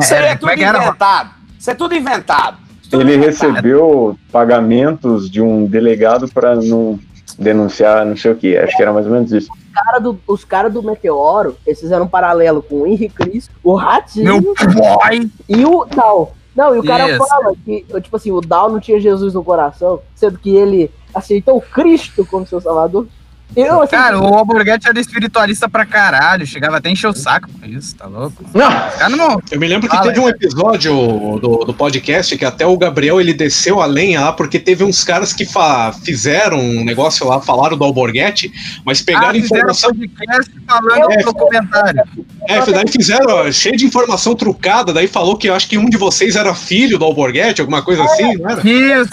Isso 0.00 0.14
aí 0.14 0.24
é 0.24 0.36
tudo 0.36 0.50
é 0.50 0.56
que 0.56 0.64
era? 0.64 0.78
inventado. 0.78 1.30
Isso 1.58 1.70
é 1.70 1.74
tudo 1.74 1.94
inventado. 1.94 2.56
Isso 2.82 2.88
é 2.88 2.90
tudo 2.90 3.02
Ele 3.02 3.16
inventado. 3.16 3.52
recebeu 3.52 4.18
pagamentos 4.30 5.30
de 5.30 5.40
um 5.40 5.66
delegado 5.66 6.28
para 6.28 6.54
não 6.56 6.98
denunciar 7.38 8.04
não 8.04 8.16
sei 8.16 8.32
o 8.32 8.36
que. 8.36 8.56
Acho 8.56 8.76
que 8.76 8.82
era 8.82 8.92
mais 8.92 9.06
ou 9.06 9.12
menos 9.12 9.32
isso. 9.32 9.48
Cara 9.72 9.98
do- 9.98 10.18
os 10.26 10.44
caras 10.44 10.72
do 10.72 10.82
Meteoro, 10.82 11.56
eles 11.66 11.80
fizeram 11.80 12.04
um 12.04 12.08
paralelo 12.08 12.62
com 12.62 12.76
o 12.82 12.86
Henrique 12.86 13.14
Cristo, 13.14 13.52
o 13.62 13.74
Ratinho 13.74 14.24
Meu 14.24 14.40
boy! 14.40 15.30
e 15.48 15.64
o 15.66 15.84
Dal. 15.84 16.34
Não, 16.54 16.74
e 16.74 16.78
o 16.78 16.82
cara 16.84 17.06
Isso. 17.10 17.26
fala 17.26 17.52
que, 17.62 17.84
tipo 18.00 18.16
assim, 18.16 18.32
o 18.32 18.40
Dal 18.40 18.70
não 18.70 18.80
tinha 18.80 18.98
Jesus 18.98 19.34
no 19.34 19.44
coração, 19.44 20.00
sendo 20.14 20.38
que 20.38 20.48
ele 20.56 20.90
aceitou 21.14 21.60
Cristo 21.60 22.24
como 22.24 22.46
seu 22.46 22.58
salvador. 22.62 23.06
Eu, 23.54 23.80
assim, 23.82 23.92
Cara, 23.96 24.18
o 24.20 24.34
Alborguete 24.34 24.86
era 24.88 24.98
espiritualista 25.00 25.68
pra 25.68 25.86
caralho. 25.86 26.46
Chegava 26.46 26.76
até 26.76 26.88
a 26.88 26.92
encher 26.92 27.06
o 27.08 27.14
saco 27.14 27.48
com 27.58 27.66
isso, 27.66 27.94
tá 27.96 28.06
louco? 28.06 28.44
Não! 28.52 28.68
Cara, 28.70 29.08
não. 29.08 29.40
Eu 29.50 29.58
me 29.60 29.66
lembro 29.66 29.88
que 29.88 29.96
Fala, 29.96 30.08
teve 30.08 30.20
um 30.20 30.28
episódio 30.28 30.92
do, 31.40 31.64
do 31.64 31.72
podcast 31.72 32.36
que 32.36 32.44
até 32.44 32.66
o 32.66 32.76
Gabriel 32.76 33.18
ele 33.20 33.32
desceu 33.32 33.80
a 33.80 33.86
lenha 33.86 34.20
lá, 34.20 34.32
porque 34.32 34.58
teve 34.58 34.84
uns 34.84 35.02
caras 35.04 35.32
que 35.32 35.46
fa- 35.46 35.92
fizeram 36.04 36.58
um 36.58 36.84
negócio 36.84 37.26
lá, 37.26 37.40
falaram 37.40 37.78
do 37.78 37.84
Alborguete, 37.84 38.52
mas 38.84 39.00
pegaram 39.00 39.28
Ah, 39.30 39.36
informação. 39.38 39.90
podcast 39.94 40.52
falando 40.66 41.12
É, 41.12 41.16
do 41.18 41.24
documentário. 41.32 42.02
É, 42.48 42.60
daí 42.72 42.88
fizeram 42.88 43.26
ó, 43.36 43.50
cheio 43.50 43.76
de 43.76 43.86
informação 43.86 44.34
trucada, 44.34 44.92
daí 44.92 45.06
falou 45.06 45.36
que 45.36 45.48
eu 45.48 45.54
acho 45.54 45.66
que 45.68 45.78
um 45.78 45.88
de 45.88 45.96
vocês 45.96 46.36
era 46.36 46.54
filho 46.54 46.98
do 46.98 47.04
Alborguete, 47.06 47.62
alguma 47.62 47.80
coisa 47.82 48.04
assim, 48.04 48.36
não 48.36 48.50
era? 48.50 48.60
Isso. 48.68 49.10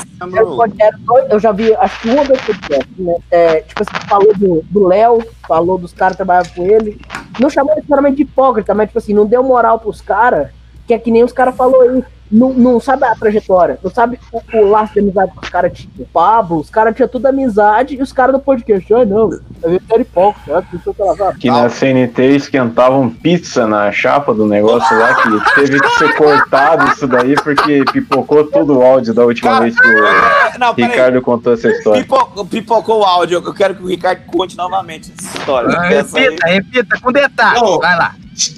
eu, 1.29 1.39
já 1.39 1.51
vi, 1.53 1.73
acho 1.75 2.01
que 2.01 2.09
um 2.09 2.17
ou 2.19 2.25
dois 2.27 2.41
podcasts, 2.41 2.87
né? 2.97 3.13
É, 3.31 3.61
tipo 3.61 3.83
assim, 3.83 4.07
falou 4.07 4.22
do 4.33 4.63
do 4.69 4.87
Léo, 4.87 5.23
falou 5.47 5.77
dos 5.77 5.93
caras 5.93 6.13
que 6.13 6.23
trabalhavam 6.23 6.53
com 6.55 6.65
ele. 6.65 6.99
Não 7.39 7.49
chamou 7.49 7.75
necessariamente 7.75 8.17
de 8.17 8.23
hipócrita, 8.23 8.73
mas 8.73 8.87
tipo 8.87 8.99
assim, 8.99 9.13
não 9.13 9.25
deu 9.25 9.43
moral 9.43 9.79
pros 9.79 10.01
caras, 10.01 10.49
que 10.87 10.93
é 10.93 10.99
que 10.99 11.11
nem 11.11 11.23
os 11.23 11.33
caras 11.33 11.55
falou 11.55 11.81
aí. 11.81 12.03
Não, 12.33 12.51
não 12.51 12.79
sabe 12.79 13.05
a 13.05 13.13
trajetória, 13.15 13.77
não 13.83 13.91
sabe 13.91 14.19
o, 14.31 14.41
o 14.57 14.69
laço 14.69 14.93
de 14.93 14.99
amizade 15.01 15.31
que 15.31 15.43
os 15.43 15.49
caras 15.49 15.71
tinham. 15.73 15.91
O 15.99 16.05
Pablo, 16.05 16.59
os 16.59 16.69
caras 16.69 16.95
tinham 16.95 17.07
tudo 17.07 17.27
amizade 17.27 17.95
e 17.95 18.01
os 18.01 18.11
caras 18.11 18.33
do 18.35 18.41
podcast, 18.41 18.91
ah, 18.93 19.05
não, 19.05 19.29
que 19.29 21.01
ela 21.01 21.15
sabe. 21.15 21.39
Que 21.39 21.51
na 21.51 21.69
CNT 21.69 22.35
esquentavam 22.35 23.09
pizza 23.09 23.67
na 23.67 23.91
chapa 23.91 24.33
do 24.33 24.45
negócio 24.47 24.97
lá, 24.97 25.13
que 25.15 25.55
teve 25.55 25.79
que 25.79 25.89
ser 25.91 26.15
cortado 26.15 26.91
isso 26.91 27.07
daí, 27.07 27.35
porque 27.35 27.83
pipocou 27.91 28.45
todo 28.45 28.77
o 28.79 28.81
áudio 28.83 29.13
da 29.13 29.23
última 29.25 29.51
Cara, 29.51 29.63
vez 29.63 29.79
que 29.79 29.87
o 29.87 30.05
É, 30.05 30.57
Não. 30.57 30.73
Ricardo 30.73 31.21
contou 31.21 31.53
essa 31.53 31.69
história. 31.69 32.01
Pipo- 32.01 32.45
pipocou 32.45 33.01
o 33.01 33.03
áudio. 33.03 33.41
Eu 33.45 33.53
quero 33.53 33.75
que 33.75 33.83
o 33.83 33.87
Ricardo 33.87 34.21
conte 34.25 34.57
novamente 34.57 35.11
essa 35.17 35.37
história. 35.37 35.69
Ah, 35.77 35.81
aí- 35.83 35.95
repita, 35.97 36.45
repita, 36.47 36.99
com 36.99 37.11
detalhe. 37.11 37.59
Não. 37.61 37.77
Vai 37.79 37.97
lá. 37.97 38.15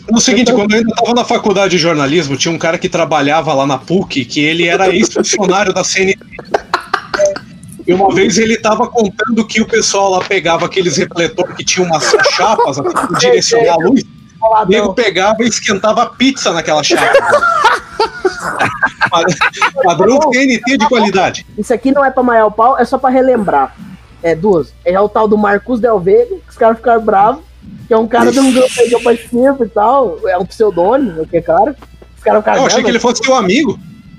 No 0.09 0.21
seguinte, 0.21 0.53
quando 0.53 0.71
eu 0.71 0.77
ainda 0.79 0.89
estava 0.89 1.13
na 1.13 1.25
faculdade 1.25 1.71
de 1.71 1.77
jornalismo, 1.77 2.37
tinha 2.37 2.53
um 2.53 2.57
cara 2.57 2.77
que 2.77 2.87
trabalhava 2.87 3.53
lá 3.53 3.64
na 3.65 3.77
PUC, 3.77 4.25
que 4.25 4.39
ele 4.39 4.67
era 4.67 4.89
ex-funcionário 4.89 5.73
da 5.73 5.83
CNT. 5.83 6.19
E 7.87 7.93
uma 7.93 8.13
vez 8.13 8.37
ele 8.37 8.55
estava 8.55 8.87
contando 8.87 9.45
que 9.45 9.61
o 9.61 9.67
pessoal 9.67 10.09
lá 10.09 10.19
pegava 10.21 10.65
aqueles 10.65 10.97
refletor 10.97 11.53
que 11.55 11.63
tinha 11.63 11.85
umas 11.85 12.03
chapas 12.31 12.79
assim, 12.79 12.91
pra 12.91 13.19
direcionar 13.19 13.73
a 13.73 13.77
luz, 13.77 14.03
o 14.41 14.65
nego 14.65 14.93
pegava 14.93 15.43
e 15.43 15.47
esquentava 15.47 16.05
pizza 16.07 16.51
naquela 16.51 16.83
chapa. 16.83 17.05
Padrão 19.83 20.19
CNT 20.31 20.77
de 20.77 20.87
qualidade. 20.87 21.45
Isso 21.57 21.73
aqui 21.73 21.91
não 21.91 22.03
é 22.03 22.09
pra 22.09 22.23
maiar 22.23 22.47
o 22.47 22.51
pau, 22.51 22.77
é 22.77 22.85
só 22.85 22.97
pra 22.97 23.09
relembrar. 23.09 23.75
É 24.23 24.33
duas. 24.33 24.73
É 24.83 24.99
o 24.99 25.07
tal 25.07 25.27
do 25.27 25.37
Marcos 25.37 25.79
Del 25.79 25.99
Vega, 25.99 26.35
que 26.35 26.49
os 26.49 26.57
caras 26.57 26.77
ficaram 26.77 27.01
bravos, 27.01 27.43
que 27.87 27.93
é 27.93 27.97
um 27.97 28.07
cara 28.07 28.31
de 28.31 28.39
um 28.39 28.51
grupo 28.51 28.71
aí 28.79 28.89
que 28.89 28.95
eu 28.95 29.03
participo 29.03 29.63
e 29.63 29.69
tal. 29.69 30.17
É 30.27 30.37
um 30.37 30.45
pseudônimo, 30.45 31.27
que 31.27 31.37
é 31.37 31.41
cara. 31.41 31.75
Ficaram 32.25 32.57
Eu 32.57 32.65
achei 32.65 32.83
que 32.83 32.89
ele 32.89 32.99
fosse 32.99 33.21
teu 33.21 33.35
amigo. 33.35 33.77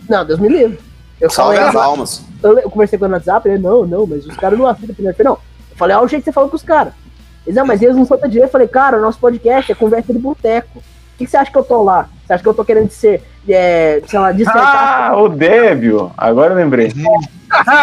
Não, 0.09 0.25
Deus 0.25 0.39
me 0.39 0.49
livre. 0.49 0.79
Eu 1.21 1.31
Salve 1.31 1.59
as 1.59 1.75
almas. 1.75 2.23
eu, 2.43 2.59
eu 2.59 2.71
conversei 2.71 2.99
com 2.99 3.07
ele 3.07 3.13
no 3.13 3.17
WhatsApp, 3.17 3.49
ele, 3.49 3.59
não, 3.59 3.87
não, 3.87 4.07
mas 4.07 4.27
os 4.27 4.37
caras 4.37 4.59
não 4.59 4.67
aceitam 4.67 4.95
primeiro. 4.95 5.15
Eu 5.15 5.17
falei, 5.17 5.33
não. 5.33 5.39
Eu 5.71 5.77
falei, 5.77 5.97
olha 5.97 6.05
o 6.05 6.09
jeito 6.09 6.23
que 6.23 6.31
você 6.31 6.33
falou 6.33 6.49
com 6.49 6.57
os 6.57 6.63
caras. 6.63 6.93
Eles, 7.47 7.57
não, 7.57 7.67
mas 7.67 7.83
eles 7.83 7.97
não 7.97 8.05
são 8.05 8.19
da 8.19 8.27
direita. 8.27 8.49
Eu 8.49 8.53
falei, 8.53 8.69
cara, 8.69 8.99
o 8.99 9.01
nosso 9.01 9.19
podcast 9.19 9.71
é 9.71 9.75
conversa 9.75 10.13
de 10.13 10.19
boteco. 10.19 10.79
O 10.79 11.19
que, 11.19 11.25
que 11.25 11.31
você 11.31 11.37
acha 11.37 11.51
que 11.51 11.57
eu 11.57 11.65
tô 11.65 11.83
lá? 11.83 12.09
Você 12.27 12.33
acha 12.35 12.43
que 12.43 12.49
eu 12.49 12.55
tô 12.55 12.65
querendo 12.65 12.91
ser, 12.91 13.23
é, 13.49 14.03
sei 14.07 14.19
lá, 14.19 14.33
dissertar? 14.33 15.11
Ah, 15.13 15.17
o 15.17 15.29
Débio! 15.29 16.13
Agora 16.17 16.53
eu 16.53 16.57
lembrei. 16.57 16.93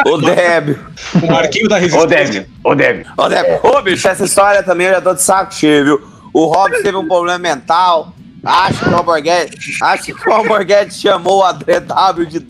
Ô, 0.05 0.17
Débio. 0.17 0.79
O 1.21 1.31
Marquinho 1.31 1.67
da 1.67 1.77
Ô 1.77 1.79
Resistência. 1.79 2.07
Débio, 2.07 2.45
ô 2.63 2.75
Débio. 2.75 3.05
Ô, 3.17 3.29
Débio. 3.29 3.59
Ô, 3.63 3.81
bicho, 3.81 4.07
essa 4.07 4.25
história 4.25 4.61
também 4.61 4.87
eu 4.87 4.93
já 4.93 5.01
tô 5.01 5.13
de 5.13 5.21
saco 5.21 5.53
cheio, 5.53 5.85
viu? 5.85 6.01
O 6.33 6.45
Robson 6.45 6.83
teve 6.83 6.97
um 6.97 7.07
problema 7.07 7.39
mental. 7.39 8.13
Acho 8.43 8.83
que 8.83 8.89
o 8.89 8.95
Alborguete, 8.97 9.77
acho 9.81 10.03
que 10.03 10.29
o 10.29 10.33
Alborguete 10.33 10.93
chamou 10.93 11.39
o 11.39 11.45
André 11.45 11.79
W 11.79 12.25
de. 12.25 12.43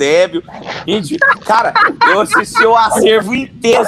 Gente, 0.87 1.17
cara, 1.45 1.71
eu 2.07 2.21
assisti 2.21 2.65
o 2.65 2.75
acervo 2.75 3.35
inteiro. 3.35 3.83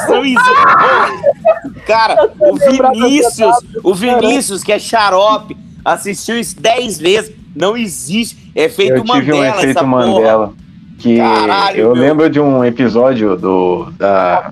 Cara, 1.88 2.32
o 2.40 2.56
Vinícius, 2.58 3.56
o 3.84 3.96
Vinícius, 3.96 4.64
que 4.64 4.72
é 4.72 4.78
xarope, 4.78 5.58
assistiu 5.84 6.38
isso 6.40 6.60
10 6.62 7.00
vezes. 7.00 7.36
Não 7.56 7.76
existe. 7.76 8.52
É 8.54 8.70
feito 8.70 8.98
Eu 8.98 9.04
tive 9.04 9.34
um 9.34 9.38
Mandela 9.38 9.48
essa 9.48 9.58
efeito 9.62 9.80
porra. 9.80 9.88
Mandela. 9.88 10.54
Que 11.00 11.18
Caralho, 11.18 11.80
eu 11.80 11.94
meu. 11.94 12.04
lembro 12.04 12.30
de 12.30 12.40
um 12.40 12.64
episódio 12.64 13.36
do, 13.36 13.92
da 13.98 14.52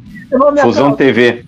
Fusão. 0.61 0.93
TV, 0.95 1.45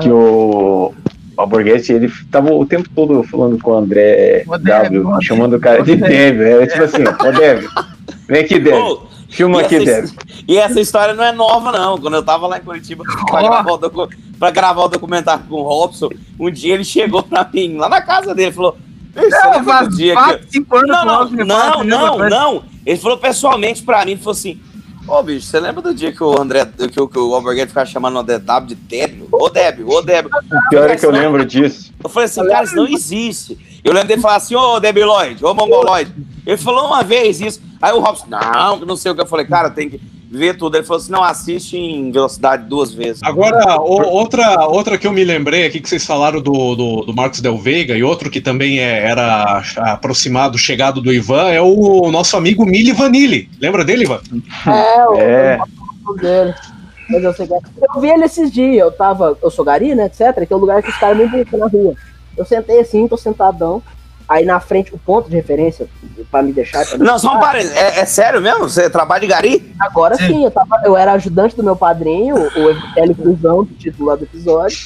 que 0.00 0.10
o 0.10 0.94
Alborguete, 1.40 1.92
ele 1.92 2.12
tava 2.30 2.52
o 2.52 2.64
tempo 2.66 2.88
todo 2.94 3.22
falando 3.24 3.58
com 3.58 3.72
o 3.72 3.78
André 3.78 4.44
W, 4.46 5.06
ô, 5.06 5.20
chamando 5.22 5.56
o 5.56 5.60
cara 5.60 5.82
de. 5.82 5.96
Débio. 5.96 6.42
Era 6.46 6.66
tipo 6.66 6.82
assim, 6.84 7.02
ô 7.02 7.32
Débio, 7.32 7.68
vem 8.28 8.40
aqui. 8.44 8.56
Ô, 8.72 9.02
Filma 9.28 9.60
aqui, 9.60 9.78
Débio. 9.84 10.10
E 10.48 10.56
essa 10.58 10.80
história 10.80 11.14
não 11.14 11.22
é 11.22 11.30
nova, 11.32 11.70
não. 11.70 11.96
Quando 11.98 12.14
eu 12.14 12.22
tava 12.22 12.46
lá 12.48 12.58
em 12.58 12.62
Curitiba 12.62 13.04
pra, 13.04 13.22
Ó. 13.38 13.48
gravar, 13.48 13.72
o 13.72 13.76
docu- 13.76 14.08
pra 14.38 14.50
gravar 14.50 14.84
o 14.84 14.88
documentário 14.88 15.44
com 15.48 15.54
o 15.56 15.62
Robson, 15.62 16.08
um 16.38 16.50
dia 16.50 16.74
ele 16.74 16.84
chegou 16.84 17.22
pra 17.22 17.48
mim, 17.52 17.76
lá 17.76 17.88
na 17.88 18.00
casa 18.00 18.34
dele, 18.34 18.50
e 18.50 18.52
falou: 18.52 18.76
"Ei, 19.14 19.30
você 19.30 19.46
Não, 19.46 19.64
faz 19.64 19.96
dia 19.96 20.14
quatro, 20.14 20.38
que. 20.46 20.52
cinco 20.52 20.76
anos 20.76 20.88
Não, 20.88 21.00
o 21.26 21.30
não, 21.30 21.44
não, 21.44 22.18
não, 22.18 22.28
não. 22.28 22.62
Ele 22.84 22.98
falou 22.98 23.18
pessoalmente 23.18 23.82
pra 23.84 24.04
mim, 24.04 24.12
ele 24.12 24.20
falou 24.20 24.32
assim. 24.32 24.58
Ô, 25.10 25.24
bicho, 25.24 25.44
você 25.44 25.58
lembra 25.58 25.82
do 25.82 25.92
dia 25.92 26.12
que 26.12 26.22
o 26.22 26.40
André, 26.40 26.64
que 26.64 27.00
o, 27.00 27.08
que 27.08 27.18
o 27.18 27.34
Alberguete 27.34 27.66
ficava 27.66 27.84
chamando 27.84 28.14
o 28.14 28.18
André 28.20 28.38
W 28.38 28.68
de 28.68 28.76
Débio? 28.76 29.26
Ô, 29.32 29.50
Débio, 29.50 29.88
ô, 29.88 30.00
Débio. 30.00 30.30
Pior 30.70 30.88
é 30.88 30.94
que 30.94 31.04
eu 31.04 31.10
lembro 31.10 31.44
disso. 31.44 31.92
Eu 32.02 32.08
falei 32.08 32.26
assim, 32.26 32.46
cara, 32.46 32.62
isso 32.62 32.76
não 32.76 32.86
existe. 32.86 33.80
Eu 33.82 33.92
lembro 33.92 34.06
dele 34.06 34.20
falar 34.20 34.36
assim, 34.36 34.54
ô 34.54 34.78
Debiloid, 34.78 35.44
ô 35.44 35.52
Mongoloid. 35.52 36.14
Ele 36.46 36.56
falou 36.56 36.86
uma 36.86 37.02
vez 37.02 37.40
isso. 37.40 37.60
Aí 37.82 37.92
o 37.92 37.98
Robson, 37.98 38.26
não, 38.28 38.76
não 38.86 38.96
sei 38.96 39.10
o 39.10 39.14
que. 39.16 39.20
Eu 39.20 39.26
falei, 39.26 39.46
cara, 39.46 39.68
tem 39.68 39.90
que 39.90 40.00
ver 40.30 40.56
tudo. 40.56 40.76
Ele 40.76 40.84
falou 40.86 41.00
assim, 41.02 41.10
não, 41.10 41.24
assiste 41.24 41.76
em 41.76 42.12
velocidade 42.12 42.64
duas 42.68 42.92
vezes. 42.94 43.20
Agora, 43.24 43.80
o- 43.80 44.06
outra, 44.08 44.66
outra 44.68 44.96
que 44.96 45.06
eu 45.06 45.12
me 45.12 45.24
lembrei 45.24 45.66
aqui 45.66 45.80
que 45.80 45.88
vocês 45.88 46.06
falaram 46.06 46.40
do, 46.40 46.74
do, 46.76 47.00
do 47.06 47.14
Marcos 47.14 47.40
Del 47.40 47.58
Veiga 47.58 47.96
e 47.96 48.02
outro 48.04 48.30
que 48.30 48.40
também 48.40 48.78
é- 48.78 49.04
era 49.10 49.62
aproximado, 49.78 50.56
chegado 50.56 51.00
do 51.00 51.12
Ivan, 51.12 51.50
é 51.50 51.60
o 51.60 52.10
nosso 52.12 52.36
amigo 52.36 52.64
Mili 52.64 52.92
Vanilli. 52.92 53.50
Lembra 53.60 53.84
dele, 53.84 54.04
Ivan? 54.04 54.20
É, 54.66 55.06
o 55.08 55.14
É. 55.16 55.58
o 56.06 56.14
dele. 56.14 56.54
Mas 57.10 57.24
eu, 57.24 57.34
sei 57.34 57.46
que 57.48 57.54
é. 57.54 57.58
eu 57.96 58.00
vi 58.00 58.08
ele 58.08 58.24
esses 58.24 58.52
dias, 58.52 58.78
eu 58.78 58.92
tava, 58.92 59.36
eu 59.42 59.50
sou 59.50 59.64
gari, 59.64 59.96
né, 59.96 60.04
etc, 60.06 60.46
que 60.46 60.52
é 60.52 60.56
um 60.56 60.60
lugar 60.60 60.80
que 60.80 60.90
os 60.90 60.96
caras 60.96 61.18
me 61.18 61.26
buscam 61.26 61.56
na 61.58 61.66
rua. 61.66 61.94
Eu 62.36 62.44
sentei 62.44 62.78
assim, 62.78 63.08
tô 63.08 63.16
sentadão, 63.16 63.82
aí 64.30 64.44
na 64.44 64.60
frente, 64.60 64.94
o 64.94 64.98
ponto 64.98 65.28
de 65.28 65.34
referência, 65.34 65.88
pra 66.30 66.40
me 66.40 66.52
deixar... 66.52 66.86
pra 66.86 66.96
me 66.96 67.04
Não, 67.04 67.18
só 67.18 67.36
um 67.36 67.40
parênteses. 67.40 67.76
É, 67.76 67.98
é 67.98 68.04
sério 68.06 68.40
mesmo? 68.40 68.60
Você 68.68 68.88
trabalha 68.88 69.20
de 69.20 69.26
gari? 69.26 69.74
Agora 69.80 70.14
Sim. 70.16 70.26
sim, 70.28 70.44
eu, 70.44 70.52
tava, 70.52 70.80
eu 70.84 70.96
era 70.96 71.12
ajudante 71.14 71.56
do 71.56 71.64
meu 71.64 71.74
padrinho, 71.74 72.36
o 72.36 72.70
Evangelho 72.70 73.14
Cruzão, 73.16 73.64
do 73.64 73.74
título 73.74 74.08
lá 74.08 74.14
do 74.14 74.22
episódio. 74.22 74.78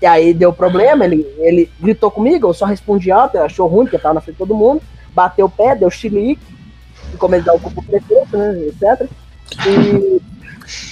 E 0.00 0.06
aí 0.06 0.32
deu 0.32 0.52
problema, 0.52 1.04
ele, 1.04 1.26
ele 1.38 1.68
gritou 1.80 2.08
comigo, 2.08 2.46
eu 2.46 2.54
só 2.54 2.66
respondi 2.66 3.10
alto, 3.10 3.36
ele 3.36 3.44
achou 3.44 3.66
ruim, 3.66 3.84
porque 3.84 3.96
eu 3.96 4.00
tava 4.00 4.14
na 4.14 4.20
frente 4.20 4.36
de 4.36 4.38
todo 4.38 4.54
mundo, 4.54 4.80
bateu 5.12 5.46
o 5.46 5.50
pé, 5.50 5.74
deu 5.74 5.90
chilique, 5.90 6.40
como 7.18 7.34
ele 7.34 7.42
dá 7.42 7.52
o 7.52 7.58
corpo 7.58 7.82
prefeito, 7.82 8.36
né, 8.36 8.60
etc. 8.68 9.10
E, 9.66 10.22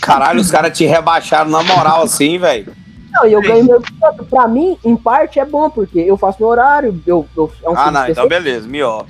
Caralho, 0.00 0.40
os 0.40 0.50
caras 0.50 0.76
te 0.76 0.84
rebaixaram 0.84 1.50
na 1.50 1.62
moral 1.62 2.02
assim, 2.02 2.36
velho. 2.36 2.74
Não, 3.16 3.26
e 3.28 3.32
eu 3.32 3.40
ganhei 3.40 3.62
meu 3.62 3.82
tanto. 4.00 4.24
Pra 4.24 4.46
mim, 4.48 4.76
em 4.84 4.96
parte, 4.96 5.38
é 5.40 5.44
bom, 5.44 5.68
porque 5.70 5.98
eu 6.00 6.16
faço 6.16 6.38
meu 6.40 6.48
horário, 6.48 7.00
eu, 7.06 7.26
eu, 7.36 7.50
é 7.62 7.68
um 7.70 7.76
Ah, 7.76 7.90
não, 7.90 8.08
então 8.08 8.28
beleza, 8.28 8.68
melhor. 8.68 9.06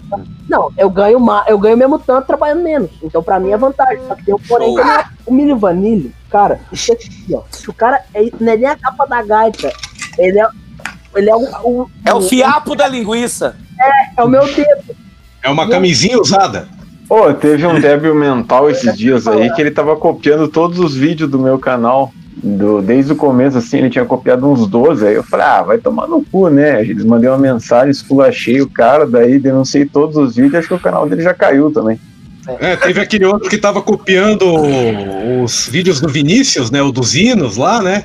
Não, 0.49 0.71
eu 0.79 0.89
ganho, 0.89 1.19
eu 1.49 1.59
ganho 1.59 1.77
mesmo 1.77 1.99
tanto 1.99 2.27
trabalhando 2.27 2.63
menos. 2.63 2.91
Então, 3.03 3.23
pra 3.23 3.41
mim, 3.41 3.51
é 3.51 3.57
vantagem. 3.57 4.01
Só 4.07 4.15
que 4.15 4.25
tem 4.25 4.35
um 4.35 4.39
porém 4.39 4.75
que 4.75 4.81
é 4.81 5.05
o 5.27 5.33
milho 5.35 5.57
vanille, 5.59 6.15
cara, 6.31 6.61
aqui, 6.73 7.27
ó. 7.35 7.43
O 7.69 7.73
cara 7.73 8.03
é, 8.15 8.31
não 8.41 8.53
é 8.53 8.57
nem 8.57 8.67
a 8.69 8.77
capa 8.77 9.07
da 9.07 9.23
gaita. 9.23 9.73
Ele 10.19 10.39
é. 10.41 10.47
Ele 11.15 11.31
é 11.31 11.35
o. 11.37 11.41
o- 11.65 11.91
É 12.05 12.15
o 12.15 12.21
fiapo 12.23 12.75
da 12.77 12.87
linguiça. 12.87 13.57
É 14.17 14.23
o 14.23 14.29
meu 14.29 14.45
dedo. 14.55 14.95
É 15.43 15.49
uma 15.51 15.69
camisinha 15.69 16.19
usada. 16.21 16.69
Pô, 17.09 17.33
teve 17.33 17.65
um 17.67 17.79
débil 17.81 18.15
mental 18.15 18.69
esses 18.69 18.97
dias 18.99 19.27
aí 19.29 19.53
que 19.53 19.61
ele 19.61 19.71
tava 19.71 19.95
copiando 19.97 20.49
todos 20.49 20.79
os 20.81 20.95
vídeos 20.95 21.31
do 21.31 21.39
meu 21.39 21.59
canal. 21.59 22.13
Do, 22.43 22.83
desde 22.83 23.13
o 23.13 23.17
começo, 23.17 23.57
assim, 23.57 23.79
ele 23.79 23.89
tinha 23.91 24.05
copiado 24.05 24.47
uns 24.47 24.67
12. 24.67 25.07
Aí 25.07 25.15
eu 25.15 25.23
falei, 25.23 25.47
ah, 25.47 25.63
vai 25.63 25.79
tomar 25.79 26.07
no 26.07 26.23
cu, 26.23 26.49
né? 26.51 26.83
Eles 26.83 27.05
mandei 27.05 27.29
uma 27.31 27.39
mensagem, 27.39 27.91
esculachei 27.91 28.61
o 28.61 28.69
cara, 28.69 29.07
daí 29.07 29.39
denunciei 29.39 29.87
todos 29.87 30.17
os 30.17 30.37
vídeos, 30.37 30.57
acho 30.57 30.69
que 30.69 30.75
o 30.75 30.79
canal 30.79 31.09
dele 31.09 31.23
já 31.23 31.33
caiu 31.33 31.71
também. 31.73 31.99
É, 32.61 32.77
teve 32.77 33.01
aquele 33.01 33.25
outro 33.25 33.49
que 33.49 33.59
tava 33.59 33.83
copiando 33.83 34.45
os 35.43 35.67
vídeos 35.67 36.01
do 36.01 36.09
Vinícius, 36.09 36.71
né? 36.71 36.81
O 36.83 36.93
dos 36.93 37.15
hinos 37.15 37.57
lá, 37.57 37.83
né? 37.83 38.05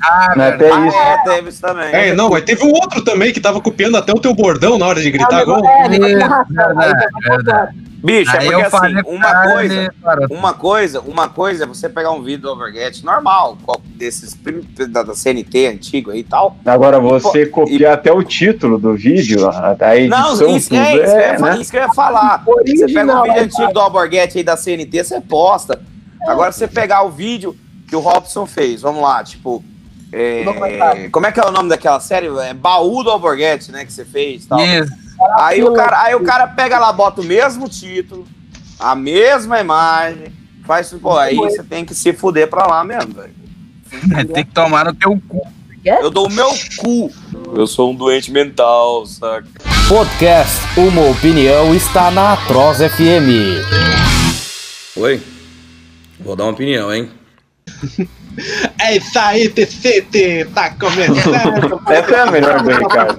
Ah, 0.00 0.32
Não 0.36 0.44
é 0.44 0.48
até 0.48 0.70
Ah, 0.72 0.86
isso. 0.86 0.96
é, 0.96 1.22
teve 1.34 1.48
isso 1.50 1.60
também. 1.60 1.92
É, 1.92 2.14
não, 2.14 2.30
mas 2.30 2.42
teve 2.44 2.64
um 2.64 2.72
outro 2.72 3.02
também 3.02 3.32
que 3.32 3.40
tava 3.40 3.60
copiando 3.60 3.96
até 3.96 4.12
o 4.12 4.18
teu 4.18 4.34
bordão 4.34 4.78
na 4.78 4.86
hora 4.86 5.00
de 5.00 5.10
gritar 5.10 5.44
gol. 5.44 5.60
É, 5.64 5.84
ele 5.86 5.98
vai 6.00 6.10
Isso, 6.10 6.18
narrar, 6.20 6.46
cara, 6.54 6.74
aí 6.78 6.92
verdade, 7.28 7.76
vai 7.76 7.81
Bicho, 8.02 8.34
é 8.34 8.40
Aí 8.40 8.46
porque 8.50 8.66
eu 8.66 8.70
falei 8.70 9.00
assim, 9.00 9.10
uma 9.10 9.20
cara, 9.20 9.52
coisa, 9.52 9.74
ele 9.74 9.90
parou. 10.02 10.26
uma 10.30 10.52
coisa, 10.52 11.00
uma 11.02 11.28
coisa 11.28 11.62
é 11.62 11.66
você 11.68 11.88
pegar 11.88 12.10
um 12.10 12.20
vídeo 12.20 12.42
do 12.42 12.50
Overget 12.50 13.04
normal, 13.04 13.56
desses 13.94 14.36
da, 14.88 15.04
da 15.04 15.14
CNT 15.14 15.68
antigo 15.68 16.10
aí 16.10 16.18
e 16.18 16.24
tal. 16.24 16.56
Agora, 16.66 16.98
você 16.98 17.46
copiar 17.46 17.94
até 17.94 18.10
o 18.10 18.24
título 18.24 18.76
do 18.76 18.94
vídeo, 18.94 19.48
a, 19.48 19.76
a 19.78 19.96
edição, 19.96 20.20
Não, 20.20 20.32
isso, 20.32 20.40
tudo, 20.40 20.50
é, 20.50 20.56
isso, 20.58 20.68
que 20.68 20.76
eu 20.76 21.20
ia 21.20 21.26
é, 21.26 21.38
né? 21.38 21.58
isso 21.60 21.70
que 21.70 21.76
eu 21.76 21.82
ia 21.82 21.94
falar. 21.94 22.42
Você 22.44 22.86
pega 22.86 22.92
Original, 22.92 23.20
um 23.20 23.22
vídeo 23.22 23.38
é, 23.38 23.42
antigo 23.44 23.72
do 23.72 23.80
Alborguete 23.80 24.38
aí 24.38 24.44
da 24.44 24.56
CNT, 24.56 25.04
você 25.04 25.20
posta. 25.20 25.80
Agora 26.26 26.50
você 26.50 26.66
pegar 26.66 27.02
o 27.02 27.10
vídeo 27.10 27.56
que 27.86 27.94
o 27.94 28.00
Robson 28.00 28.46
fez, 28.46 28.82
vamos 28.82 29.00
lá, 29.00 29.22
tipo. 29.22 29.62
é, 30.12 31.08
como 31.12 31.26
é 31.26 31.30
que 31.30 31.38
é 31.38 31.44
o 31.44 31.52
nome 31.52 31.68
daquela 31.68 32.00
série? 32.00 32.26
É 32.26 32.52
Baú 32.52 33.04
do 33.04 33.10
Alborguete, 33.10 33.70
né? 33.70 33.84
Que 33.84 33.92
você 33.92 34.04
fez 34.04 34.44
e 34.44 34.48
tal. 34.48 34.58
Isso. 34.60 35.01
Aí 35.36 35.62
o, 35.62 35.72
cara, 35.72 36.02
aí 36.02 36.14
o 36.14 36.22
cara 36.22 36.46
pega 36.46 36.78
lá, 36.78 36.92
bota 36.92 37.20
o 37.20 37.24
mesmo 37.24 37.68
título, 37.68 38.26
a 38.78 38.94
mesma 38.94 39.60
imagem, 39.60 40.32
faz. 40.64 40.92
Pô, 40.92 41.16
aí 41.16 41.36
você 41.36 41.62
tem 41.62 41.84
que 41.84 41.94
se 41.94 42.12
fuder 42.12 42.48
pra 42.48 42.66
lá 42.66 42.84
mesmo, 42.84 43.14
velho. 43.14 43.34
Tem 44.32 44.44
que 44.44 44.52
tomar 44.52 44.86
no 44.86 44.94
teu 44.94 45.20
cu. 45.28 45.46
Eu 45.84 46.10
dou 46.10 46.28
o 46.28 46.30
meu 46.30 46.48
cu. 46.78 47.10
Eu 47.54 47.66
sou 47.66 47.90
um 47.90 47.94
doente 47.94 48.30
mental, 48.30 49.04
saca? 49.04 49.46
Podcast 49.88 50.60
Uma 50.76 51.10
Opinião 51.10 51.74
está 51.74 52.10
na 52.10 52.34
Atroz 52.34 52.78
FM. 52.78 53.60
Oi? 54.96 55.20
Vou 56.20 56.36
dar 56.36 56.44
uma 56.44 56.52
opinião, 56.52 56.92
hein? 56.92 57.10
É 58.80 58.96
isso 58.96 59.18
aí, 59.18 59.48
TCT, 59.48 60.48
tá 60.54 60.70
começando. 60.70 61.80
Essa 61.90 62.14
é 62.14 62.20
a 62.20 62.30
melhor 62.30 62.64
Ricardo. 62.64 63.16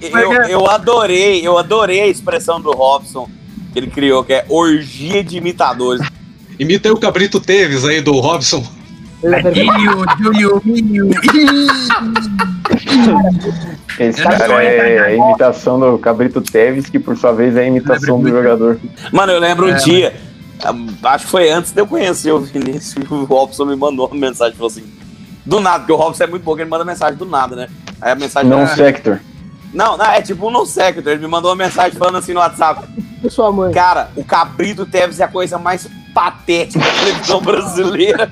Eu, 0.00 0.32
eu 0.44 0.70
adorei, 0.70 1.46
eu 1.46 1.58
adorei 1.58 2.02
a 2.02 2.06
expressão 2.06 2.60
do 2.60 2.70
Robson 2.70 3.28
que 3.72 3.78
ele 3.78 3.88
criou, 3.88 4.22
que 4.24 4.32
é 4.32 4.44
orgia 4.48 5.22
de 5.24 5.36
imitadores. 5.36 6.06
Imitei 6.58 6.90
o 6.90 6.96
Cabrito 6.96 7.38
Teves 7.40 7.84
aí 7.84 8.00
do 8.00 8.12
Robson. 8.12 8.64
Ilho. 9.54 11.10
Esse 13.98 14.22
cara 14.22 14.62
é 14.62 14.98
a 15.00 15.12
imitação 15.14 15.78
do 15.80 15.98
Cabrito 15.98 16.40
Teves, 16.40 16.88
que 16.88 16.98
por 16.98 17.16
sua 17.16 17.32
vez 17.32 17.56
é 17.56 17.62
a 17.62 17.66
imitação 17.66 18.20
do 18.20 18.28
jogador. 18.28 18.78
Mano, 19.12 19.32
eu 19.32 19.40
lembro 19.40 19.66
um 19.66 19.70
É, 19.70 19.74
dia, 19.76 20.14
ah, 20.62 20.72
acho 21.14 21.24
que 21.24 21.30
foi 21.30 21.50
antes 21.50 21.72
de 21.72 21.80
eu 21.80 21.86
conhecer 21.86 22.30
o 22.32 22.38
Vinícius, 22.40 23.04
o 23.10 23.24
Robson 23.24 23.64
me 23.64 23.74
mandou 23.76 24.06
uma 24.06 24.14
mensagem, 24.28 24.54
falou 24.54 24.70
assim, 24.70 24.84
do 25.44 25.58
nada, 25.60 25.80
porque 25.80 25.92
o 25.92 25.96
Robson 25.96 26.24
é 26.24 26.26
muito 26.28 26.44
bom, 26.44 26.54
ele 26.56 26.66
manda 26.66 26.84
mensagem 26.84 27.16
do 27.18 27.24
nada, 27.26 27.56
né? 27.56 27.68
Aí 28.00 28.12
a 28.12 28.14
mensagem 28.14 28.48
Não 28.48 28.60
era- 28.60 28.74
sector. 28.76 29.20
Não, 29.72 29.96
não, 29.96 30.06
é 30.06 30.22
tipo 30.22 30.48
um 30.48 30.50
no 30.50 30.66
sector, 30.66 31.12
ele 31.12 31.22
me 31.22 31.28
mandou 31.28 31.50
uma 31.50 31.56
mensagem 31.56 31.98
falando 31.98 32.18
assim 32.18 32.32
no 32.32 32.40
WhatsApp, 32.40 32.86
sua 33.28 33.50
mãe? 33.50 33.72
cara, 33.72 34.10
o 34.16 34.24
Cabrito 34.24 34.86
Teves 34.86 35.20
é 35.20 35.24
a 35.24 35.28
coisa 35.28 35.58
mais 35.58 35.88
patética 36.14 36.80
da 36.84 36.90
televisão 36.90 37.40
brasileira. 37.40 38.30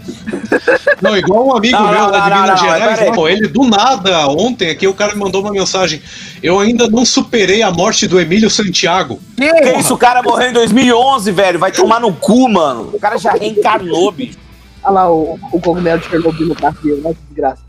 Não, 1.00 1.16
igual 1.16 1.46
um 1.46 1.56
amigo 1.56 1.76
Não, 1.76 1.90
meu 1.90 2.00
não, 2.00 2.10
lá 2.10 2.20
de 2.20 2.30
não, 2.30 2.42
Minas 2.42 2.60
Gerais, 2.60 3.14
pô, 3.14 3.28
ele 3.28 3.46
do 3.46 3.64
nada, 3.64 4.26
ontem 4.28 4.70
aqui, 4.70 4.88
o 4.88 4.94
cara 4.94 5.14
me 5.14 5.20
mandou 5.20 5.40
uma 5.40 5.52
mensagem. 5.52 6.02
Eu 6.42 6.58
ainda 6.58 6.88
não 6.88 7.04
superei 7.04 7.62
a 7.62 7.70
morte 7.70 8.06
do 8.06 8.18
Emílio 8.18 8.50
Santiago. 8.50 9.20
Que 9.36 9.78
isso, 9.78 9.94
o 9.94 9.98
cara 9.98 10.22
morreu 10.22 10.50
em 10.50 10.52
2011, 10.52 11.30
velho, 11.32 11.58
vai 11.58 11.70
tomar 11.70 12.00
no 12.00 12.12
cu, 12.12 12.48
mano. 12.48 12.90
O 12.92 12.98
cara 12.98 13.18
já 13.18 13.32
reencarnou, 13.32 14.10
bicho. 14.10 14.38
Olha 14.82 14.92
lá 14.92 15.10
o, 15.10 15.38
o 15.52 15.60
cogumelo 15.60 16.00
de 16.00 16.08
Chernobyl 16.08 16.48
no 16.48 16.54
carro 16.54 16.76
dele, 16.82 17.02
olha 17.04 17.14
que 17.14 17.20
desgraça. 17.28 17.62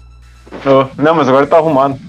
Oh, 0.65 1.01
não, 1.01 1.15
mas 1.15 1.27
agora 1.27 1.45
tá 1.45 1.57
arrumado. 1.57 1.99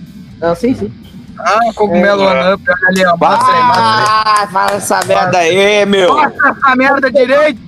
Não, 0.41 0.55
sim, 0.55 0.75
sim. 0.75 0.93
Ah, 1.39 1.61
cogumelo 1.75 2.23
on 2.23 2.55
up, 2.55 2.63
olha 2.69 2.89
ali, 2.89 3.05
ó. 3.07 3.11
Aí, 3.13 3.19
mostra 3.19 3.55
aí. 3.55 3.61
Ah, 3.63 4.49
fala 4.53 4.73
essa 4.73 5.05
merda 5.05 5.39
aí, 5.39 5.87
meu. 5.87 6.15
Mostra 6.15 6.51
essa 6.51 6.77
merda 6.77 7.11
direito. 7.11 7.61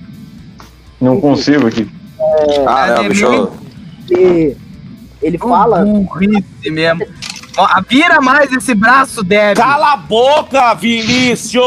Não 0.99 1.19
consigo 1.19 1.67
aqui. 1.67 1.89
Ah, 2.67 2.87
não, 2.95 3.07
bicho. 3.09 3.29
meu? 3.29 3.53
E 4.11 4.55
ele 5.21 5.37
fala. 5.37 5.85
Burrice 5.85 6.69
mesmo. 6.69 7.05
Ó, 7.57 7.67
vira 7.87 8.21
mais 8.21 8.51
esse 8.51 8.73
braço, 8.73 9.23
Deb. 9.23 9.57
Cala 9.57 9.93
a 9.93 9.97
boca, 9.97 10.73
Vinícius! 10.73 11.63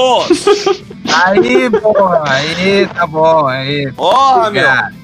Aí, 1.26 1.68
porra. 1.70 2.22
Aí, 2.26 2.86
tá 2.86 3.07
bom. 3.07 3.46
Aí. 3.46 3.92
Porra, 3.92 4.50
meu. 4.50 4.62
Obrigado. 4.62 4.94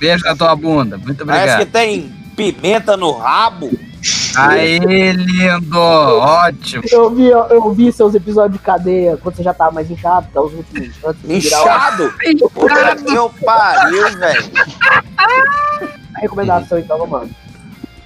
Beijo 0.00 0.24
na 0.24 0.36
tua 0.36 0.56
bunda. 0.56 0.98
Muito 0.98 1.24
Parece 1.24 1.56
que 1.56 1.62
obrigado. 1.62 1.72
tem 1.72 2.12
pimenta 2.36 2.96
no 2.96 3.12
rabo. 3.12 3.70
Aí, 4.36 4.78
lindo. 4.78 5.78
Ótimo. 5.78 6.82
Eu 6.90 7.10
vi, 7.10 7.28
eu 7.28 7.72
vi 7.72 7.90
seus 7.92 8.14
episódios 8.14 8.58
de 8.58 8.64
cadeia 8.64 9.16
quando 9.16 9.36
você 9.36 9.42
já 9.42 9.54
tava 9.54 9.70
mais 9.72 9.90
inchado, 9.90 10.26
é 10.34 10.40
os 10.40 10.52
últimos. 10.52 10.90
Antes 11.04 11.22
de 11.22 11.38
virar 11.40 11.58
o- 11.58 11.62
Inchado? 11.64 12.14
Puta 12.54 12.96
que 12.96 13.14
eu 13.14 13.30
pariu, 13.44 14.18
velho. 14.18 14.50
a 16.14 16.20
recomendação, 16.20 16.78
então, 16.78 17.08
lá. 17.10 17.24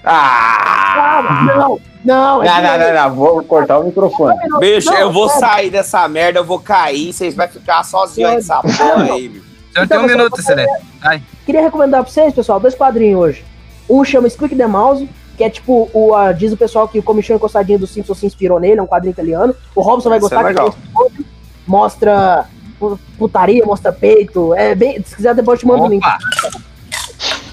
Ah! 0.05 0.57
Ah, 0.93 1.23
não, 1.57 1.81
não, 2.05 2.43
é 2.43 2.47
Não, 2.47 2.55
que- 2.57 2.63
não, 2.63 2.79
não, 2.79 2.95
não, 3.09 3.15
vou 3.15 3.43
cortar 3.45 3.79
o 3.79 3.85
microfone. 3.85 4.35
Bicho, 4.59 4.91
Não, 4.91 4.99
eu 4.99 5.13
vou 5.13 5.29
sério. 5.29 5.47
sair 5.49 5.71
dessa 5.71 6.09
merda, 6.09 6.39
eu 6.41 6.45
vou 6.45 6.59
cair, 6.59 7.13
vocês 7.13 7.35
vão 7.35 7.47
ficar 7.49 7.83
sozinhos 7.85 8.33
nessa 8.35 8.61
porra 8.63 9.13
aí, 9.15 9.29
bicho. 9.29 9.45
Eu 9.75 9.87
tenho 9.87 10.01
um 10.01 10.05
você- 10.09 10.17
minuto, 10.17 10.43
Celeste. 10.43 10.85
Vai. 11.03 11.23
Queria 11.47 11.61
recomendar 11.63 12.03
pra 12.03 12.11
vocês, 12.11 12.35
pessoal, 12.35 12.59
dois 12.59 12.75
quadrinhos 12.75 13.21
hoje. 13.21 13.45
Um 13.89 14.05
chama 14.05 14.29
Squeak 14.29 14.57
the 14.57 14.67
Mouse, 14.67 15.09
que 15.41 15.45
é 15.45 15.49
tipo, 15.49 15.89
o, 15.95 16.15
ah, 16.15 16.33
diz 16.33 16.53
o 16.53 16.57
pessoal 16.59 16.87
que 16.87 16.99
o 16.99 17.03
Comichão 17.03 17.35
Encostadinho 17.37 17.79
do 17.79 17.87
Simpsons 17.87 18.19
se 18.19 18.27
inspirou 18.27 18.61
nele, 18.61 18.79
é 18.79 18.83
um 18.83 18.87
quadrinho 18.87 19.13
italiano. 19.13 19.57
O 19.75 19.81
Robson 19.81 20.11
vai 20.11 20.19
Isso 20.19 20.29
gostar, 20.29 20.43
é 20.45 20.49
legal. 20.49 20.71
que 20.71 21.25
mostra 21.67 22.45
pu- 22.79 23.01
putaria, 23.17 23.65
mostra 23.65 23.91
peito. 23.91 24.53
É 24.53 24.75
bem, 24.75 25.03
se 25.03 25.17
quiser 25.17 25.35
depois 25.35 25.57
eu 25.57 25.61
te 25.61 25.67
mando 25.67 25.85
o 25.85 25.87
link. 25.87 26.05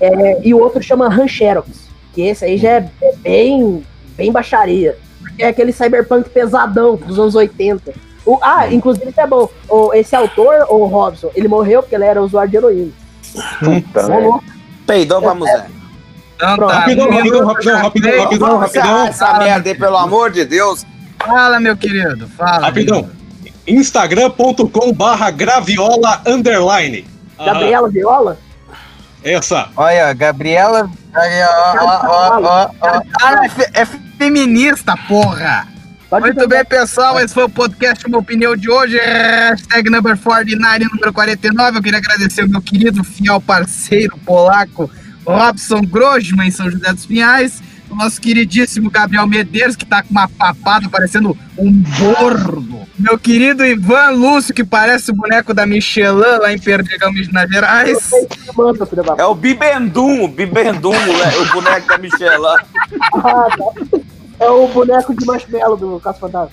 É, 0.02 0.46
e 0.46 0.54
o 0.54 0.60
outro 0.60 0.84
chama 0.84 1.08
Rancherox, 1.08 1.88
que 2.12 2.24
esse 2.24 2.44
aí 2.44 2.58
já 2.58 2.72
é, 2.72 2.90
é 3.02 3.16
bem, 3.16 3.82
bem 4.18 4.34
baixaria. 4.34 4.98
É 5.40 5.48
aquele 5.48 5.72
cyberpunk 5.72 6.30
pesadão 6.30 6.98
dos 6.98 7.18
anos 7.18 7.36
80. 7.36 7.94
O, 8.26 8.38
ah, 8.42 8.68
inclusive 8.70 9.10
isso 9.12 9.22
é 9.22 9.28
bom. 9.28 9.48
O, 9.70 9.94
esse 9.94 10.14
autor, 10.14 10.68
o 10.70 10.84
Robson, 10.88 11.30
ele 11.34 11.48
morreu 11.48 11.82
porque 11.82 11.96
ele 11.96 12.04
era 12.04 12.22
usuário 12.22 12.52
de 12.52 12.58
heroína. 12.58 12.92
Puta. 13.60 14.42
Peidou 14.86 15.22
pra 15.22 15.34
Zé. 15.36 15.68
Então 16.38 16.56
Pronto. 16.56 16.72
tá. 16.72 16.80
Rapidão, 16.80 17.10
rapidão, 17.10 17.46
rapidão, 17.48 17.82
rapidão, 17.82 18.20
rapidão. 18.22 18.64
Encerrar 18.64 19.08
essa 19.08 19.34
merda 19.40 19.70
aí, 19.70 19.76
pelo 19.76 19.98
amor 19.98 20.32
de 20.32 20.46
Deus. 20.46 20.86
Fala, 21.20 21.60
meu 21.60 21.76
querido. 21.76 22.28
Fala. 22.38 22.68
Rapidão. 22.68 23.10
Instagram.com 23.68 24.94
barra 24.94 25.30
graviola 25.32 26.22
underline. 26.26 27.06
Gabriela 27.38 27.90
Viola? 27.90 28.38
essa. 29.24 29.70
Olha, 29.76 30.14
Gabriela. 30.14 30.90
Aí, 31.14 31.44
ó, 31.44 31.76
ó, 31.84 32.02
ó, 32.06 32.42
ó, 32.42 32.70
ó. 32.82 33.02
Ah, 33.22 33.46
é, 33.74 33.82
é 33.82 33.86
feminista, 34.18 34.96
porra! 35.08 35.68
Pode 36.10 36.26
Muito 36.26 36.48
bem, 36.48 36.64
pessoal. 36.64 37.20
Esse 37.20 37.34
foi 37.34 37.44
o 37.44 37.50
podcast 37.50 38.06
Uma 38.08 38.20
Opinião 38.20 38.56
de 38.56 38.70
hoje. 38.70 38.98
Hashtag 38.98 39.90
number 39.90 40.18
49, 40.18 40.86
número 40.86 41.12
49. 41.12 41.78
Eu 41.78 41.84
queria 41.84 42.00
agradecer 42.00 42.46
o 42.46 42.50
meu 42.50 42.62
querido, 42.62 43.04
fiel 43.04 43.42
parceiro 43.42 44.18
polaco, 44.26 44.90
Robson 45.28 45.82
Grosman, 45.82 46.48
em 46.48 46.52
São 46.52 46.70
José 46.70 46.94
dos 46.94 47.06
Pinhais. 47.06 47.62
O 47.90 47.96
nosso 47.96 48.20
queridíssimo 48.20 48.90
Gabriel 48.90 49.26
Medeiros, 49.28 49.76
que 49.76 49.86
tá 49.86 50.04
com 50.04 50.12
uma 50.12 50.28
papada 50.28 50.90
parecendo 50.90 51.38
um 51.58 51.72
bordo. 51.72 52.82
Meu 53.00 53.18
querido 53.18 53.66
Ivan 53.66 54.10
Lúcio, 54.10 54.54
que 54.54 54.64
parece 54.64 55.12
o 55.12 55.14
boneco 55.14 55.54
da 55.54 55.66
Michelin 55.66 56.40
lá 56.42 56.52
em 56.52 56.60
Perdigão, 56.60 57.14
Minas 57.14 57.50
Gerais. 57.50 58.10
É 59.18 59.26
o 59.26 59.36
Bibendum, 59.36 60.24
o 60.24 60.28
Bibendum, 60.28 60.92
o 60.92 61.54
boneco 61.54 61.88
da 61.88 61.98
Michelin. 61.98 62.58
Ah, 63.14 63.48
tá. 63.58 64.00
É 64.40 64.50
o 64.50 64.68
boneco 64.68 65.16
de 65.16 65.26
marshmallow 65.26 65.78
do 65.78 66.00
Caso 66.00 66.20
Fantasma. 66.20 66.52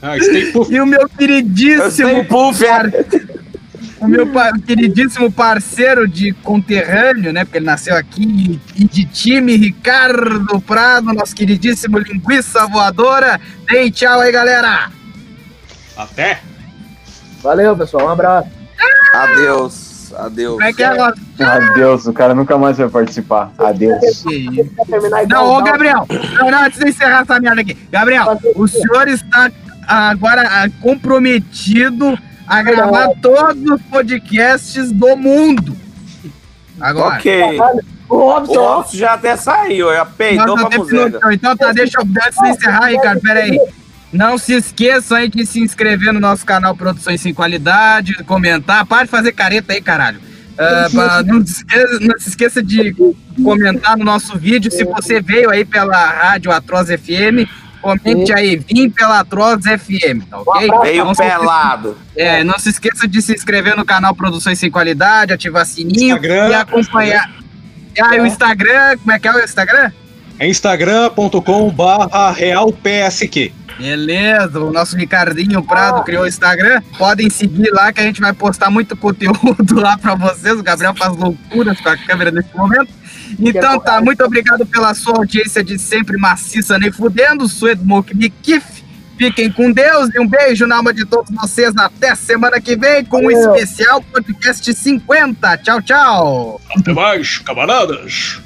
Ah. 0.00 0.16
E 0.16 0.80
o 0.80 0.86
meu 0.86 1.00
Eu 1.00 1.08
queridíssimo 1.08 2.24
puff, 2.26 2.64
é. 2.64 2.82
O 4.00 4.06
meu 4.08 4.26
pa- 4.26 4.52
queridíssimo 4.66 5.30
parceiro 5.30 6.06
de 6.06 6.32
conterrâneo, 6.32 7.32
né? 7.32 7.44
Porque 7.44 7.58
ele 7.58 7.66
nasceu 7.66 7.96
aqui, 7.96 8.60
e 8.76 8.84
de 8.84 9.04
time, 9.04 9.56
Ricardo 9.56 10.60
Prado, 10.60 11.12
nosso 11.12 11.34
queridíssimo 11.34 11.98
linguiça 11.98 12.66
voadora. 12.66 13.40
Dei 13.68 13.90
tchau 13.90 14.20
aí, 14.20 14.30
galera! 14.32 14.90
Até. 15.96 16.40
Valeu, 17.42 17.76
pessoal. 17.76 18.06
Um 18.06 18.10
abraço. 18.10 18.48
Adeus, 19.14 20.12
adeus. 20.16 20.54
Como 20.54 20.64
é 20.64 20.72
que 20.72 20.82
é? 20.82 20.92
ó? 20.92 21.12
Adeus, 21.44 22.06
o 22.06 22.12
cara 22.12 22.34
nunca 22.34 22.56
mais 22.56 22.76
vai 22.78 22.88
participar. 22.88 23.52
Adeus. 23.58 24.24
Não, 25.28 25.46
ô 25.46 25.62
Gabriel! 25.62 26.06
Não, 26.34 26.50
não, 26.50 26.64
antes 26.64 26.78
de 26.78 26.88
encerrar 26.88 27.22
essa 27.22 27.40
merda 27.40 27.60
aqui. 27.62 27.74
Gabriel, 27.90 28.38
o 28.54 28.68
senhor 28.68 29.08
está 29.08 29.50
agora 29.86 30.42
ah, 30.42 30.68
comprometido 30.80 32.16
a 32.48 32.62
gravar 32.62 33.08
todos 33.20 33.62
os 33.70 33.82
podcasts 33.82 34.90
do 34.92 35.16
mundo. 35.16 35.76
Agora. 36.80 37.16
Ok. 37.16 37.58
O 38.08 38.14
O 38.14 38.18
Robson, 38.32 38.54
Robson 38.54 38.96
já 38.96 39.14
até 39.14 39.36
saiu, 39.36 39.92
já 39.92 40.06
peidou 40.06 40.56
Nossa, 40.56 40.80
pra. 41.20 41.34
Então 41.34 41.54
tá, 41.56 41.72
deixa 41.72 42.00
eu 42.00 42.04
antes 42.04 42.38
de 42.40 42.48
encerrar 42.48 42.84
aí, 42.84 42.98
cara, 43.00 43.20
pera 43.20 43.40
aí. 43.40 43.58
Não 44.10 44.38
se 44.38 44.54
esqueçam 44.54 45.18
aí 45.18 45.28
de 45.28 45.44
se 45.44 45.60
inscrever 45.60 46.14
no 46.14 46.20
nosso 46.20 46.46
canal 46.46 46.74
Produções 46.74 47.20
Sem 47.20 47.34
Qualidade, 47.34 48.14
comentar. 48.24 48.86
Para 48.86 49.04
de 49.04 49.10
fazer 49.10 49.32
careta 49.32 49.74
aí, 49.74 49.82
caralho. 49.82 50.18
Ah, 50.56 50.88
pra- 50.90 51.22
não, 51.22 51.44
se 51.44 51.52
esqueça, 51.52 51.98
não 52.00 52.18
se 52.18 52.28
esqueça 52.30 52.62
de 52.62 52.96
comentar 53.44 53.96
no 53.98 54.04
nosso 54.04 54.38
vídeo. 54.38 54.72
Se 54.72 54.84
você 54.84 55.20
veio 55.20 55.50
aí 55.50 55.64
pela 55.64 56.06
rádio 56.06 56.50
Atroz 56.50 56.88
FM, 56.88 57.46
comente 57.80 58.32
aí, 58.32 58.56
vim 58.56 58.90
pela 58.90 59.20
Atroz 59.20 59.62
FM, 59.64 60.24
tá 60.28 60.38
ok? 60.40 60.68
Veio 60.82 61.04
Não 61.04 61.14
se 61.14 61.22
esqueça- 61.22 61.38
pelado. 61.40 61.98
é, 62.16 62.44
não 62.44 62.58
se 62.58 62.68
esqueça 62.70 63.06
de 63.08 63.22
se 63.22 63.32
inscrever 63.34 63.76
no 63.76 63.84
canal 63.84 64.14
Produções 64.14 64.58
Sem 64.58 64.70
Qualidade, 64.70 65.32
ativar 65.32 65.64
sininho 65.66 66.16
Instagram. 66.16 66.48
e 66.50 66.54
acompanhar. 66.54 67.30
Ah, 68.00 68.16
e 68.16 68.20
o 68.20 68.26
Instagram, 68.26 68.96
como 68.98 69.12
é 69.12 69.18
que 69.18 69.26
é 69.28 69.32
o 69.32 69.40
Instagram? 69.40 69.90
É 70.38 70.48
instagram.com 70.48 71.70
barra 71.70 72.30
realpsq. 72.30 73.52
Beleza, 73.78 74.58
o 74.60 74.72
nosso 74.72 74.96
Ricardinho 74.96 75.62
Prado 75.62 76.02
criou 76.02 76.24
o 76.24 76.26
Instagram. 76.26 76.80
Podem 76.96 77.30
seguir 77.30 77.70
lá 77.70 77.92
que 77.92 78.00
a 78.00 78.04
gente 78.04 78.20
vai 78.20 78.32
postar 78.32 78.70
muito 78.70 78.96
conteúdo 78.96 79.74
lá 79.80 79.96
pra 79.96 80.14
vocês. 80.16 80.58
O 80.58 80.62
Gabriel 80.62 80.94
faz 80.96 81.16
loucuras 81.16 81.80
com 81.80 81.88
a 81.88 81.96
câmera 81.96 82.30
nesse 82.32 82.56
momento. 82.56 82.88
Então 83.38 83.80
tá, 83.80 84.00
muito 84.00 84.22
obrigado 84.24 84.64
pela 84.66 84.94
sua 84.94 85.16
audiência 85.16 85.62
de 85.64 85.78
sempre 85.78 86.16
maciça 86.16 86.78
nem 86.78 86.92
fudendo. 86.92 87.48
Sou 87.48 87.68
Edmok 87.68 88.14
Kif. 88.42 88.78
Fiquem 89.18 89.50
com 89.50 89.72
Deus 89.72 90.10
e 90.14 90.20
um 90.20 90.28
beijo 90.28 90.64
na 90.64 90.76
alma 90.76 90.94
de 90.94 91.04
todos 91.04 91.34
vocês. 91.34 91.76
Até 91.76 92.14
semana 92.14 92.60
que 92.60 92.76
vem 92.76 93.04
com 93.04 93.18
o 93.18 93.22
Valeu. 93.22 93.56
especial 93.56 94.00
podcast 94.00 94.72
50. 94.72 95.58
Tchau, 95.58 95.82
tchau. 95.82 96.60
Até 96.76 96.92
mais, 96.92 97.38
camaradas! 97.38 98.40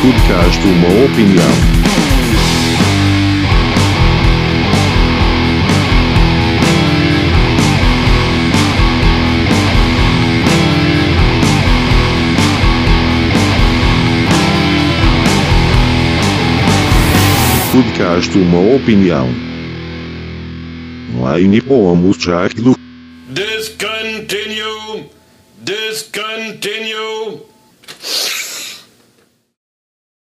Podcast 0.00 0.66
Uma 0.66 1.04
Opinião. 1.04 1.69
Podcast 17.72 18.36
uma 18.36 18.74
opinião. 18.74 19.28
Line 21.38 21.60
como 21.60 22.10
do. 22.10 22.74
Discontinue! 23.28 25.08
Discontinue! 25.62 27.42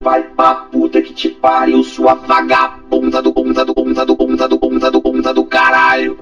Vai 0.02 0.24
pra 0.30 0.54
puta 0.56 1.00
que 1.00 1.14
te 1.14 1.28
pariu, 1.28 1.84
sua 1.84 2.14
vagabunda 2.14 3.22
do 3.22 3.30
bunda 3.32 3.64
do 3.64 3.72
bunda 3.72 4.04
do 4.04 4.16
bunda 4.16 4.48
do 4.48 4.58
bunda 4.58 4.90
do 4.90 5.00
bunda 5.00 5.32
do 5.32 5.44
caralho! 5.44 6.18